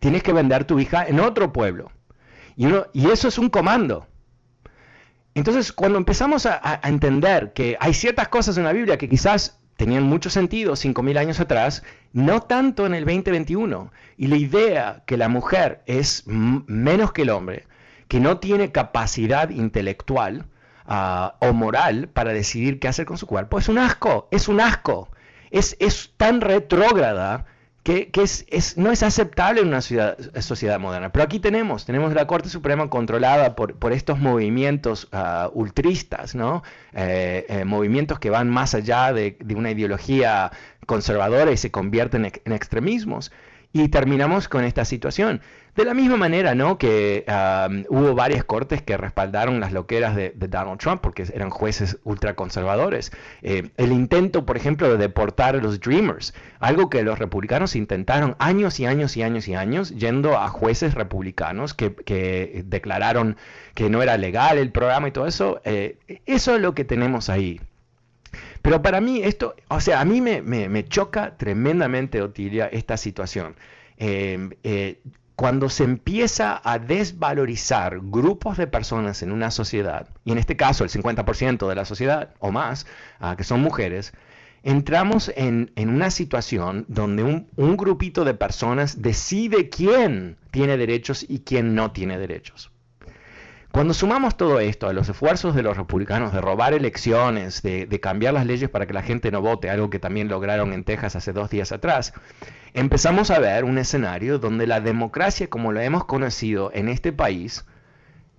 tienes 0.00 0.22
que 0.22 0.32
vender 0.32 0.64
tu 0.64 0.80
hija 0.80 1.04
en 1.06 1.20
otro 1.20 1.52
pueblo. 1.52 1.92
Y, 2.56 2.66
eso 3.08 3.28
es 3.28 3.38
un 3.38 3.48
comando. 3.48 4.06
Entonces, 5.34 5.72
cuando 5.72 5.98
empezamos 5.98 6.46
a, 6.46 6.80
entender 6.82 7.52
que 7.52 7.76
hay 7.80 7.94
ciertas 7.94 8.28
cosas 8.28 8.58
en 8.58 8.64
la 8.64 8.72
Biblia 8.72 8.98
que 8.98 9.08
quizás 9.08 9.60
tenían 9.76 10.02
mucho 10.02 10.28
sentido 10.28 10.72
5.000 10.74 11.16
años 11.16 11.40
atrás, 11.40 11.84
no 12.12 12.42
tanto 12.42 12.84
en 12.84 12.94
el 12.94 13.04
2021. 13.04 13.92
Y 14.16 14.26
la 14.26 14.36
idea 14.36 15.04
que 15.06 15.16
la 15.16 15.28
mujer 15.28 15.82
es 15.86 16.24
menos 16.26 17.12
que 17.12 17.22
el 17.22 17.30
hombre, 17.30 17.66
que 18.08 18.20
no 18.20 18.38
tiene 18.38 18.72
capacidad 18.72 19.48
intelectual 19.50 20.46
ah, 20.84 21.36
o 21.40 21.52
moral 21.52 22.08
para 22.08 22.32
decidir 22.32 22.78
qué 22.78 22.88
hacer 22.88 23.06
con 23.06 23.16
su 23.16 23.26
cuerpo, 23.26 23.58
es 23.58 23.68
un 23.68 23.78
asco, 23.78 24.28
es 24.30 24.48
un 24.48 24.60
asco. 24.60 25.08
Es, 25.50 25.76
es 25.80 26.12
tan 26.16 26.40
retrógrada 26.40 27.46
que, 27.90 28.22
es, 28.22 28.76
no 28.76 28.92
es 28.92 29.02
aceptable 29.02 29.62
en 29.62 29.68
una 29.68 29.80
sociedad 29.80 30.78
moderna. 30.78 31.10
Pero 31.10 31.24
aquí 31.24 31.40
tenemos, 31.40 31.84
tenemos 31.84 32.12
la 32.12 32.26
Corte 32.26 32.48
Suprema 32.48 32.88
controlada 32.88 33.56
por, 33.56 33.74
por 33.76 33.92
estos 33.92 34.18
movimientos 34.18 35.08
uh, 35.12 35.50
ultristas, 35.52 36.34
¿no? 36.34 36.62
Eh, 36.92 37.46
eh, 37.48 37.64
movimientos 37.64 38.18
que 38.18 38.30
van 38.30 38.48
más 38.48 38.74
allá 38.74 39.12
de, 39.12 39.36
de, 39.40 39.54
una 39.54 39.70
ideología 39.72 40.52
conservadora 40.86 41.50
y 41.52 41.56
se 41.56 41.70
convierten 41.70 42.30
en 42.44 42.52
extremismos. 42.52 43.32
Y 43.72 43.88
terminamos 43.88 44.48
con 44.48 44.64
esta 44.64 44.84
situación. 44.84 45.40
De 45.76 45.84
la 45.84 45.94
misma 45.94 46.16
manera, 46.16 46.54
¿no? 46.54 46.78
Que 46.78 47.24
hubo 47.88 48.14
varias 48.14 48.44
cortes 48.44 48.82
que 48.82 48.96
respaldaron 48.96 49.60
las 49.60 49.72
loqueras 49.72 50.16
de, 50.16 50.32
Donald 50.36 50.80
Trump 50.80 51.00
porque 51.00 51.24
eran 51.32 51.50
jueces 51.50 51.98
ultraconservadores. 52.04 53.12
Eh, 53.42 53.70
el 53.76 53.92
intento, 53.92 54.44
por 54.44 54.56
ejemplo, 54.56 54.90
de 54.90 54.96
deportar 54.96 55.54
a 55.54 55.58
los 55.58 55.80
Dreamers, 55.80 56.34
algo 56.58 56.90
que 56.90 57.02
los 57.02 57.18
republicanos 57.18 57.76
intentaron 57.76 58.34
años 58.38 58.80
y 58.80 58.86
años 58.86 59.16
y 59.16 59.22
años 59.22 59.46
y 59.46 59.54
años, 59.54 59.90
yendo 59.90 60.36
a 60.36 60.48
jueces 60.48 60.94
republicanos 60.94 61.72
que, 61.74 62.64
declararon 62.66 63.36
que 63.74 63.88
no 63.88 64.02
era 64.02 64.16
legal 64.16 64.58
el 64.58 64.72
programa 64.72 65.08
y 65.08 65.12
todo 65.12 65.26
eso. 65.26 65.60
Eh, 65.64 65.98
eso 66.26 66.56
es 66.56 66.60
lo 66.60 66.74
que 66.74 66.84
tenemos 66.84 67.28
ahí. 67.28 67.60
Pero 68.62 68.82
para 68.82 69.00
mí 69.00 69.22
esto, 69.22 69.54
o 69.68 69.80
sea, 69.80 70.00
a 70.00 70.04
mí 70.04 70.20
me, 70.20 70.84
choca 70.88 71.36
tremendamente, 71.36 72.20
Otilia, 72.22 72.66
esta 72.66 72.96
situación. 72.96 73.54
Eh, 73.96 74.98
cuando 75.40 75.70
se 75.70 75.84
empieza 75.84 76.60
a 76.62 76.78
desvalorizar 76.78 77.98
grupos 78.02 78.58
de 78.58 78.66
personas 78.66 79.22
en 79.22 79.32
una 79.32 79.50
sociedad, 79.50 80.06
y 80.22 80.32
en 80.32 80.36
este 80.36 80.54
caso 80.54 80.84
el 80.84 80.90
50% 80.90 81.66
de 81.66 81.74
la 81.74 81.86
sociedad 81.86 82.34
o 82.40 82.52
más, 82.52 82.86
ah, 83.20 83.36
que 83.38 83.44
son 83.44 83.62
mujeres, 83.62 84.12
entramos 84.62 85.32
en, 85.34 85.72
una 85.78 86.10
situación 86.10 86.84
donde 86.88 87.22
un, 87.22 87.48
un, 87.56 87.78
grupito 87.78 88.26
de 88.26 88.34
personas 88.34 89.00
decide 89.00 89.70
quién 89.70 90.36
tiene 90.50 90.76
derechos 90.76 91.24
y 91.26 91.38
quién 91.38 91.74
no 91.74 91.90
tiene 91.90 92.18
derechos. 92.18 92.70
Cuando 93.72 93.94
sumamos 93.94 94.36
todo 94.36 94.58
esto 94.58 94.88
a 94.88 94.92
los 94.92 95.08
esfuerzos 95.08 95.54
de 95.54 95.62
los 95.62 95.76
republicanos 95.76 96.32
de 96.32 96.40
robar 96.40 96.74
elecciones, 96.74 97.62
de, 97.62 98.00
cambiar 98.00 98.34
las 98.34 98.44
leyes 98.44 98.68
para 98.68 98.86
que 98.86 98.92
la 98.92 99.02
gente 99.02 99.30
no 99.30 99.42
vote, 99.42 99.70
algo 99.70 99.90
que 99.90 100.00
también 100.00 100.26
lograron 100.26 100.72
en 100.72 100.82
Texas 100.82 101.14
hace 101.14 101.32
dos 101.32 101.50
días 101.50 101.70
atrás, 101.70 102.12
empezamos 102.74 103.30
a 103.30 103.38
ver 103.38 103.62
un 103.62 103.78
escenario 103.78 104.40
donde 104.40 104.66
la 104.66 104.80
democracia 104.80 105.48
como 105.48 105.72
la 105.72 105.84
hemos 105.84 106.04
conocido 106.04 106.72
en 106.74 106.88
este 106.88 107.12
país 107.12 107.64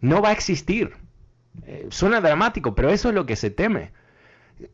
no 0.02 0.22
va 0.22 0.30
a 0.30 0.34
existir. 0.34 0.96
Eh, 1.66 1.88
suena 1.92 2.20
dramático, 2.20 2.76
pero 2.76 2.90
eso 2.90 3.08
es 3.08 3.16
lo 3.16 3.26
que 3.26 3.38
se 3.38 3.52
teme. 3.52 3.92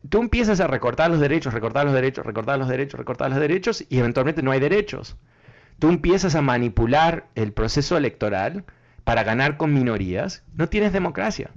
Tú 0.08 0.20
empiezas 0.20 0.58
a 0.58 0.66
recortar 0.66 1.08
los 1.08 1.20
derechos, 1.20 1.54
recortar 1.54 1.84
los 1.84 1.94
derechos, 1.94 2.26
recortar 2.26 2.58
los 2.58 2.68
derechos, 2.68 2.98
recortar 2.98 3.30
los 3.30 3.38
derechos 3.38 3.84
y 3.88 3.98
eventualmente 3.98 4.42
no 4.42 4.50
hay 4.50 4.58
derechos. 4.58 5.16
Tú 5.78 5.88
empiezas 5.88 6.34
a 6.34 6.42
manipular 6.42 7.28
el 7.36 7.52
proceso 7.52 7.96
electoral 7.96 8.64
para 9.08 9.24
ganar 9.24 9.56
con 9.56 9.72
minorías, 9.72 10.44
no 10.54 10.68
tienes 10.68 10.92
democracia. 10.92 11.50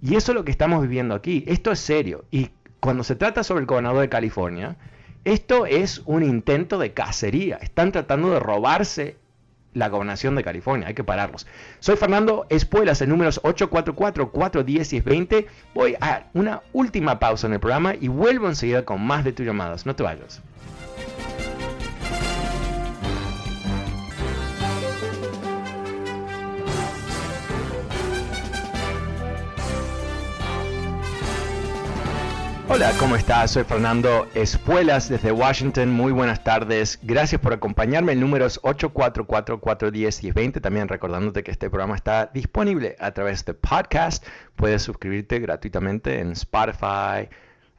Y 0.00 0.16
eso 0.16 0.32
es 0.32 0.34
lo 0.34 0.46
que 0.46 0.50
estamos 0.50 0.80
viviendo 0.80 1.14
aquí. 1.14 1.44
Esto 1.46 1.70
es 1.70 1.78
serio. 1.78 2.24
Y 2.30 2.48
cuando 2.80 3.04
se 3.04 3.16
trata 3.16 3.44
sobre 3.44 3.60
el 3.60 3.66
gobernador 3.66 4.00
de 4.00 4.08
California, 4.08 4.78
esto 5.24 5.66
es 5.66 6.00
un 6.06 6.22
intento 6.22 6.78
de 6.78 6.94
cacería. 6.94 7.58
Están 7.60 7.92
tratando 7.92 8.30
de 8.30 8.40
robarse 8.40 9.18
la 9.74 9.90
gobernación 9.90 10.36
de 10.36 10.42
California. 10.42 10.88
Hay 10.88 10.94
que 10.94 11.04
pararlos. 11.04 11.46
Soy 11.80 11.96
Fernando 11.96 12.46
Espuelas, 12.48 13.02
el 13.02 13.10
número 13.10 13.28
es 13.28 13.42
844-410-1020. 13.42 15.48
Voy 15.74 15.96
a 16.00 16.30
una 16.32 16.62
última 16.72 17.18
pausa 17.18 17.46
en 17.46 17.52
el 17.52 17.60
programa 17.60 17.94
y 17.94 18.08
vuelvo 18.08 18.48
enseguida 18.48 18.86
con 18.86 19.02
más 19.02 19.22
de 19.22 19.34
tus 19.34 19.44
llamadas. 19.44 19.84
No 19.84 19.94
te 19.94 20.02
vayas. 20.02 20.40
Hola, 32.68 32.90
¿cómo 32.98 33.14
estás? 33.14 33.52
Soy 33.52 33.62
Fernando 33.62 34.26
Espuelas 34.34 35.08
desde 35.08 35.30
Washington. 35.30 35.92
Muy 35.92 36.10
buenas 36.10 36.42
tardes. 36.42 36.98
Gracias 37.00 37.40
por 37.40 37.52
acompañarme. 37.52 38.10
El 38.10 38.18
número 38.18 38.44
es 38.44 38.60
844-410-1020. 38.62 40.60
También 40.60 40.88
recordándote 40.88 41.44
que 41.44 41.52
este 41.52 41.70
programa 41.70 41.94
está 41.94 42.26
disponible 42.26 42.96
a 42.98 43.12
través 43.12 43.44
de 43.44 43.54
podcast. 43.54 44.26
Puedes 44.56 44.82
suscribirte 44.82 45.38
gratuitamente 45.38 46.18
en 46.18 46.32
Spotify, 46.32 47.28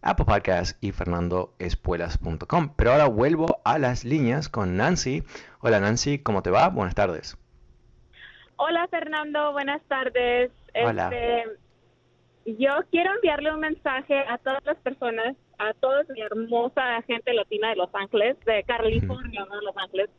Apple 0.02 0.26
Podcasts 0.26 0.78
y 0.80 0.94
fernandoespuelas.com. 0.94 2.72
Pero 2.78 2.94
ahora 2.94 3.08
vuelvo 3.08 3.60
a 3.66 3.80
las 3.80 4.06
líneas 4.06 4.48
con 4.48 4.78
Nancy. 4.78 5.26
Hola 5.60 5.82
Nancy, 5.82 6.20
¿cómo 6.20 6.42
te 6.44 6.50
va? 6.50 6.70
Buenas 6.70 6.96
tardes. 6.96 7.38
Hola 8.56 8.88
Fernando, 8.88 9.52
buenas 9.52 9.82
tardes. 9.90 10.50
Hola. 10.74 11.10
Este, 11.12 11.67
yo 12.56 12.72
quiero 12.92 13.14
enviarle 13.14 13.52
un 13.52 13.60
mensaje 13.60 14.18
a 14.20 14.38
todas 14.38 14.64
las 14.66 14.78
personas, 14.78 15.36
a 15.58 15.74
toda 15.74 16.04
mi 16.10 16.22
hermosa 16.22 17.02
gente 17.02 17.34
latina 17.34 17.70
de 17.70 17.76
Los 17.76 17.90
Ángeles, 17.94 18.38
de 18.46 18.64
California, 18.64 19.46
no 19.50 19.58
de 19.58 19.66
Los 19.66 19.78
Ángeles, 19.78 20.10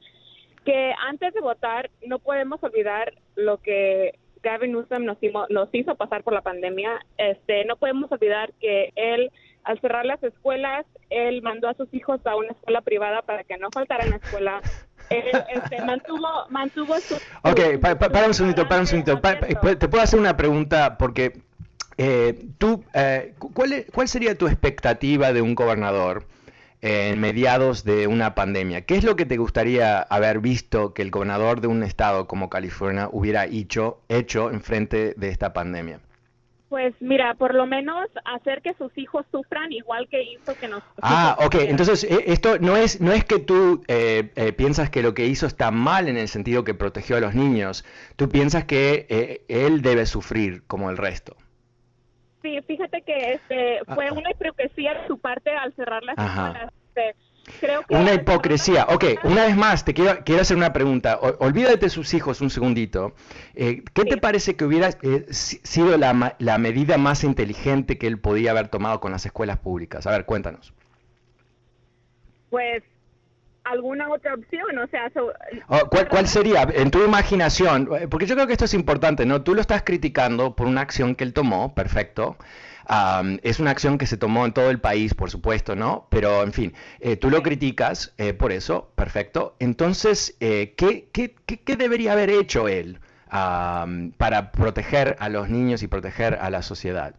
que 0.65 0.93
antes 1.09 1.33
de 1.33 1.41
votar 1.41 1.91
no 2.07 2.19
podemos 2.19 2.63
olvidar 2.63 3.15
lo 3.35 3.57
que 3.59 4.19
Gavin 4.43 4.73
Newsom 4.73 5.05
nos, 5.05 5.17
nos 5.49 5.69
hizo 5.73 5.95
pasar 5.95 6.23
por 6.23 6.35
la 6.35 6.43
pandemia. 6.43 7.01
Este, 7.17 7.65
no 7.65 7.77
podemos 7.77 8.13
olvidar 8.13 8.53
que 8.61 8.93
él, 8.95 9.31
al 9.65 9.81
cerrar 9.81 10.05
las 10.05 10.23
escuelas, 10.23 10.85
él 11.09 11.41
mandó 11.41 11.69
a 11.69 11.75
sus 11.75 11.93
hijos 11.95 12.21
a 12.27 12.37
una 12.37 12.49
escuela 12.49 12.83
privada 12.83 13.23
para 13.23 13.45
que 13.45 13.57
no 13.57 13.69
faltaran 13.73 14.09
a 14.09 14.11
la 14.11 14.17
escuela. 14.17 14.61
Él, 15.09 15.25
este, 15.55 15.81
mantuvo, 15.87 16.29
mantuvo 16.51 16.95
su... 16.99 17.15
Ok, 17.43 17.81
para 17.81 18.27
un 18.27 18.35
segundito, 18.35 18.69
para 18.69 18.83
un 18.83 18.87
segundito. 18.87 19.19
te 19.21 19.89
puedo 19.89 20.05
hacer 20.05 20.21
una 20.21 20.37
pregunta 20.37 20.99
porque 20.99 21.48
eh, 22.01 22.47
tú, 22.59 22.85
eh, 22.95 23.35
¿cuál, 23.39 23.85
¿cuál, 23.93 24.07
sería 24.07 24.39
tu 24.39 24.47
expectativa 24.47 25.33
de 25.33 25.43
un 25.43 25.57
gobernador 25.57 26.27
en 26.81 27.19
mediados 27.19 27.83
de 27.83 28.07
una 28.07 28.37
pandemia? 28.37 28.83
¿Qué 28.83 28.95
es 28.95 29.03
lo 29.03 29.17
que 29.17 29.27
te 29.27 29.37
gustaría 29.37 29.99
haber 30.01 30.39
visto 30.39 30.95
que 30.95 31.03
el 31.03 31.11
gobernador 31.11 31.61
de 31.61 31.67
un 31.67 31.83
estado 31.83 32.29
como 32.29 32.51
California 32.51 33.09
hubiera 33.11 33.47
hecho, 33.47 34.01
hecho 34.09 34.53
en 34.53 34.61
frente 34.61 35.15
de 35.17 35.29
esta 35.31 35.53
pandemia? 35.53 35.99
Pues 36.69 36.95
mira, 37.01 37.35
por 37.35 37.53
lo 37.53 37.67
menos 37.67 38.07
hacer 38.25 38.63
que 38.63 38.75
sus 38.75 38.97
hijos 38.97 39.27
sufran 39.33 39.73
igual 39.73 40.07
que 40.09 40.23
hizo 40.23 40.55
que 40.57 40.69
nos. 40.69 40.85
Ah, 41.03 41.37
ok. 41.41 41.57
Entonces 41.63 42.05
eh, 42.05 42.25
esto 42.27 42.61
no 42.61 42.77
es 42.77 43.01
no 43.01 43.13
es 43.13 43.25
que 43.25 43.41
tú 43.41 43.83
piensas 44.57 44.89
que 44.89 45.03
lo 45.03 45.15
que 45.15 45.27
hizo 45.27 45.47
está 45.47 45.73
mal 45.73 46.09
en 46.09 46.17
el 46.17 46.29
sentido 46.29 46.63
que 46.63 46.75
protegió 46.75 47.17
a 47.17 47.21
los 47.21 47.35
niños. 47.35 47.85
Tú 48.15 48.29
piensas 48.29 48.67
que 48.67 49.43
él 49.49 49.83
debe 49.83 50.07
sufrir 50.07 50.63
como 50.69 50.91
el 50.91 50.97
resto. 50.97 51.37
Sí, 52.43 52.61
fíjate 52.67 53.03
que 53.03 53.33
este 53.33 53.81
fue 53.95 54.09
ah. 54.09 54.13
una 54.13 54.31
hipocresía 54.31 54.95
de 54.95 55.07
su 55.07 55.19
parte 55.19 55.51
al 55.51 55.75
cerrar 55.75 56.03
las 56.05 56.17
escuelas. 56.17 56.73
Este, 56.89 57.17
creo 57.61 57.83
que 57.83 57.95
una 57.95 58.15
hipocresía. 58.15 58.87
Ok, 58.91 59.05
una 59.25 59.47
vez 59.47 59.57
más, 59.57 59.85
te 59.85 59.93
quiero, 59.95 60.23
quiero 60.25 60.43
hacer 60.43 60.57
una 60.57 60.73
pregunta. 60.73 61.19
olvídate 61.41 61.79
de 61.79 61.91
sus 61.91 62.15
hijos 62.15 62.41
un 62.41 62.51
segundito. 62.51 63.15
Eh, 63.55 63.83
¿Qué 63.93 64.05
te 64.05 64.19
parece 64.19 64.55
que 64.57 64.65
hubiera 64.65 64.91
eh, 65.03 65.27
sido 65.31 65.97
la, 65.97 66.37
la 66.39 66.59
medida 66.59 66.97
más 66.97 67.25
inteligente 67.25 67.99
que 67.99 68.07
él 68.07 68.19
podía 68.19 68.53
haber 68.53 68.69
tomado 68.69 69.01
con 69.01 69.11
las 69.11 69.27
escuelas 69.27 69.59
públicas? 69.59 70.07
A 70.07 70.13
ver, 70.13 70.25
cuéntanos. 70.25 70.73
Pues 72.51 72.83
alguna 73.71 74.09
otra 74.09 74.35
opción, 74.35 74.79
o 74.79 74.87
sea... 74.89 75.11
Oh, 75.69 75.89
¿cuál, 75.89 76.27
sería, 76.27 76.67
en 76.73 76.91
tu 76.91 77.05
imaginación? 77.05 77.89
Porque 78.11 78.27
yo 78.27 78.35
creo 78.35 78.47
que 78.47 78.53
esto 78.53 78.65
es 78.65 78.75
importante, 78.75 79.27
¿no? 79.27 79.43
Tú 79.43 79.55
lo 79.55 79.61
estás 79.61 79.83
criticando 79.83 80.55
por 80.55 80.67
una 80.67 80.81
acción 80.81 81.15
que 81.15 81.25
él 81.25 81.33
tomó, 81.33 81.75
perfecto. 81.75 82.37
es 83.43 83.61
una 83.61 83.71
acción 83.71 83.99
que 83.99 84.07
se 84.07 84.17
tomó 84.17 84.47
en 84.47 84.53
todo 84.53 84.71
el 84.71 84.81
país, 84.81 85.15
por 85.15 85.31
supuesto, 85.31 85.77
¿no? 85.77 86.07
Pero, 86.11 86.43
en 86.43 86.53
fin, 86.53 86.75
eh, 87.01 87.17
tú 87.17 87.31
lo 87.31 87.43
criticas 87.43 88.15
eh, 88.19 88.33
por 88.33 88.53
eso, 88.53 88.93
perfecto. 88.95 89.57
Entonces, 89.59 90.37
eh, 90.41 90.75
¿qué, 90.77 91.09
qué, 91.13 91.35
qué, 91.45 91.77
debería 91.77 92.13
haber 92.13 92.31
hecho 92.31 92.69
él 92.69 93.01
para 93.31 94.53
proteger 94.53 95.17
a 95.19 95.29
los 95.29 95.51
niños 95.51 95.83
y 95.83 95.89
proteger 95.89 96.39
a 96.41 96.51
la 96.51 96.63
sociedad? 96.63 97.15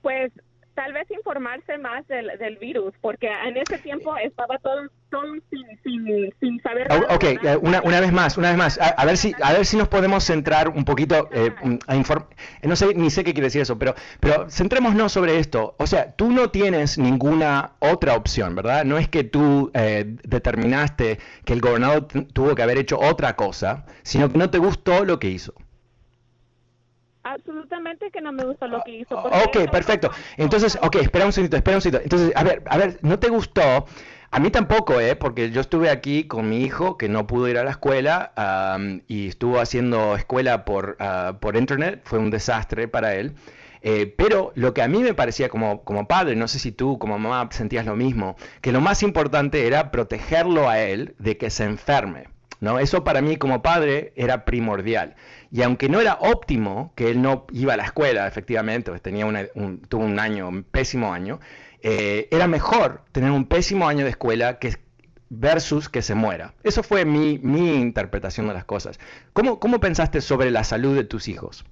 Pues 0.00 0.32
tal 0.80 0.94
vez 0.94 1.10
informarse 1.10 1.76
más 1.76 2.08
del, 2.08 2.30
del, 2.38 2.56
virus, 2.56 2.94
porque 3.02 3.28
en 3.28 3.54
ese 3.58 3.76
tiempo 3.82 4.16
estaba 4.16 4.56
todo, 4.60 4.88
todo 5.10 5.24
sin, 5.50 5.66
sin, 5.84 6.34
sin, 6.40 6.62
saber. 6.62 6.88
Nada, 6.88 7.06
ok, 7.14 7.24
una, 7.60 7.82
una, 7.82 8.00
vez 8.00 8.10
más, 8.12 8.38
una 8.38 8.48
vez 8.48 8.56
más, 8.56 8.80
a, 8.80 9.04
ver 9.04 9.18
si 9.18 9.34
a 9.42 9.52
ver 9.52 9.66
si 9.66 9.76
nos 9.76 9.88
podemos 9.88 10.24
centrar 10.24 10.70
un 10.70 10.86
poquito 10.86 11.28
eh, 11.32 11.54
a 11.86 11.96
informar. 11.96 12.30
No 12.62 12.76
sé 12.76 12.94
ni 12.94 13.10
sé 13.10 13.24
qué 13.24 13.34
quiere 13.34 13.48
decir 13.48 13.60
eso, 13.60 13.78
pero 13.78 13.94
pero 14.20 14.48
centrémonos 14.48 15.12
sobre 15.12 15.38
esto. 15.38 15.74
O 15.78 15.86
sea, 15.86 16.12
tú 16.12 16.30
no 16.30 16.48
tienes 16.48 16.96
ninguna 16.96 17.72
otra 17.80 18.14
opción, 18.14 18.54
¿verdad? 18.54 18.86
No 18.86 18.96
es 18.96 19.06
que 19.06 19.22
tú 19.22 19.70
eh, 19.74 20.04
determinaste 20.06 21.18
que 21.44 21.52
el 21.52 21.60
gobernador 21.60 22.08
tuvo 22.32 22.54
que 22.54 22.62
haber 22.62 22.78
hecho 22.78 22.98
otra 22.98 23.36
cosa, 23.36 23.84
sino 24.02 24.32
que 24.32 24.38
no 24.38 24.48
te 24.48 24.56
gustó 24.56 25.04
lo 25.04 25.18
que 25.18 25.28
hizo. 25.28 25.52
Absolutamente 27.30 28.10
que 28.10 28.20
no 28.20 28.32
me 28.32 28.44
gustó 28.44 28.66
lo 28.66 28.82
que 28.82 28.90
hizo. 28.90 29.16
Ok, 29.18 29.70
perfecto. 29.70 30.10
Entonces, 30.36 30.78
ok, 30.82 30.96
espera 30.96 31.26
un 31.26 31.32
segundito, 31.32 31.56
espera 31.56 31.76
un 31.76 31.82
segundito. 31.82 32.02
Entonces, 32.02 32.32
a 32.34 32.42
ver, 32.42 32.62
a 32.66 32.76
ver, 32.76 32.98
¿no 33.02 33.18
te 33.18 33.28
gustó? 33.28 33.86
A 34.32 34.38
mí 34.38 34.50
tampoco, 34.50 35.00
¿eh? 35.00 35.16
Porque 35.16 35.50
yo 35.50 35.60
estuve 35.60 35.90
aquí 35.90 36.24
con 36.24 36.48
mi 36.48 36.62
hijo 36.62 36.96
que 36.96 37.08
no 37.08 37.26
pudo 37.26 37.48
ir 37.48 37.58
a 37.58 37.64
la 37.64 37.70
escuela 37.70 38.32
y 39.06 39.28
estuvo 39.28 39.60
haciendo 39.60 40.16
escuela 40.16 40.64
por, 40.64 40.96
uh, 41.00 41.34
por 41.38 41.56
internet. 41.56 42.00
Fue 42.04 42.18
un 42.18 42.30
desastre 42.30 42.88
para 42.88 43.14
él. 43.14 43.34
Eh, 43.82 44.12
pero 44.16 44.52
lo 44.56 44.74
que 44.74 44.82
a 44.82 44.88
mí 44.88 45.02
me 45.02 45.14
parecía 45.14 45.48
como, 45.48 45.84
como 45.84 46.06
padre, 46.06 46.36
no 46.36 46.48
sé 46.48 46.58
si 46.58 46.70
tú 46.70 46.98
como 46.98 47.18
mamá 47.18 47.48
sentías 47.50 47.86
lo 47.86 47.96
mismo, 47.96 48.36
que 48.60 48.72
lo 48.72 48.80
más 48.80 49.02
importante 49.02 49.66
era 49.66 49.90
protegerlo 49.90 50.68
a 50.68 50.80
él 50.80 51.14
de 51.18 51.38
que 51.38 51.48
se 51.48 51.64
enferme. 51.64 52.28
¿No? 52.60 52.78
Eso 52.78 53.04
para 53.04 53.22
mí 53.22 53.36
como 53.36 53.62
padre 53.62 54.12
era 54.16 54.44
primordial. 54.44 55.16
Y 55.50 55.62
aunque 55.62 55.88
no 55.88 56.00
era 56.00 56.18
óptimo 56.20 56.92
que 56.94 57.10
él 57.10 57.22
no 57.22 57.46
iba 57.52 57.74
a 57.74 57.76
la 57.76 57.84
escuela, 57.84 58.26
efectivamente, 58.26 58.90
pues 58.90 59.02
tenía 59.02 59.26
un, 59.26 59.80
tuvo 59.88 60.04
un 60.04 60.18
año, 60.18 60.48
un 60.48 60.62
pésimo 60.62 61.12
año, 61.12 61.40
eh, 61.82 62.28
era 62.30 62.46
mejor 62.46 63.02
tener 63.12 63.30
un 63.30 63.46
pésimo 63.46 63.88
año 63.88 64.04
de 64.04 64.10
escuela 64.10 64.58
que 64.58 64.76
versus 65.30 65.88
que 65.88 66.02
se 66.02 66.14
muera. 66.14 66.54
Eso 66.62 66.82
fue 66.82 67.04
mi, 67.04 67.38
mi 67.38 67.74
interpretación 67.76 68.48
de 68.48 68.54
las 68.54 68.64
cosas. 68.64 68.98
¿Cómo, 69.32 69.58
¿Cómo 69.60 69.80
pensaste 69.80 70.20
sobre 70.20 70.50
la 70.50 70.64
salud 70.64 70.94
de 70.94 71.04
tus 71.04 71.28
hijos? 71.28 71.64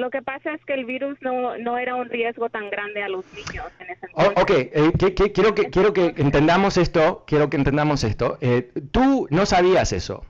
Lo 0.00 0.08
que 0.08 0.22
pasa 0.22 0.54
es 0.54 0.64
que 0.64 0.72
el 0.72 0.86
virus 0.86 1.18
no, 1.20 1.58
no 1.58 1.76
era 1.76 1.94
un 1.94 2.08
riesgo 2.08 2.48
tan 2.48 2.70
grande 2.70 3.02
a 3.02 3.08
los 3.10 3.22
niños 3.34 3.66
en 3.80 3.90
ese 3.90 4.06
oh, 4.14 4.32
ok, 4.40 4.50
eh, 4.50 4.92
quiero, 5.34 5.54
que, 5.54 5.68
quiero 5.68 5.92
que 5.92 6.14
entendamos 6.16 6.78
esto, 6.78 7.22
quiero 7.26 7.50
que 7.50 7.58
entendamos 7.58 8.02
esto. 8.02 8.38
Eh, 8.40 8.72
tú 8.92 9.28
no 9.28 9.44
sabías 9.44 9.92
eso. 9.92 10.24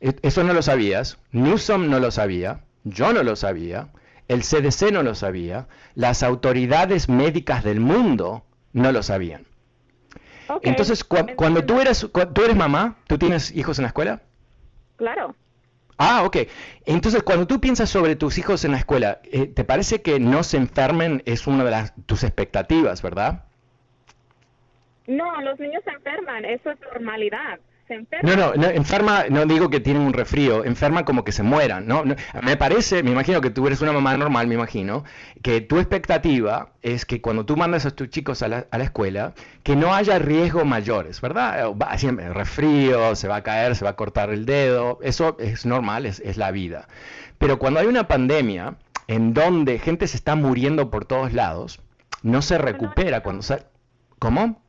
E, 0.00 0.16
eso 0.22 0.42
no 0.42 0.52
lo 0.52 0.62
sabías. 0.62 1.20
Newsom 1.30 1.90
no 1.90 2.00
lo 2.00 2.10
sabía. 2.10 2.62
Yo 2.82 3.12
no 3.12 3.22
lo 3.22 3.36
sabía. 3.36 3.90
El 4.26 4.40
CDC 4.40 4.90
no 4.90 5.04
lo 5.04 5.14
sabía. 5.14 5.68
Las 5.94 6.24
autoridades 6.24 7.08
médicas 7.08 7.62
del 7.62 7.78
mundo 7.78 8.44
no 8.72 8.90
lo 8.90 9.04
sabían. 9.04 9.46
Entonces, 10.62 11.04
cuando 11.04 11.64
tú 11.64 11.80
eres, 11.80 12.10
tú 12.34 12.42
eres 12.42 12.56
mamá, 12.56 12.96
¿tú 13.06 13.16
tienes 13.16 13.54
hijos 13.54 13.78
en 13.78 13.84
la 13.84 13.88
escuela? 13.88 14.22
Claro. 14.96 15.36
Ah, 15.98 16.24
ok. 16.24 16.38
Entonces, 16.86 17.22
cuando 17.22 17.46
tú 17.46 17.60
piensas 17.60 17.88
sobre 17.88 18.16
tus 18.16 18.38
hijos 18.38 18.64
en 18.64 18.72
la 18.72 18.78
escuela, 18.78 19.20
eh, 19.24 19.46
¿te 19.46 19.64
parece 19.64 20.02
que 20.02 20.18
no 20.18 20.42
se 20.42 20.56
enfermen 20.56 21.22
es 21.24 21.46
una 21.46 21.64
de 21.64 21.70
las, 21.70 21.94
tus 22.06 22.24
expectativas, 22.24 23.02
verdad? 23.02 23.44
No, 25.06 25.40
los 25.42 25.58
niños 25.60 25.82
se 25.84 25.90
enferman, 25.90 26.44
eso 26.44 26.70
es 26.70 26.80
normalidad. 26.80 27.60
No, 28.22 28.36
no, 28.36 28.54
no, 28.54 28.66
enferma, 28.68 29.24
no 29.28 29.44
digo 29.44 29.68
que 29.68 29.80
tienen 29.80 30.02
un 30.02 30.12
resfrío, 30.14 30.64
enferma 30.64 31.04
como 31.04 31.24
que 31.24 31.32
se 31.32 31.42
mueran, 31.42 31.86
¿no? 31.86 32.02
Me 32.42 32.56
parece, 32.56 33.02
me 33.02 33.10
imagino 33.10 33.40
que 33.40 33.50
tú 33.50 33.66
eres 33.66 33.82
una 33.82 33.92
mamá 33.92 34.16
normal, 34.16 34.46
me 34.46 34.54
imagino, 34.54 35.04
que 35.42 35.60
tu 35.60 35.78
expectativa 35.78 36.70
es 36.82 37.04
que 37.04 37.20
cuando 37.20 37.44
tú 37.44 37.56
mandas 37.56 37.84
a 37.84 37.90
tus 37.90 38.08
chicos 38.08 38.42
a 38.42 38.48
la, 38.48 38.66
a 38.70 38.78
la 38.78 38.84
escuela, 38.84 39.34
que 39.62 39.76
no 39.76 39.94
haya 39.94 40.18
riesgos 40.18 40.64
mayores, 40.64 41.20
¿verdad? 41.20 41.72
Va, 41.72 41.96
siempre 41.98 42.32
resfrío, 42.32 43.14
se 43.16 43.28
va 43.28 43.36
a 43.36 43.42
caer, 43.42 43.76
se 43.76 43.84
va 43.84 43.90
a 43.90 43.96
cortar 43.96 44.30
el 44.30 44.46
dedo, 44.46 44.98
eso 45.02 45.36
es 45.38 45.66
normal, 45.66 46.06
es, 46.06 46.20
es 46.20 46.36
la 46.36 46.50
vida. 46.50 46.88
Pero 47.38 47.58
cuando 47.58 47.80
hay 47.80 47.86
una 47.86 48.08
pandemia 48.08 48.76
en 49.08 49.34
donde 49.34 49.78
gente 49.78 50.06
se 50.06 50.16
está 50.16 50.34
muriendo 50.36 50.90
por 50.90 51.04
todos 51.04 51.32
lados, 51.34 51.80
no 52.22 52.40
se 52.40 52.56
recupera 52.58 53.22
cuando... 53.22 53.42
Se... 53.42 53.62
¿Cómo? 54.18 54.63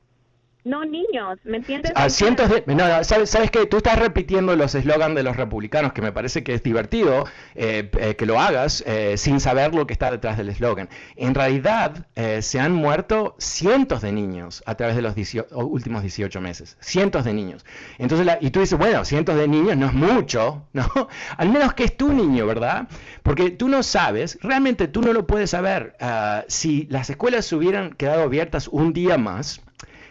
No 0.66 0.84
niños, 0.84 1.38
¿me 1.44 1.58
entiendes? 1.58 1.92
A 1.94 2.10
cientos 2.10 2.50
de... 2.50 2.64
No, 2.66 3.04
¿sabes, 3.04 3.30
sabes 3.30 3.52
que 3.52 3.68
tú 3.68 3.78
estás 3.78 4.00
repitiendo 4.00 4.56
los 4.56 4.74
eslogans 4.74 5.14
de 5.14 5.22
los 5.22 5.36
republicanos, 5.36 5.94
que 5.94 6.02
me 6.02 6.12
parece 6.12 6.44
que 6.44 6.56
es 6.56 6.64
divertido 6.64 7.28
eh, 7.54 7.92
eh, 8.00 8.16
que 8.16 8.26
lo 8.26 8.40
hagas 8.40 8.84
eh, 8.88 9.16
sin 9.16 9.40
saber 9.40 9.76
lo 9.76 9.86
que 9.86 9.94
está 9.94 10.10
detrás 10.10 10.38
del 10.38 10.50
eslogan. 10.50 10.90
En 11.16 11.36
realidad 11.36 12.08
se 12.40 12.60
han 12.60 12.74
muerto 12.74 13.36
cientos 13.38 14.02
de 14.02 14.12
niños 14.12 14.64
a 14.66 14.74
través 14.74 14.96
de 14.96 15.04
los 15.04 15.14
últimos 15.52 16.02
18 16.02 16.42
meses. 16.42 16.78
Cientos 16.80 17.26
de 17.26 17.34
niños. 17.34 17.64
Entonces, 18.00 18.28
y 18.42 18.50
tú 18.50 18.60
dices, 18.60 18.80
bueno, 18.80 19.06
cientos 19.06 19.38
de 19.38 19.48
niños 19.48 19.78
no 19.78 19.86
es 19.86 19.94
mucho, 19.94 20.66
¿no? 20.74 20.90
Al 21.38 21.50
menos 21.50 21.76
que 21.76 21.84
es 21.84 21.96
tu 21.96 22.12
niño, 22.12 22.48
¿verdad? 22.48 22.88
Porque 23.22 23.52
tú 23.52 23.70
no 23.70 23.84
sabes, 23.84 24.40
realmente 24.42 24.88
tú 24.88 25.02
no 25.02 25.14
lo 25.14 25.28
puedes 25.28 25.52
saber. 25.52 25.96
Ah, 26.00 26.44
si 26.48 26.88
las 26.90 27.12
escuelas 27.12 27.54
hubieran 27.54 27.92
quedado 27.92 28.24
abiertas 28.24 28.68
un 28.68 28.94
día 28.94 29.20
más, 29.20 29.62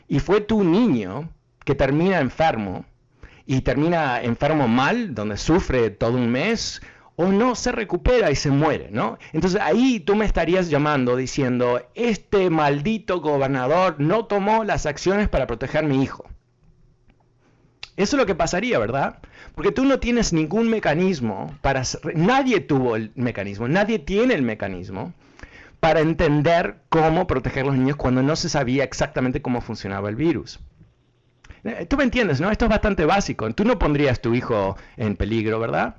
y 0.09 0.21
fue 0.21 0.41
tu 0.41 0.65
niño 0.65 1.29
que 1.65 1.75
termina 1.75 2.21
enfermo 2.21 2.85
y 3.47 3.61
termina 3.61 4.23
enfermo 4.23 4.69
mal, 4.69 5.15
donde 5.15 5.37
sufre 5.37 5.91
todo 5.91 6.17
un 6.17 6.31
mes, 6.31 6.81
o 7.17 7.27
no 7.27 7.55
se 7.55 7.73
recupera 7.73 8.31
y 8.31 8.37
se 8.37 8.51
muere, 8.51 8.89
¿no? 8.91 9.19
Entonces 9.33 9.61
ahí 9.61 10.01
tú 10.01 10.17
me 10.17 10.25
estarías 10.25 10.69
llamando 10.69 11.17
diciendo, 11.17 11.81
este 11.95 12.51
maldito 12.51 13.21
gobernador 13.21 13.97
no 13.99 14.25
tomó 14.25 14.65
las 14.65 14.87
acciones 14.87 15.29
para 15.29 15.47
proteger 15.47 15.85
a 15.85 15.89
mi 15.89 16.03
hijo. 16.03 16.25
Eso 17.97 18.17
es 18.17 18.21
lo 18.21 18.27
que 18.27 18.35
pasaría, 18.35 18.79
¿verdad? 18.81 19.19
Porque 19.55 19.71
tú 19.71 19.85
no 19.85 20.01
tienes 20.01 20.33
ningún 20.33 20.69
mecanismo 20.69 21.57
para... 21.61 21.83
Nadie 22.15 22.61
tuvo 22.61 22.97
el 22.97 23.13
mecanismo, 23.15 23.69
nadie 23.69 24.01
tiene 24.01 24.35
el 24.35 24.43
mecanismo 24.43 25.13
para 25.85 26.01
entender 26.01 26.77
cómo 26.89 27.27
proteger 27.27 27.65
a 27.65 27.67
los 27.67 27.77
niños 27.77 27.97
cuando 27.97 28.23
no 28.23 28.37
se 28.37 28.49
sabía 28.49 28.85
exactamente 28.85 29.43
cómo 29.43 29.61
funcionaba 29.61 30.09
el 30.09 30.17
virus. 30.17 30.59
Eh, 31.63 31.85
tú 31.85 31.99
me 31.99 32.05
entiendes, 32.05 32.41
¿no? 32.41 32.51
Esto 32.51 32.65
es 32.65 32.71
bastante 32.71 33.05
básico. 33.05 33.53
Tú 33.53 33.67
no 33.67 33.79
pondrías 33.79 34.23
tu 34.23 34.35
hijo 34.35 34.79
en 34.97 35.15
peligro, 35.15 35.61
¿verdad? 35.61 35.97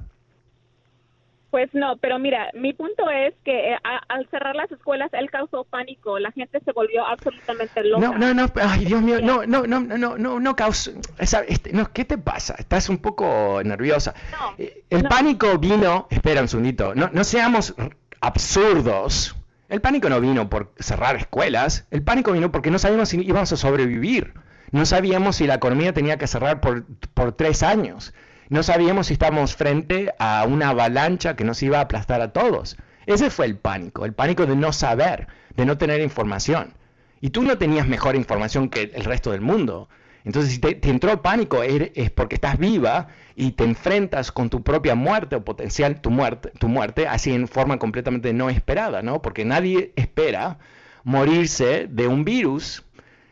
Pues 1.51 1.69
no, 1.73 1.97
pero 1.97 2.17
mira, 2.17 2.49
mi 2.55 2.73
punto 2.73 3.11
es 3.11 3.36
que 3.43 3.73
eh, 3.73 3.77
al 4.07 4.27
cerrar 4.31 4.55
las 4.55 4.71
escuelas 4.71 5.13
él 5.13 5.29
causó 5.29 5.65
pánico, 5.65 6.17
la 6.17 6.31
gente 6.31 6.59
se 6.65 6.71
volvió 6.71 7.05
absolutamente 7.05 7.83
loca. 7.83 8.07
No, 8.07 8.17
no, 8.17 8.33
no, 8.33 8.51
ay 8.55 8.86
Dios 8.86 9.03
mío, 9.03 9.21
no, 9.21 9.45
no, 9.45 9.67
no, 9.67 9.81
no, 9.81 10.17
no, 10.17 10.39
no 10.39 10.55
causó, 10.55 10.93
este, 11.19 11.73
no, 11.73 11.93
¿qué 11.93 12.05
te 12.05 12.17
pasa? 12.17 12.55
Estás 12.57 12.89
un 12.89 12.97
poco 12.97 13.61
nerviosa. 13.63 14.15
Eh, 14.57 14.83
el 14.89 15.03
pánico 15.03 15.59
vino, 15.59 16.07
espera 16.09 16.41
un 16.41 16.47
segundito, 16.47 16.95
no, 16.95 17.11
no 17.13 17.23
seamos 17.23 17.75
absurdos. 18.19 19.36
El 19.76 19.82
pánico 19.82 20.07
no 20.07 20.21
vino 20.21 20.49
por 20.49 20.73
cerrar 20.80 21.17
escuelas, 21.17 21.86
el 21.91 22.01
pánico 22.01 22.32
vino 22.32 22.49
porque 22.49 22.71
no 22.71 22.80
sabíamos 22.80 23.09
si 23.09 23.19
íbamos 23.21 23.51
a 23.51 23.57
sobrevivir. 23.57 24.34
No 24.71 24.86
sabíamos 24.86 25.36
si 25.36 25.47
la 25.47 25.55
economía 25.55 25.91
tenía 25.91 26.17
que 26.17 26.28
cerrar 26.28 26.61
por, 26.61 26.86
tres 27.34 27.61
años. 27.61 28.13
No 28.47 28.63
sabíamos 28.63 29.07
si 29.07 29.13
estábamos 29.15 29.57
frente 29.57 30.13
a 30.17 30.45
una 30.47 30.69
avalancha 30.69 31.36
que 31.36 31.43
nos 31.43 31.61
iba 31.61 31.80
a 31.80 31.82
aplastar 31.82 32.21
a 32.21 32.32
todos. 32.32 32.78
Ese 33.05 33.30
fue 33.30 33.47
el 33.47 33.57
pánico, 33.57 34.05
el 34.05 34.13
pánico 34.13 34.45
de 34.45 34.55
no 34.55 34.71
saber, 34.71 35.28
de 35.57 35.65
no 35.65 35.78
tener 35.78 35.99
información. 35.99 36.73
Y 37.19 37.32
tú 37.32 37.43
no 37.43 37.57
tenías 37.57 37.86
mejor 37.86 38.15
información 38.15 38.69
que 38.69 38.93
el 38.95 39.03
resto 39.03 39.32
del 39.32 39.41
mundo. 39.41 39.89
Entonces, 40.26 40.53
si 40.53 40.59
te, 40.59 40.89
entró 40.89 41.21
pánico 41.21 41.61
es 41.61 42.11
porque 42.11 42.36
estás 42.36 42.57
viva 42.57 43.09
y 43.36 43.51
te 43.51 43.63
enfrentas 43.63 44.32
con 44.32 44.49
tu 44.49 44.63
propia 44.63 44.95
muerte 44.95 45.36
o 45.36 45.45
potencial 45.45 46.01
tu 46.01 46.09
muerte, 46.09 46.51
tu 46.59 46.67
muerte 46.67 47.07
así 47.07 47.32
en 47.32 47.47
forma 47.47 47.78
completamente 47.78 48.34
no 48.34 48.49
esperada, 48.49 49.03
¿no? 49.03 49.21
Porque 49.21 49.45
nadie 49.45 49.93
espera 49.95 50.57
morirse 51.03 51.88
de 51.88 52.07
un 52.07 52.26
virus, 52.26 52.84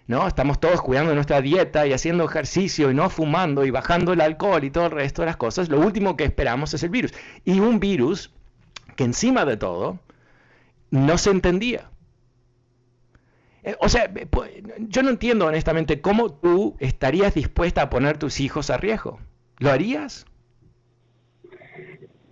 ¿no? 0.05 0.27
Estamos 0.27 0.59
todos 0.59 0.81
cuidando 0.81 1.15
nuestra 1.15 1.41
dieta 1.41 1.87
y 1.87 1.93
haciendo 1.93 2.25
ejercicio 2.25 2.91
y 2.91 2.93
no 2.93 3.09
fumando 3.09 3.65
y 3.65 3.71
bajando 3.71 4.13
el 4.13 4.21
alcohol 4.21 4.63
y 4.63 4.69
todo 4.69 4.85
el 4.85 4.91
resto 4.91 5.23
de 5.23 5.27
las 5.27 5.37
cosas. 5.37 5.69
Lo 5.69 5.79
último 5.79 6.15
que 6.15 6.25
esperamos 6.25 6.75
es 6.75 6.83
el 6.83 6.89
virus. 6.89 7.11
Y 7.43 7.59
un 7.59 7.79
virus 7.79 8.31
que 8.95 9.03
encima 9.03 9.45
de 9.45 9.57
todo 9.57 9.99
no 10.91 11.17
se 11.17 11.31
entendía. 11.31 11.89
Eh, 13.63 13.75
o 13.79 13.89
sea, 13.89 14.11
pues, 14.29 14.51
yo 14.77 15.03
no 15.03 15.09
entiendo 15.09 15.45
honestamente 15.45 16.01
cómo 16.01 16.33
tú 16.33 16.75
estarías 16.79 17.33
dispuesta 17.33 17.83
a 17.83 17.89
poner 17.89 18.17
tus 18.17 18.39
hijos 18.39 18.69
a 18.69 18.77
riesgo. 18.77 19.19
¿Lo 19.59 19.71
harías? 19.71 20.25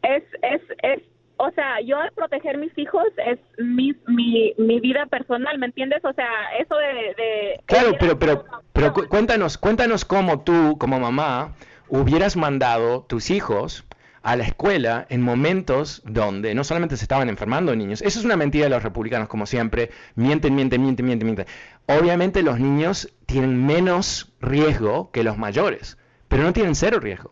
Es, 0.03 0.23
es, 0.41 0.61
es, 0.83 1.01
o 1.37 1.49
sea, 1.51 1.79
yo 1.81 1.97
al 1.97 2.11
proteger 2.11 2.57
mis 2.57 2.75
hijos 2.77 3.05
es 3.25 3.39
mi, 3.57 3.95
mi, 4.07 4.53
mi 4.57 4.79
vida 4.79 5.05
personal, 5.05 5.57
¿me 5.57 5.67
entiendes? 5.67 6.03
O 6.03 6.13
sea, 6.13 6.29
eso 6.59 6.75
de... 6.75 7.59
claro, 7.65 7.93
pero, 7.99 8.19
pero, 8.19 8.45
pero 8.73 8.93
cuéntanos, 8.93 9.57
cuéntanos 9.57 10.03
cómo 10.03 10.41
tú, 10.41 10.77
como 10.77 10.99
mamá, 10.99 11.55
hubieras 11.87 12.35
mandado 12.35 13.03
tus 13.03 13.31
hijos 13.31 13.85
a 14.23 14.35
la 14.35 14.43
escuela 14.43 15.05
en 15.09 15.21
momentos 15.21 16.01
donde 16.05 16.53
no 16.53 16.63
solamente 16.63 16.97
se 16.97 17.05
estaban 17.05 17.29
enfermando 17.29 17.75
niños, 17.75 18.01
eso 18.01 18.19
es 18.19 18.25
una 18.25 18.35
mentira 18.35 18.65
de 18.65 18.69
los 18.69 18.83
republicanos, 18.83 19.27
como 19.27 19.45
siempre, 19.45 19.89
mienten, 20.15 20.55
mienten, 20.55 20.81
mienten, 20.81 21.05
mienten, 21.05 21.25
mienten. 21.25 21.45
Obviamente 21.87 22.43
los 22.43 22.59
niños 22.59 23.11
tienen 23.25 23.65
menos 23.65 24.31
riesgo 24.39 25.11
que 25.11 25.23
los 25.23 25.37
mayores, 25.37 25.97
pero 26.27 26.43
no 26.43 26.53
tienen 26.53 26.75
cero 26.75 26.99
riesgo. 26.99 27.31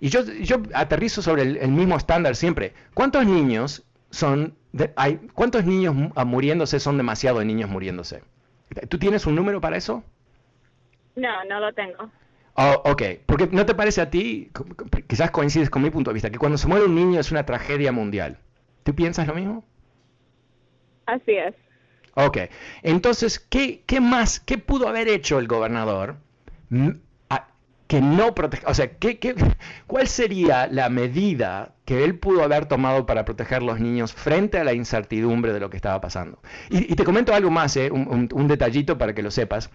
Y 0.00 0.10
yo, 0.10 0.22
yo 0.24 0.62
aterrizo 0.74 1.22
sobre 1.22 1.42
el, 1.42 1.68
mismo 1.70 1.96
estándar 1.96 2.36
siempre. 2.36 2.72
¿Cuántos 2.94 3.26
niños 3.26 3.84
son, 4.10 4.54
hay, 4.94 5.16
cuántos 5.34 5.64
niños 5.64 5.94
muriéndose 6.24 6.78
son 6.78 6.96
demasiados 6.96 7.44
niños 7.44 7.68
muriéndose? 7.68 8.22
¿Tú 8.88 8.98
tienes 8.98 9.26
un 9.26 9.34
número 9.34 9.60
para 9.60 9.76
eso? 9.76 10.04
No, 11.16 11.44
no 11.48 11.58
lo 11.58 11.72
tengo. 11.72 12.10
Oh, 12.60 12.82
ok, 12.86 13.02
porque 13.24 13.48
¿no 13.52 13.64
te 13.66 13.74
parece 13.76 14.00
a 14.00 14.10
ti, 14.10 14.50
quizás 15.06 15.30
coincides 15.30 15.70
con 15.70 15.80
mi 15.80 15.90
punto 15.90 16.10
de 16.10 16.14
vista, 16.14 16.28
que 16.28 16.38
cuando 16.38 16.58
se 16.58 16.66
muere 16.66 16.86
un 16.86 16.94
niño 16.96 17.20
es 17.20 17.30
una 17.30 17.46
tragedia 17.46 17.92
mundial? 17.92 18.38
¿Tú 18.82 18.96
piensas 18.96 19.28
lo 19.28 19.34
mismo? 19.36 19.64
Así 21.06 21.36
es. 21.36 21.54
Ok, 22.14 22.38
entonces, 22.82 23.38
¿qué, 23.38 23.84
qué 23.86 24.00
más, 24.00 24.40
qué 24.40 24.58
pudo 24.58 24.88
haber 24.88 25.06
hecho 25.06 25.38
el 25.38 25.46
gobernador 25.46 26.16
que 27.86 28.00
no 28.02 28.34
proteja, 28.34 28.68
o 28.68 28.74
sea, 28.74 28.88
¿qué, 28.98 29.20
qué, 29.20 29.36
cuál 29.86 30.08
sería 30.08 30.66
la 30.66 30.90
medida 30.90 31.76
que 31.84 32.04
él 32.04 32.18
pudo 32.18 32.42
haber 32.42 32.66
tomado 32.66 33.06
para 33.06 33.24
proteger 33.24 33.58
a 33.58 33.66
los 33.66 33.78
niños 33.78 34.12
frente 34.12 34.58
a 34.58 34.64
la 34.64 34.74
incertidumbre 34.74 35.52
de 35.52 35.60
lo 35.60 35.70
que 35.70 35.76
estaba 35.76 36.00
pasando? 36.00 36.42
Y, 36.70 36.96
te 36.96 37.04
comento 37.04 37.32
algo 37.32 37.52
más, 37.52 37.76
eh, 37.76 37.92
un 37.92 38.48
detallito 38.48 38.98
para 38.98 39.14
que 39.14 39.22
lo 39.22 39.30
sepas 39.30 39.70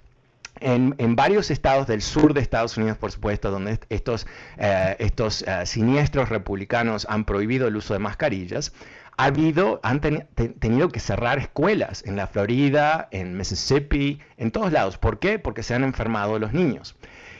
en, 0.63 1.15
varios 1.15 1.51
estados 1.51 1.87
del 1.87 2.01
sur 2.01 2.33
de 2.33 2.41
Estados 2.41 2.77
Unidos, 2.77 2.97
por 2.97 3.11
supuesto, 3.11 3.51
donde 3.51 3.79
estos, 3.89 4.25
eh, 4.57 4.95
estos 4.99 5.43
eh, 5.43 5.65
siniestros 5.65 6.29
republicanos 6.29 7.05
han 7.09 7.25
prohibido 7.25 7.67
el 7.67 7.75
uso 7.75 7.93
de 7.93 7.99
mascarillas, 7.99 8.73
ha 9.17 9.25
habido, 9.25 9.79
han 9.83 9.99
tenido 9.99 10.89
que 10.89 10.99
cerrar 10.99 11.37
escuelas 11.37 12.03
en 12.05 12.15
la 12.15 12.27
Florida, 12.27 13.09
en 13.11 13.37
Mississippi, 13.37 14.19
en 14.37 14.51
todos 14.51 14.71
lados. 14.71 14.97
¿Por 14.97 15.19
qué? 15.19 15.37
Porque 15.37 15.61
se 15.61 15.75
han 15.75 15.83
enfermado 15.83 16.39
los 16.39 16.53
niños. 16.53 16.95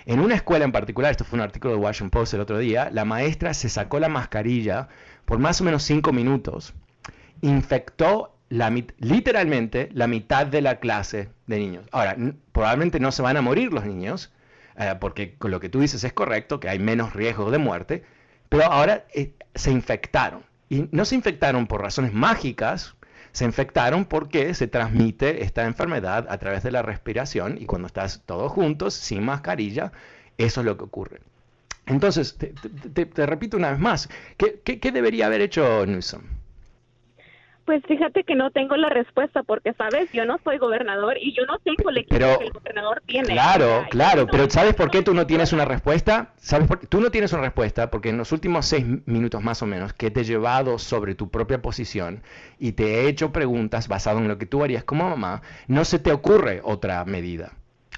En 0.06 0.20
una 0.20 0.36
escuela 0.36 0.66
en 0.66 0.72
particular, 0.72 1.12
esto 1.12 1.24
fue 1.24 1.38
un 1.38 1.44
artículo 1.44 1.74
de 1.74 1.80
Washington 1.80 2.10
Post 2.10 2.34
el 2.34 2.42
otro 2.42 2.58
día, 2.60 2.90
la 2.92 3.06
maestra 3.06 3.54
se 3.54 3.70
sacó 3.70 4.00
la 4.00 4.10
mascarilla 4.10 4.90
por 5.26 5.40
más 5.40 5.62
o 5.62 5.64
menos 5.64 5.84
cinco 5.84 6.12
minutos, 6.12 6.74
infectó 7.42 8.33
literalmente 9.00 9.90
la 9.94 10.08
mitad 10.08 10.46
de 10.46 10.62
la 10.62 10.80
clase 10.80 11.30
de 11.48 11.58
niños. 11.58 11.86
Ahora, 11.92 12.16
probablemente 12.52 13.00
no 13.00 13.12
se 13.12 13.22
van 13.22 13.38
a 13.38 13.42
morir 13.42 13.74
los 13.74 13.86
niños, 13.86 14.32
eh, 14.78 14.96
porque 15.00 15.36
con 15.36 15.52
lo 15.52 15.60
que 15.60 15.70
tú 15.70 15.80
dices 15.80 16.04
es 16.04 16.14
correcto, 16.14 16.60
que 16.60 16.70
hay 16.70 16.80
menos 16.80 17.14
riesgo 17.14 17.50
de 17.52 17.58
muerte, 17.58 18.04
pero 18.50 18.66
ahora 18.66 19.06
eh, 19.14 19.34
se 19.56 19.72
infectaron. 19.72 20.44
Y 20.70 20.88
no 20.92 21.06
se 21.06 21.16
infectaron 21.16 21.68
por 21.68 21.82
razones 21.82 22.14
mágicas, 22.14 22.96
se 23.32 23.46
infectaron 23.46 24.06
porque 24.06 24.54
se 24.54 24.68
transmite 24.68 25.44
esta 25.44 25.66
enfermedad 25.66 26.28
a 26.30 26.38
través 26.38 26.62
de 26.62 26.72
la 26.72 26.84
respiración 26.84 27.58
y 27.60 27.66
cuando 27.66 27.88
estás 27.88 28.22
todos 28.26 28.52
juntos, 28.52 28.94
sin 28.94 29.24
mascarilla, 29.24 29.92
eso 30.38 30.62
es 30.62 30.66
lo 30.66 30.78
que 30.78 30.84
ocurre. 30.84 31.22
Entonces, 31.88 32.38
te, 32.38 33.26
repito 33.26 33.58
una 33.58 33.72
vez 33.72 33.80
más, 33.80 34.10
¿qué, 34.38 34.62
qué 34.64 34.92
debería 34.92 35.26
haber 35.26 35.42
hecho 35.42 35.86
Newsom? 35.86 36.22
Pues 37.66 37.82
fíjate 37.88 38.26
que 38.26 38.36
no 38.36 38.52
tengo 38.52 38.76
la 38.76 38.90
respuesta 38.90 39.42
porque, 39.44 39.74
sabes, 39.74 40.12
yo 40.12 40.26
no 40.26 40.38
soy 40.44 40.58
gobernador 40.58 41.18
y 41.18 41.34
yo 41.34 41.46
no 41.46 41.60
tengo 41.60 41.90
el 41.90 42.00
equipo 42.00 42.18
que 42.18 42.46
el 42.46 42.52
gobernador 42.52 43.02
tiene. 43.06 43.30
Claro, 43.30 43.86
claro, 43.90 44.28
pero 44.30 44.50
¿sabes 44.50 44.76
por 44.76 44.92
qué 44.92 45.02
tú 45.02 45.14
no 45.14 45.26
tienes 45.26 45.54
una 45.54 45.64
respuesta? 45.64 46.34
¿Sabes 46.36 46.68
por 46.68 46.80
qué? 46.80 46.88
Tú 46.88 47.00
no 47.00 47.10
tienes 47.10 47.32
una 47.32 47.44
respuesta 47.44 47.90
porque 47.90 48.10
en 48.10 48.18
los 48.18 48.34
últimos 48.34 48.66
seis 48.66 48.86
minutos 49.06 49.42
más 49.42 49.62
o 49.62 49.66
menos 49.66 49.94
que 49.94 50.12
te 50.12 50.22
he 50.22 50.24
llevado 50.26 50.78
sobre 50.78 51.16
tu 51.16 51.30
propia 51.30 51.62
posición 51.62 52.22
y 52.60 52.74
te 52.74 52.84
he 52.84 53.08
hecho 53.08 53.32
preguntas 53.32 53.88
basado 53.88 54.20
en 54.20 54.28
lo 54.28 54.38
que 54.38 54.46
tú 54.46 54.64
harías 54.64 54.84
como 54.84 55.10
mamá, 55.10 55.42
no 55.68 55.86
se 55.86 56.00
te 56.00 56.12
ocurre 56.12 56.60
otra 56.64 57.06
medida. 57.06 57.54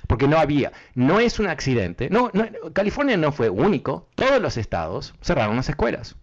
Porque 0.07 0.27
no 0.27 0.37
había, 0.37 0.71
no 0.93 1.19
es 1.19 1.39
un 1.39 1.47
accidente. 1.47 2.09
No, 2.11 2.29
no 2.33 2.45
California 2.73 3.17
no 3.17 3.31
fue 3.31 3.49
único. 3.49 4.07
Todos 4.13 4.39
los 4.39 4.57
estados 4.57 5.15
cerraron 5.21 5.55
las 5.55 5.69
escuelas 5.69 6.15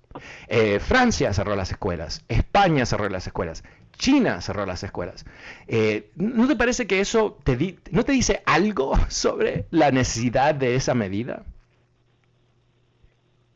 Eh, 0.49 0.79
Francia 0.81 1.33
cerró 1.33 1.57
las 1.57 1.71
escuelas, 1.71 2.25
España 2.29 2.87
cerró 2.87 3.09
las 3.09 3.27
escuelas, 3.27 3.65
China 3.97 4.41
cerró 4.41 4.67
las 4.67 4.83
escuelas. 4.83 5.25
Eh, 5.69 6.11
¿No 6.17 6.49
te 6.49 6.57
parece 6.57 6.87
que 6.87 7.01
eso 7.01 7.39
te 7.45 7.77
no 7.91 8.05
te 8.05 8.13
dice 8.13 8.43
algo 8.47 8.95
sobre 9.09 9.67
la 9.71 9.91
necesidad 9.91 10.55
de 10.55 10.75
esa 10.75 10.95
medida? 10.95 11.45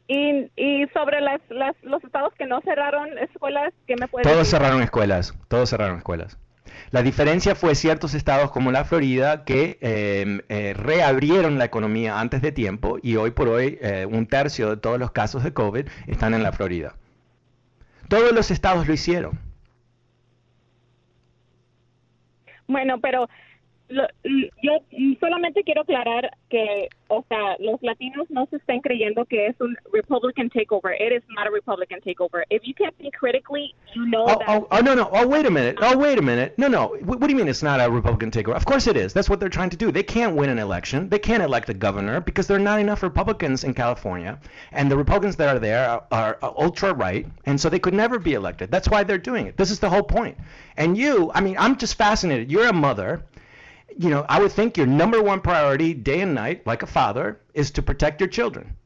Y, 0.08 0.50
y 0.56 0.86
sobre 0.94 1.20
las, 1.20 1.40
los 1.82 2.04
estados 2.04 2.32
que 2.34 2.46
no 2.46 2.60
cerraron 2.60 3.18
escuelas, 3.18 3.72
¿qué 3.88 3.96
me 3.96 4.06
puedes 4.06 4.28
Todos 4.30 4.48
cerraron 4.48 4.82
escuelas, 4.82 5.34
todos 5.48 5.68
cerraron 5.68 5.98
escuelas. 5.98 6.38
La 6.90 7.02
diferencia 7.02 7.54
fue 7.54 7.74
ciertos 7.74 8.14
estados 8.14 8.50
como 8.50 8.72
la 8.72 8.84
Florida 8.84 9.44
que 9.44 9.78
em, 9.80 10.40
eh, 10.48 10.74
reabrieron 10.74 11.58
la 11.58 11.64
economía 11.64 12.20
antes 12.20 12.42
de 12.42 12.52
tiempo 12.52 12.98
y 13.02 13.16
hoy 13.16 13.30
por 13.30 13.48
hoy 13.48 13.78
eh, 13.80 14.06
un 14.10 14.26
tercio 14.26 14.70
de 14.70 14.76
todos 14.76 14.98
los 14.98 15.10
casos 15.10 15.42
de 15.42 15.52
COVID 15.52 15.86
están 16.06 16.34
en 16.34 16.42
la 16.42 16.52
Florida. 16.52 16.94
Todos 18.08 18.32
los 18.32 18.50
estados 18.50 18.86
lo 18.86 18.94
hicieron. 18.94 19.38
Bueno, 22.68 23.00
pero 23.00 23.28
yo 23.88 24.72
solamente 25.20 25.62
quiero 25.62 25.82
aclarar 25.82 26.30
que, 26.50 26.88
o 27.08 27.24
sea, 27.28 27.56
los 27.60 27.80
latinos 27.82 28.28
no 28.30 28.46
se 28.46 28.56
estén 28.56 28.80
creyendo 28.80 29.24
que 29.26 29.46
es 29.46 29.60
un 29.60 29.76
Republican 29.92 30.50
takeover. 30.50 30.94
It 30.98 31.12
is 31.12 31.22
not 31.28 31.46
a 31.46 31.50
Republican 31.50 32.00
takeover. 32.00 32.42
If 32.50 32.62
you 32.64 32.74
can't 32.74 32.96
think 32.98 33.14
critically, 33.14 33.74
you 33.94 34.06
know 34.06 34.24
oh, 34.24 34.38
that. 34.38 34.48
Oh, 34.48 34.66
oh, 34.70 34.80
no, 34.80 34.94
no. 34.94 35.08
Oh, 35.12 35.26
wait 35.26 35.46
a 35.46 35.50
minute. 35.50 35.78
Oh, 35.80 35.92
um, 35.92 36.00
wait 36.00 36.18
a 36.18 36.22
minute. 36.22 36.58
No, 36.58 36.68
no. 36.68 36.96
What, 37.04 37.20
what 37.20 37.26
do 37.28 37.32
you 37.32 37.36
mean 37.36 37.48
it's 37.48 37.62
not 37.62 37.80
a 37.80 37.90
Republican 37.90 38.30
takeover? 38.30 38.56
Of 38.56 38.64
course 38.64 38.86
it 38.86 38.96
is. 38.96 39.12
That's 39.12 39.30
what 39.30 39.38
they're 39.38 39.48
trying 39.48 39.70
to 39.70 39.76
do. 39.76 39.92
They 39.92 40.02
can't 40.02 40.34
win 40.34 40.50
an 40.50 40.58
election. 40.58 41.08
They 41.08 41.18
can't 41.18 41.42
elect 41.42 41.68
a 41.68 41.74
governor 41.74 42.20
because 42.20 42.46
there 42.46 42.56
are 42.56 42.60
not 42.60 42.80
enough 42.80 43.02
Republicans 43.02 43.62
in 43.62 43.74
California, 43.74 44.38
and 44.72 44.90
the 44.90 44.96
Republicans 44.96 45.36
that 45.36 45.54
are 45.54 45.58
there 45.58 45.88
are, 45.88 46.04
are, 46.10 46.38
are 46.42 46.54
ultra 46.58 46.92
right, 46.92 47.26
and 47.44 47.60
so 47.60 47.68
they 47.68 47.78
could 47.78 47.94
never 47.94 48.18
be 48.18 48.34
elected. 48.34 48.70
That's 48.70 48.88
why 48.88 49.04
they're 49.04 49.18
doing 49.18 49.46
it. 49.46 49.56
This 49.56 49.70
is 49.70 49.78
the 49.78 49.88
whole 49.90 50.02
point. 50.02 50.36
And 50.76 50.98
you, 50.98 51.30
I 51.34 51.40
mean, 51.40 51.56
I'm 51.58 51.76
just 51.76 51.94
fascinated. 51.94 52.50
You're 52.50 52.68
a 52.68 52.72
mother 52.72 53.22
you 53.98 54.10
know, 54.10 54.24
I 54.28 54.40
would 54.40 54.52
think 54.52 54.76
your 54.76 54.86
number 54.86 55.22
one 55.22 55.40
priority 55.40 55.94
day 55.94 56.20
and 56.20 56.34
night, 56.34 56.66
like 56.66 56.82
a 56.82 56.86
father, 56.86 57.40
is 57.54 57.70
to 57.72 57.82
protect 57.82 58.20
your 58.20 58.28
children. 58.28 58.76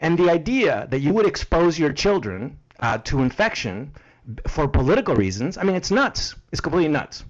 And 0.00 0.18
the 0.18 0.30
idea 0.30 0.86
that 0.90 1.00
you 1.00 1.12
would 1.12 1.26
expose 1.26 1.78
your 1.78 1.92
children 1.92 2.58
uh, 2.78 2.98
to 2.98 3.20
infection 3.20 3.92
for 4.46 4.68
political 4.68 5.14
reasons, 5.14 5.58
I 5.58 5.64
mean, 5.64 5.76
it's 5.76 5.90
nuts. 5.90 6.34
It's 6.52 6.60
completely 6.60 6.90
nuts. 6.90 7.24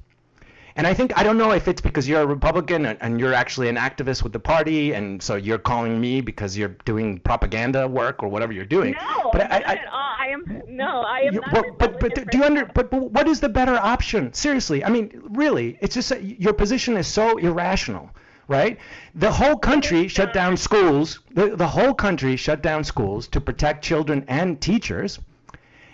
And 0.77 0.87
I 0.87 0.95
think 0.95 1.17
I 1.19 1.25
don't 1.25 1.37
know 1.37 1.51
if 1.51 1.67
it's 1.67 1.81
because 1.81 2.09
you're 2.09 2.23
a 2.23 2.27
Republican 2.27 2.87
and, 2.87 2.99
and, 3.01 3.19
you're 3.19 3.35
actually 3.35 3.69
an 3.69 3.77
activist 3.77 4.23
with 4.23 4.33
the 4.33 4.39
party, 4.39 4.93
and 4.93 5.21
so 5.21 5.35
you're 5.35 5.59
calling 5.59 6.01
me 6.01 6.21
because 6.21 6.57
you're 6.57 6.77
doing 6.85 7.19
propaganda 7.19 7.89
work 7.89 8.23
or 8.23 8.29
whatever 8.29 8.53
you're 8.53 8.65
doing. 8.65 8.93
No, 8.93 9.31
but 9.33 9.51
I, 9.51 9.59
I, 9.59 9.59
I, 9.59 9.79
I 9.93 10.10
am 10.31 10.63
no, 10.67 11.03
I 11.03 11.21
am 11.21 11.35
not. 11.35 11.53
But, 11.53 11.79
but, 11.79 12.01
but 12.01 12.31
do 12.31 12.39
you 12.39 12.45
under? 12.45 12.65
But, 12.65 12.91
but 12.91 13.11
what 13.13 13.29
is 13.29 13.41
the 13.41 13.49
better 13.49 13.77
option? 13.77 14.33
Seriously, 14.33 14.85
I 14.85 14.91
mean, 14.91 15.23
really, 15.31 15.79
it's 15.81 15.95
just 15.95 16.13
your 16.21 16.53
position 16.53 16.97
is 16.97 17.07
so 17.07 17.37
irrational 17.39 18.11
right? 18.49 18.81
The 19.15 19.31
whole 19.31 19.57
country 19.57 20.09
shut 20.09 20.31
uh, 20.31 20.33
down 20.33 20.57
schools. 20.57 21.21
The, 21.31 21.55
the 21.55 21.69
whole 21.69 21.95
country 21.95 22.35
shut 22.35 22.63
down 22.63 22.83
schools 22.83 23.29
to 23.29 23.41
protect 23.41 23.85
children 23.85 24.25
and 24.27 24.61
teachers. 24.61 25.21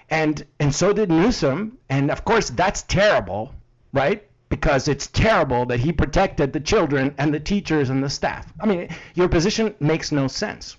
And 0.08 0.42
and 0.58 0.74
so 0.74 0.94
did 0.94 1.10
Newsom. 1.10 1.76
And 1.90 2.10
of 2.10 2.24
course 2.24 2.48
that's 2.48 2.80
terrible, 2.82 3.52
right? 3.92 4.26
because 4.48 4.88
it's 4.88 5.08
terrible 5.08 5.66
that 5.66 5.80
he 5.80 5.92
protected 5.92 6.52
the 6.52 6.60
children 6.60 7.14
and 7.18 7.34
the 7.34 7.40
teachers 7.40 7.90
and 7.90 8.02
the 8.02 8.10
staff. 8.10 8.52
I 8.60 8.66
mean, 8.66 8.88
your 9.14 9.28
position 9.28 9.74
makes 9.80 10.12
no 10.12 10.28
sense. 10.28 10.76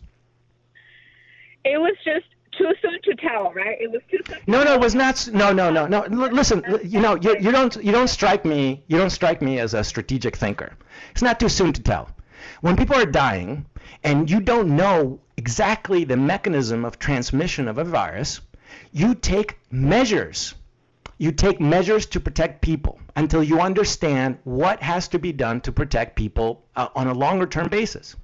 It 1.65 1.77
was 1.77 1.95
just 2.05 2.25
too 2.57 2.73
soon 2.81 3.01
to 3.03 3.15
tell, 3.15 3.53
right? 3.53 3.77
It 3.79 3.91
was 3.91 4.01
too 4.09 4.19
soon. 4.27 4.37
No, 4.47 4.63
no, 4.63 4.73
it 4.73 4.79
was 4.79 4.95
not. 4.95 5.29
No, 5.31 5.51
no, 5.53 5.69
no, 5.69 5.87
no. 5.87 6.01
L- 6.03 6.31
listen, 6.33 6.63
you 6.83 6.99
know, 6.99 7.15
you, 7.15 7.35
you 7.39 7.51
don't 7.51 7.75
you 7.83 7.91
don't 7.91 8.07
strike 8.07 8.45
me 8.45 8.83
you 8.87 8.97
don't 8.97 9.09
strike 9.09 9.41
me 9.41 9.59
as 9.59 9.73
a 9.73 9.83
strategic 9.83 10.35
thinker. 10.35 10.73
It's 11.11 11.21
not 11.21 11.39
too 11.39 11.49
soon 11.49 11.73
to 11.73 11.81
tell. 11.81 12.09
When 12.61 12.75
people 12.75 12.95
are 12.95 13.05
dying 13.05 13.65
and 14.03 14.29
you 14.29 14.39
don't 14.39 14.75
know 14.75 15.19
exactly 15.37 16.03
the 16.03 16.17
mechanism 16.17 16.85
of 16.85 16.99
transmission 16.99 17.67
of 17.67 17.77
a 17.77 17.83
virus, 17.83 18.41
you 18.91 19.15
take 19.15 19.57
measures 19.71 20.55
you 21.17 21.31
take 21.31 21.59
measures 21.59 22.05
to 22.05 22.19
protect 22.19 22.61
people 22.61 22.99
until 23.15 23.41
you 23.41 23.59
understand 23.59 24.37
what 24.43 24.81
has 24.83 25.07
to 25.07 25.19
be 25.19 25.31
done 25.31 25.61
to 25.61 25.71
protect 25.71 26.15
people 26.15 26.63
uh, 26.75 26.89
on 26.95 27.07
a 27.07 27.13
longer 27.13 27.47
term 27.47 27.67
basis. 27.69 28.15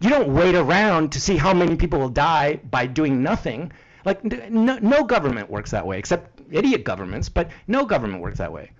You 0.00 0.10
don't 0.10 0.34
wait 0.34 0.54
around 0.54 1.12
to 1.12 1.20
see 1.20 1.36
how 1.36 1.54
many 1.54 1.76
people 1.76 1.98
will 1.98 2.08
die 2.08 2.56
by 2.70 2.86
doing 2.86 3.22
nothing. 3.22 3.72
Like, 4.04 4.24
no, 4.24 4.78
no 4.78 5.04
government 5.04 5.50
works 5.50 5.70
that 5.72 5.86
way, 5.86 5.98
except 5.98 6.40
idiot 6.50 6.84
governments, 6.84 7.28
but 7.28 7.50
no 7.66 7.84
government 7.84 8.22
works 8.22 8.38
that 8.38 8.52
way. 8.52 8.70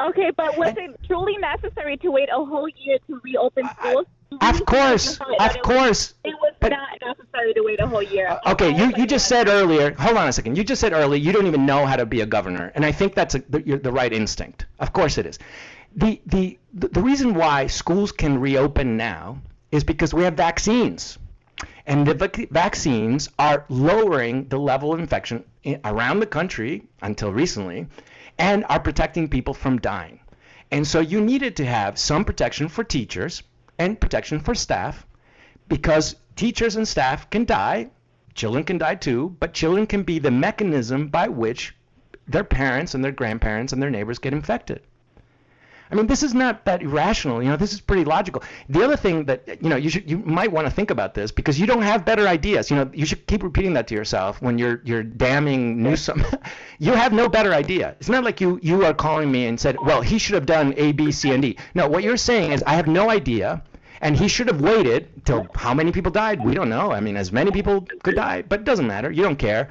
Okay, 0.00 0.30
but 0.36 0.58
was 0.58 0.74
it 0.76 0.98
truly 1.06 1.36
necessary 1.36 1.96
to 1.98 2.10
wait 2.10 2.28
a 2.32 2.44
whole 2.44 2.68
year 2.68 2.98
to 3.06 3.20
reopen 3.22 3.68
schools? 3.78 4.06
Of 4.40 4.66
course, 4.66 5.20
of 5.38 5.62
course. 5.62 6.14
It 6.24 6.34
was 6.40 6.54
but, 6.58 6.72
not 6.72 6.98
necessary 7.00 7.54
to 7.54 7.62
wait 7.62 7.80
a 7.80 7.86
whole 7.86 8.02
year. 8.02 8.28
Uh, 8.28 8.52
okay, 8.52 8.76
you, 8.76 8.92
you 8.96 9.06
just 9.06 9.28
said 9.28 9.46
earlier. 9.46 9.94
Hold 9.94 10.16
on 10.16 10.26
a 10.26 10.32
second. 10.32 10.58
You 10.58 10.64
just 10.64 10.80
said 10.80 10.92
earlier 10.92 11.20
you 11.20 11.30
don't 11.32 11.46
even 11.46 11.64
know 11.64 11.86
how 11.86 11.94
to 11.94 12.04
be 12.04 12.22
a 12.22 12.26
governor, 12.26 12.72
and 12.74 12.84
I 12.84 12.90
think 12.90 13.14
that's 13.14 13.36
a, 13.36 13.38
the, 13.48 13.60
the 13.78 13.92
right 13.92 14.12
instinct. 14.12 14.66
Of 14.80 14.92
course 14.92 15.18
it 15.18 15.26
is. 15.26 15.38
The, 15.94 16.20
the 16.26 16.58
the 16.72 17.00
reason 17.00 17.34
why 17.34 17.68
schools 17.68 18.10
can 18.10 18.40
reopen 18.40 18.96
now 18.96 19.38
is 19.74 19.82
because 19.82 20.14
we 20.14 20.22
have 20.22 20.34
vaccines, 20.34 21.18
and 21.84 22.06
the 22.06 22.14
vac- 22.14 22.48
vaccines 22.50 23.28
are 23.40 23.64
lowering 23.68 24.46
the 24.46 24.58
level 24.58 24.94
of 24.94 25.00
infection 25.00 25.42
in, 25.64 25.80
around 25.84 26.20
the 26.20 26.26
country 26.26 26.84
until 27.02 27.32
recently, 27.32 27.88
and 28.38 28.64
are 28.68 28.78
protecting 28.78 29.28
people 29.28 29.52
from 29.52 29.78
dying. 29.78 30.20
And 30.70 30.86
so 30.86 31.00
you 31.00 31.20
needed 31.20 31.56
to 31.56 31.66
have 31.66 31.98
some 31.98 32.24
protection 32.24 32.68
for 32.68 32.84
teachers 32.84 33.42
and 33.76 34.00
protection 34.00 34.38
for 34.38 34.54
staff 34.54 35.04
because 35.66 36.14
teachers 36.36 36.76
and 36.76 36.86
staff 36.86 37.28
can 37.30 37.44
die, 37.44 37.90
children 38.34 38.62
can 38.62 38.78
die 38.78 38.94
too, 38.94 39.36
but 39.40 39.54
children 39.54 39.88
can 39.88 40.04
be 40.04 40.20
the 40.20 40.30
mechanism 40.30 41.08
by 41.08 41.26
which 41.26 41.74
their 42.28 42.44
parents 42.44 42.94
and 42.94 43.02
their 43.02 43.10
grandparents 43.10 43.72
and 43.72 43.82
their 43.82 43.90
neighbors 43.90 44.20
get 44.20 44.32
infected. 44.32 44.82
I 45.90 45.94
mean, 45.94 46.06
this 46.06 46.22
is 46.22 46.34
not 46.34 46.64
that 46.64 46.82
irrational. 46.82 47.42
You 47.42 47.50
know, 47.50 47.56
this 47.56 47.72
is 47.72 47.80
pretty 47.80 48.04
logical. 48.04 48.42
The 48.68 48.82
other 48.82 48.96
thing 48.96 49.24
that 49.26 49.62
you 49.62 49.68
know, 49.68 49.76
you 49.76 49.90
should, 49.90 50.10
you 50.10 50.18
might 50.18 50.50
want 50.50 50.66
to 50.66 50.70
think 50.70 50.90
about 50.90 51.14
this 51.14 51.30
because 51.30 51.60
you 51.60 51.66
don't 51.66 51.82
have 51.82 52.04
better 52.04 52.26
ideas. 52.26 52.70
You 52.70 52.76
know, 52.76 52.90
you 52.92 53.06
should 53.06 53.26
keep 53.26 53.42
repeating 53.42 53.74
that 53.74 53.86
to 53.88 53.94
yourself 53.94 54.40
when 54.40 54.58
you're 54.58 54.80
you're 54.84 55.02
damning 55.02 55.82
Newsom. 55.82 56.24
you 56.78 56.92
have 56.92 57.12
no 57.12 57.28
better 57.28 57.52
idea. 57.52 57.96
It's 58.00 58.08
not 58.08 58.24
like 58.24 58.40
you 58.40 58.58
you 58.62 58.84
are 58.84 58.94
calling 58.94 59.30
me 59.30 59.46
and 59.46 59.60
said, 59.60 59.76
well, 59.80 60.00
he 60.00 60.18
should 60.18 60.34
have 60.34 60.46
done 60.46 60.74
A, 60.76 60.92
B, 60.92 61.12
C, 61.12 61.32
and 61.32 61.42
D. 61.42 61.56
No, 61.74 61.88
what 61.88 62.02
you're 62.02 62.16
saying 62.16 62.52
is, 62.52 62.62
I 62.66 62.74
have 62.74 62.86
no 62.86 63.10
idea. 63.10 63.62
And 64.00 64.16
he 64.16 64.28
should 64.28 64.48
have 64.48 64.60
waited 64.60 65.24
till 65.24 65.46
how 65.54 65.72
many 65.72 65.90
people 65.90 66.12
died? 66.12 66.44
We 66.44 66.52
don't 66.52 66.68
know. 66.68 66.90
I 66.92 67.00
mean, 67.00 67.16
as 67.16 67.32
many 67.32 67.50
people 67.50 67.86
could 68.02 68.16
die, 68.16 68.42
but 68.42 68.60
it 68.60 68.64
doesn't 68.64 68.86
matter. 68.86 69.10
You 69.10 69.22
don't 69.22 69.38
care. 69.38 69.70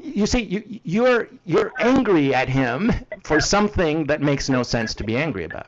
You 0.00 0.26
see, 0.26 0.42
you, 0.42 0.80
you're 0.84 1.28
you're 1.44 1.72
angry 1.78 2.34
at 2.34 2.48
him 2.48 2.92
for 3.24 3.40
something 3.40 4.06
that 4.06 4.22
makes 4.22 4.48
no 4.48 4.62
sense 4.62 4.94
to 4.94 5.04
be 5.04 5.16
angry 5.16 5.44
about. 5.44 5.66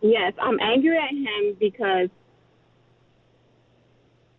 Yes, 0.00 0.34
I'm 0.40 0.58
angry 0.60 0.98
at 0.98 1.10
him 1.10 1.56
because 1.58 2.10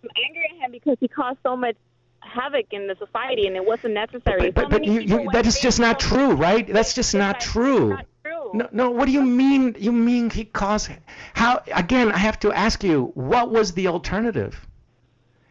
I'm 0.03 0.09
angry 0.26 0.43
at 0.51 0.66
him 0.66 0.72
because 0.72 0.97
he 0.99 1.07
caused 1.07 1.39
so 1.43 1.55
much 1.55 1.76
havoc 2.20 2.68
in 2.72 2.88
the 2.88 2.95
society 2.95 3.47
and 3.47 3.55
it 3.55 3.66
wasn't 3.66 3.93
necessary. 3.93 4.51
But, 4.51 4.70
but, 4.70 4.70
but 4.70 4.86
you, 4.86 4.99
you, 4.99 5.30
that 5.32 5.45
is 5.45 5.59
just 5.59 5.80
not 5.80 5.99
true, 5.99 6.32
right? 6.34 6.68
That's 6.68 6.93
just 6.93 7.16
not 7.16 7.39
true. 7.39 7.97
No, 8.53 8.68
no. 8.72 8.89
What 8.91 9.05
do 9.05 9.11
you 9.11 9.24
mean? 9.24 9.76
You 9.80 9.91
mean 9.91 10.30
he 10.30 10.45
caused? 10.45 10.91
How? 11.34 11.61
Again, 11.74 12.11
I 12.11 12.18
have 12.18 12.39
to 12.41 12.51
ask 12.51 12.84
you, 12.84 13.11
what 13.16 13.49
was 13.49 13.74
the 13.74 13.88
alternative? 13.88 14.68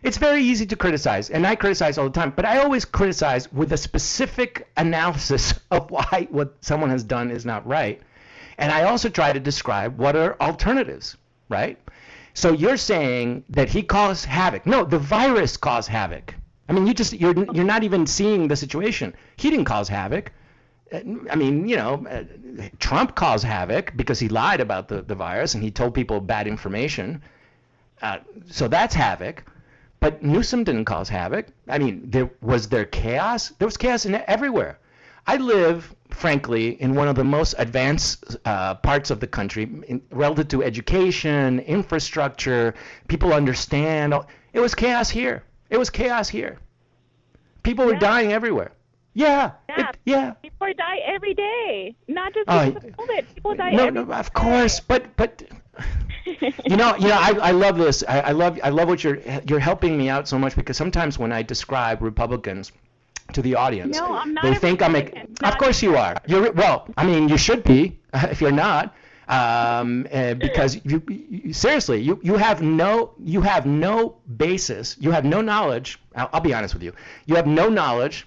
It's 0.05 0.19
very 0.19 0.43
easy 0.43 0.67
to 0.67 0.77
criticize, 0.77 1.31
and 1.31 1.47
I 1.47 1.57
criticize 1.57 1.97
all 1.97 2.05
the 2.05 2.21
time, 2.21 2.35
but 2.37 2.45
I 2.45 2.59
always 2.59 2.85
criticize 2.85 3.51
with 3.51 3.73
a 3.73 3.79
specific 3.79 4.69
analysis 4.77 5.55
of 5.71 5.91
why 5.91 6.29
what 6.31 6.57
someone 6.61 6.91
has 6.91 7.03
done 7.03 7.31
is 7.31 7.47
not 7.47 7.67
right. 7.67 8.03
And 8.59 8.71
I 8.71 8.83
also 8.83 9.09
try 9.09 9.33
to 9.33 9.41
describe 9.41 9.97
what 9.99 10.15
are 10.15 10.37
alternatives, 10.43 11.17
right? 11.49 11.79
So 12.35 12.53
you're 12.53 12.77
saying 12.77 13.45
that 13.49 13.71
he 13.71 13.83
caused 13.83 14.27
havoc. 14.27 14.67
No, 14.67 14.85
the 14.85 14.99
virus 14.99 15.57
caused 15.57 15.89
havoc. 15.89 16.35
I 16.69 16.75
mean, 16.75 16.87
you 16.87 16.93
just 16.93 17.15
you're 17.15 17.35
you're 17.55 17.65
not 17.65 17.83
even 17.83 18.07
seeing 18.07 18.49
the 18.49 18.57
situation. 18.57 19.15
He 19.37 19.49
didn't 19.49 19.65
cause 19.65 19.89
havoc. 19.89 20.33
Uh, 20.93 21.01
I 21.31 21.37
mean, 21.37 21.67
you 21.67 21.77
know, 21.77 22.07
uh, 22.11 22.25
Trump 22.79 23.15
caused 23.15 23.45
havoc 23.45 23.97
because 23.97 24.21
he 24.21 24.29
lied 24.29 24.61
about 24.61 24.89
the, 24.89 25.01
the 25.01 25.15
virus 25.15 25.55
and 25.55 25.63
he 25.63 25.71
told 25.71 25.95
people 25.95 26.21
bad 26.21 26.47
information. 26.47 27.23
Uh, 28.03 28.19
so 28.51 28.69
that's 28.69 28.95
havoc. 28.95 29.45
But 30.05 30.23
Newsom 30.23 30.65
didn't 30.65 30.85
cause 30.85 31.09
havoc. 31.09 31.47
I 31.67 31.79
mean, 31.79 32.03
there 32.11 32.29
was 32.43 32.69
there 32.69 32.85
chaos. 32.85 33.49
There 33.59 33.67
was 33.67 33.79
chaos 33.79 34.05
in 34.05 34.15
everywhere. 34.27 34.79
I 35.27 35.39
live, 35.39 35.95
frankly, 36.11 36.79
in 36.79 36.95
one 36.95 37.09
of 37.09 37.17
the 37.17 37.25
most 37.25 37.55
advanced 37.57 38.37
uh, 38.45 38.75
parts 38.75 39.11
of 39.11 39.21
the 39.21 39.27
country 39.27 39.63
in, 39.89 40.03
relative 40.11 40.49
to 40.49 40.63
education, 40.63 41.59
infrastructure. 41.61 42.75
People 43.09 43.33
understand. 43.33 44.13
It 44.53 44.61
was 44.61 44.75
chaos 44.75 45.09
here. 45.09 45.43
It 45.71 45.79
was 45.79 45.89
chaos 45.89 46.29
here. 46.29 46.59
People 47.63 47.87
were 47.87 47.97
dying 47.97 48.31
everywhere. 48.31 48.73
Yeah. 49.15 49.53
Yeah. 49.71 49.89
It, 49.89 49.97
yeah. 50.05 50.31
People 50.43 50.69
die 50.77 50.99
every 51.07 51.33
day, 51.33 51.97
not 52.09 52.35
just 52.35 52.47
because 52.47 52.77
of 52.77 52.83
COVID. 52.83 53.35
People 53.35 53.55
die 53.55 53.71
No, 53.71 53.89
no, 53.89 54.03
of 54.13 54.35
course, 54.35 54.81
but 54.81 55.17
but 55.17 55.45
you 56.27 56.77
know, 56.77 56.97
you 56.97 57.09
know, 57.09 57.19
I, 57.19 57.37
I 57.43 57.51
love 57.51 57.77
this. 57.77 58.05
I, 58.07 58.21
I 58.21 58.31
love 58.33 58.59
I 58.63 58.71
love 58.71 58.89
what 58.89 59.05
you're 59.05 59.19
you're 59.49 59.61
helping 59.61 59.97
me 59.97 60.09
out 60.09 60.29
so 60.29 60.39
much 60.39 60.57
because 60.57 60.77
sometimes 60.77 61.19
when 61.19 61.33
I 61.33 61.43
describe 61.43 62.03
Republicans 62.03 62.73
to 63.33 63.43
the 63.43 63.55
audience, 63.55 63.97
No, 63.97 64.15
I'm 64.15 64.35
not 64.35 64.45
they 64.45 64.55
think 64.55 64.83
I'm 64.83 64.97
a. 64.97 65.27
Of 65.43 65.59
course 65.59 65.83
you 65.83 65.97
are. 65.97 66.17
You're 66.27 66.53
well. 66.53 66.89
I 66.97 67.05
mean, 67.05 67.29
you 67.29 67.37
should 67.37 67.65
be 67.65 67.99
if 68.15 68.41
you're 68.41 68.53
not. 68.53 68.95
Um, 69.27 70.07
uh, 70.13 70.35
because 70.35 70.85
you, 70.85 71.03
you 71.09 71.55
seriously, 71.55 71.99
you, 72.03 72.21
you 72.23 72.35
have 72.35 72.61
no 72.61 73.15
you 73.19 73.41
have 73.41 73.65
no 73.65 74.17
basis, 74.37 74.97
you 75.01 75.11
have 75.13 75.25
no 75.25 75.41
knowledge. 75.41 75.99
I'll, 76.15 76.29
I'll 76.35 76.41
be 76.43 76.53
honest 76.53 76.75
with 76.75 76.83
you. 76.83 76.93
You 77.25 77.37
have 77.37 77.47
no 77.47 77.71
knowledge 77.71 78.27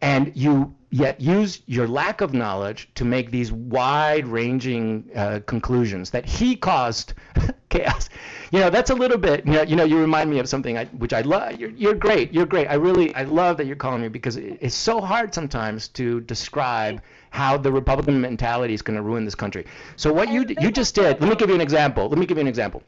and 0.00 0.32
you 0.34 0.74
yet 0.96 1.20
use 1.20 1.60
your 1.66 1.86
lack 1.86 2.22
of 2.22 2.32
knowledge 2.32 2.88
to 2.94 3.04
make 3.04 3.30
these 3.30 3.52
wide-ranging 3.52 5.10
uh, 5.14 5.40
conclusions 5.46 6.10
that 6.10 6.24
he 6.24 6.56
caused 6.56 7.12
chaos. 7.68 8.08
You 8.50 8.60
know, 8.60 8.70
that's 8.70 8.88
a 8.88 8.94
little 8.94 9.18
bit. 9.18 9.44
You 9.44 9.52
know, 9.52 9.62
you 9.62 9.76
know, 9.76 9.84
you 9.84 9.98
remind 9.98 10.30
me 10.30 10.38
of 10.38 10.48
something 10.48 10.78
I, 10.78 10.86
which 10.86 11.12
I 11.12 11.20
love. 11.20 11.60
You're, 11.60 11.70
you're 11.70 11.94
great. 11.94 12.32
You're 12.32 12.46
great. 12.46 12.68
I 12.68 12.74
really, 12.74 13.14
I 13.14 13.24
love 13.24 13.58
that 13.58 13.66
you're 13.66 13.76
calling 13.76 14.00
me 14.00 14.08
because 14.08 14.36
it, 14.36 14.58
it's 14.62 14.74
so 14.74 15.00
hard 15.00 15.34
sometimes 15.34 15.88
to 15.88 16.20
describe 16.22 17.02
how 17.28 17.58
the 17.58 17.70
Republican 17.70 18.18
mentality 18.18 18.72
is 18.72 18.80
going 18.80 18.96
to 18.96 19.02
ruin 19.02 19.26
this 19.26 19.34
country. 19.34 19.66
So 19.96 20.10
what 20.10 20.30
you 20.30 20.46
you 20.60 20.70
just 20.70 20.94
did. 20.94 21.20
Let 21.20 21.28
me 21.28 21.36
give 21.36 21.50
you 21.50 21.54
an 21.54 21.60
example. 21.60 22.08
Let 22.08 22.18
me 22.18 22.24
give 22.24 22.38
you 22.38 22.42
an 22.42 22.48
example. 22.48 22.82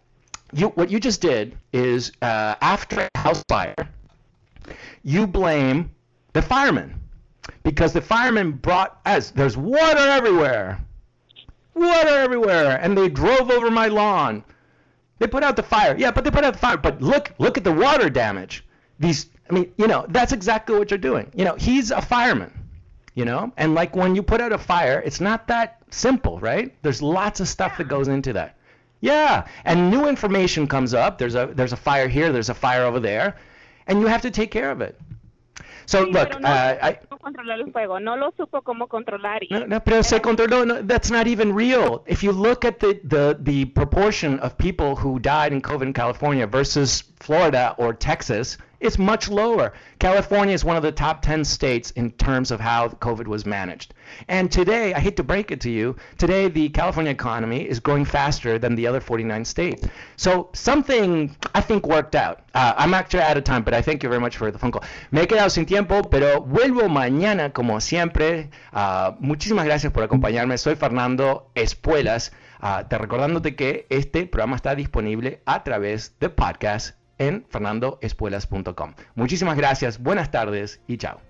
You 0.54 0.68
what 0.68 0.90
you 0.90 0.98
just 0.98 1.20
did 1.20 1.58
is 1.74 2.12
uh, 2.22 2.54
after 2.62 3.06
a 3.14 3.18
house 3.18 3.42
fire, 3.48 3.74
you 5.02 5.26
blame 5.26 5.90
the 6.32 6.40
firemen 6.40 6.98
because 7.62 7.92
the 7.92 8.00
firemen 8.00 8.52
brought 8.52 9.00
us. 9.04 9.30
There's 9.30 9.56
water 9.56 9.98
everywhere. 9.98 10.84
Water 11.74 12.08
everywhere. 12.08 12.78
And 12.82 12.96
they 12.96 13.08
drove 13.08 13.50
over 13.50 13.70
my 13.70 13.88
lawn. 13.88 14.44
They 15.18 15.26
put 15.26 15.42
out 15.42 15.56
the 15.56 15.62
fire. 15.62 15.96
Yeah 15.98 16.10
but 16.10 16.24
they 16.24 16.30
put 16.30 16.44
out 16.44 16.54
the 16.54 16.58
fire. 16.58 16.76
But 16.76 17.02
look 17.02 17.32
look 17.38 17.58
at 17.58 17.64
the 17.64 17.72
water 17.72 18.08
damage. 18.08 18.64
These 18.98 19.26
i 19.50 19.54
mean 19.54 19.72
you 19.76 19.86
know 19.86 20.06
that's 20.08 20.32
exactly 20.32 20.78
what 20.78 20.90
you're 20.90 20.98
doing. 20.98 21.30
You 21.34 21.44
know 21.44 21.54
he's 21.56 21.90
a 21.90 22.02
fireman 22.02 22.52
you 23.14 23.24
know? 23.24 23.52
And 23.56 23.74
like 23.74 23.96
when 23.96 24.14
you 24.14 24.22
put 24.22 24.40
out 24.40 24.52
a 24.52 24.58
fire 24.58 25.02
it's 25.04 25.20
not 25.20 25.48
that 25.48 25.82
simple 25.90 26.38
right? 26.40 26.74
There's 26.82 27.02
lots 27.02 27.40
of 27.40 27.48
stuff 27.48 27.78
that 27.78 27.88
goes 27.88 28.08
into 28.08 28.32
that. 28.34 28.56
Yeah. 29.00 29.46
And 29.64 29.90
new 29.90 30.08
information 30.08 30.66
comes 30.66 30.94
up. 30.94 31.18
There's 31.18 31.34
a 31.34 31.50
there's 31.52 31.72
a 31.72 31.76
fire 31.76 32.08
here. 32.08 32.32
There's 32.32 32.50
a 32.50 32.54
fire 32.54 32.84
over 32.84 33.00
there. 33.00 33.36
And 33.86 34.00
you 34.00 34.06
have 34.06 34.22
to 34.22 34.30
take 34.30 34.50
care 34.50 34.70
of 34.70 34.80
it 34.80 35.00
so 35.88 36.04
Sí, 36.04 36.12
look 36.12 36.28
no 36.40 36.48
uh, 36.48 36.76
I, 36.82 36.98
controlar 37.22 37.60
el 37.60 37.72
fuego, 37.72 37.98
no 37.98 38.14
lo 38.16 38.30
supo 38.36 38.60
cómo 38.62 38.88
controlar. 38.88 39.42
y- 39.42 39.48
no, 39.50 39.66
no, 39.66 39.80
pero 39.80 40.02
se 40.02 40.20
controló. 40.20 40.66
No, 40.66 40.82
that's 40.86 41.10
not 41.10 41.26
even 41.26 41.54
real. 41.54 42.02
If 42.06 42.22
you 42.22 42.32
look 42.32 42.64
at 42.66 42.78
the, 42.78 43.00
the, 43.04 43.36
the 43.40 43.64
proportion 43.66 44.38
of 44.40 44.56
people 44.58 44.96
who 44.96 45.18
died 45.18 45.52
in 45.52 45.62
COVID 45.62 45.82
in 45.86 45.92
California 45.94 46.46
versus 46.46 47.02
Florida 47.20 47.74
or 47.78 47.94
Texas, 47.94 48.58
it's 48.80 48.98
much 48.98 49.28
lower. 49.28 49.72
California 49.98 50.54
is 50.54 50.64
one 50.64 50.76
of 50.76 50.82
the 50.82 50.92
top 50.92 51.22
10 51.22 51.44
states 51.44 51.90
in 51.92 52.10
terms 52.12 52.50
of 52.50 52.60
how 52.60 52.88
COVID 52.88 53.26
was 53.26 53.44
managed. 53.44 53.94
And 54.28 54.50
today, 54.50 54.94
I 54.94 55.00
hate 55.00 55.16
to 55.16 55.22
break 55.22 55.50
it 55.50 55.60
to 55.62 55.70
you, 55.70 55.96
today 56.16 56.48
the 56.48 56.68
California 56.68 57.10
economy 57.12 57.68
is 57.68 57.80
growing 57.80 58.04
faster 58.04 58.58
than 58.58 58.74
the 58.74 58.86
other 58.86 59.00
49 59.00 59.44
states. 59.44 59.86
So 60.16 60.50
something 60.52 61.36
I 61.54 61.60
think 61.60 61.86
worked 61.86 62.14
out. 62.14 62.42
Uh, 62.54 62.74
I'm 62.76 62.94
actually 62.94 63.22
out 63.22 63.36
of 63.36 63.44
time, 63.44 63.62
but 63.62 63.74
I 63.74 63.82
thank 63.82 64.02
you 64.02 64.08
very 64.08 64.20
much 64.20 64.36
for 64.36 64.50
the 64.50 64.58
phone 64.58 64.72
call. 64.72 64.84
Me 65.10 65.22
he 65.22 65.26
quedado 65.26 65.50
sin 65.50 65.66
tiempo, 65.66 66.02
pero 66.02 66.40
vuelvo 66.40 66.88
mañana 66.88 67.52
como 67.52 67.80
siempre. 67.80 68.50
Uh, 68.72 69.12
muchísimas 69.20 69.64
gracias 69.64 69.92
por 69.92 70.02
acompañarme. 70.02 70.56
Soy 70.58 70.76
Fernando 70.76 71.50
Espuelas. 71.54 72.32
Uh, 72.60 72.82
te 72.88 72.98
recordándote 72.98 73.54
que 73.54 73.86
este 73.90 74.26
programa 74.26 74.56
está 74.56 74.74
disponible 74.74 75.40
a 75.46 75.62
través 75.62 76.18
de 76.18 76.28
podcast 76.28 76.98
en 77.18 77.44
fernandoespuelas.com. 77.48 78.94
Muchísimas 79.14 79.56
gracias, 79.56 79.98
buenas 79.98 80.30
tardes 80.30 80.80
y 80.86 80.96
chao. 80.96 81.20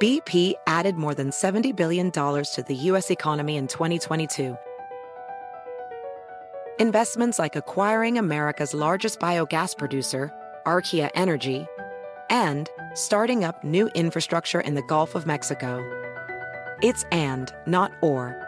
BP 0.00 0.54
added 0.68 0.94
more 0.94 1.12
than 1.12 1.30
$70 1.30 1.74
billion 1.74 2.12
to 2.12 2.64
the 2.68 2.74
U.S. 2.74 3.10
economy 3.10 3.56
in 3.56 3.66
2022. 3.66 4.56
Investments 6.78 7.40
like 7.40 7.56
acquiring 7.56 8.16
America's 8.16 8.72
largest 8.72 9.18
biogas 9.18 9.76
producer, 9.76 10.32
Archaea 10.64 11.10
Energy, 11.16 11.66
and 12.30 12.70
starting 12.94 13.42
up 13.42 13.64
new 13.64 13.88
infrastructure 13.96 14.60
in 14.60 14.74
the 14.76 14.82
Gulf 14.82 15.16
of 15.16 15.26
Mexico. 15.26 15.82
It's 16.80 17.02
and, 17.10 17.52
not 17.66 17.90
or. 18.00 18.47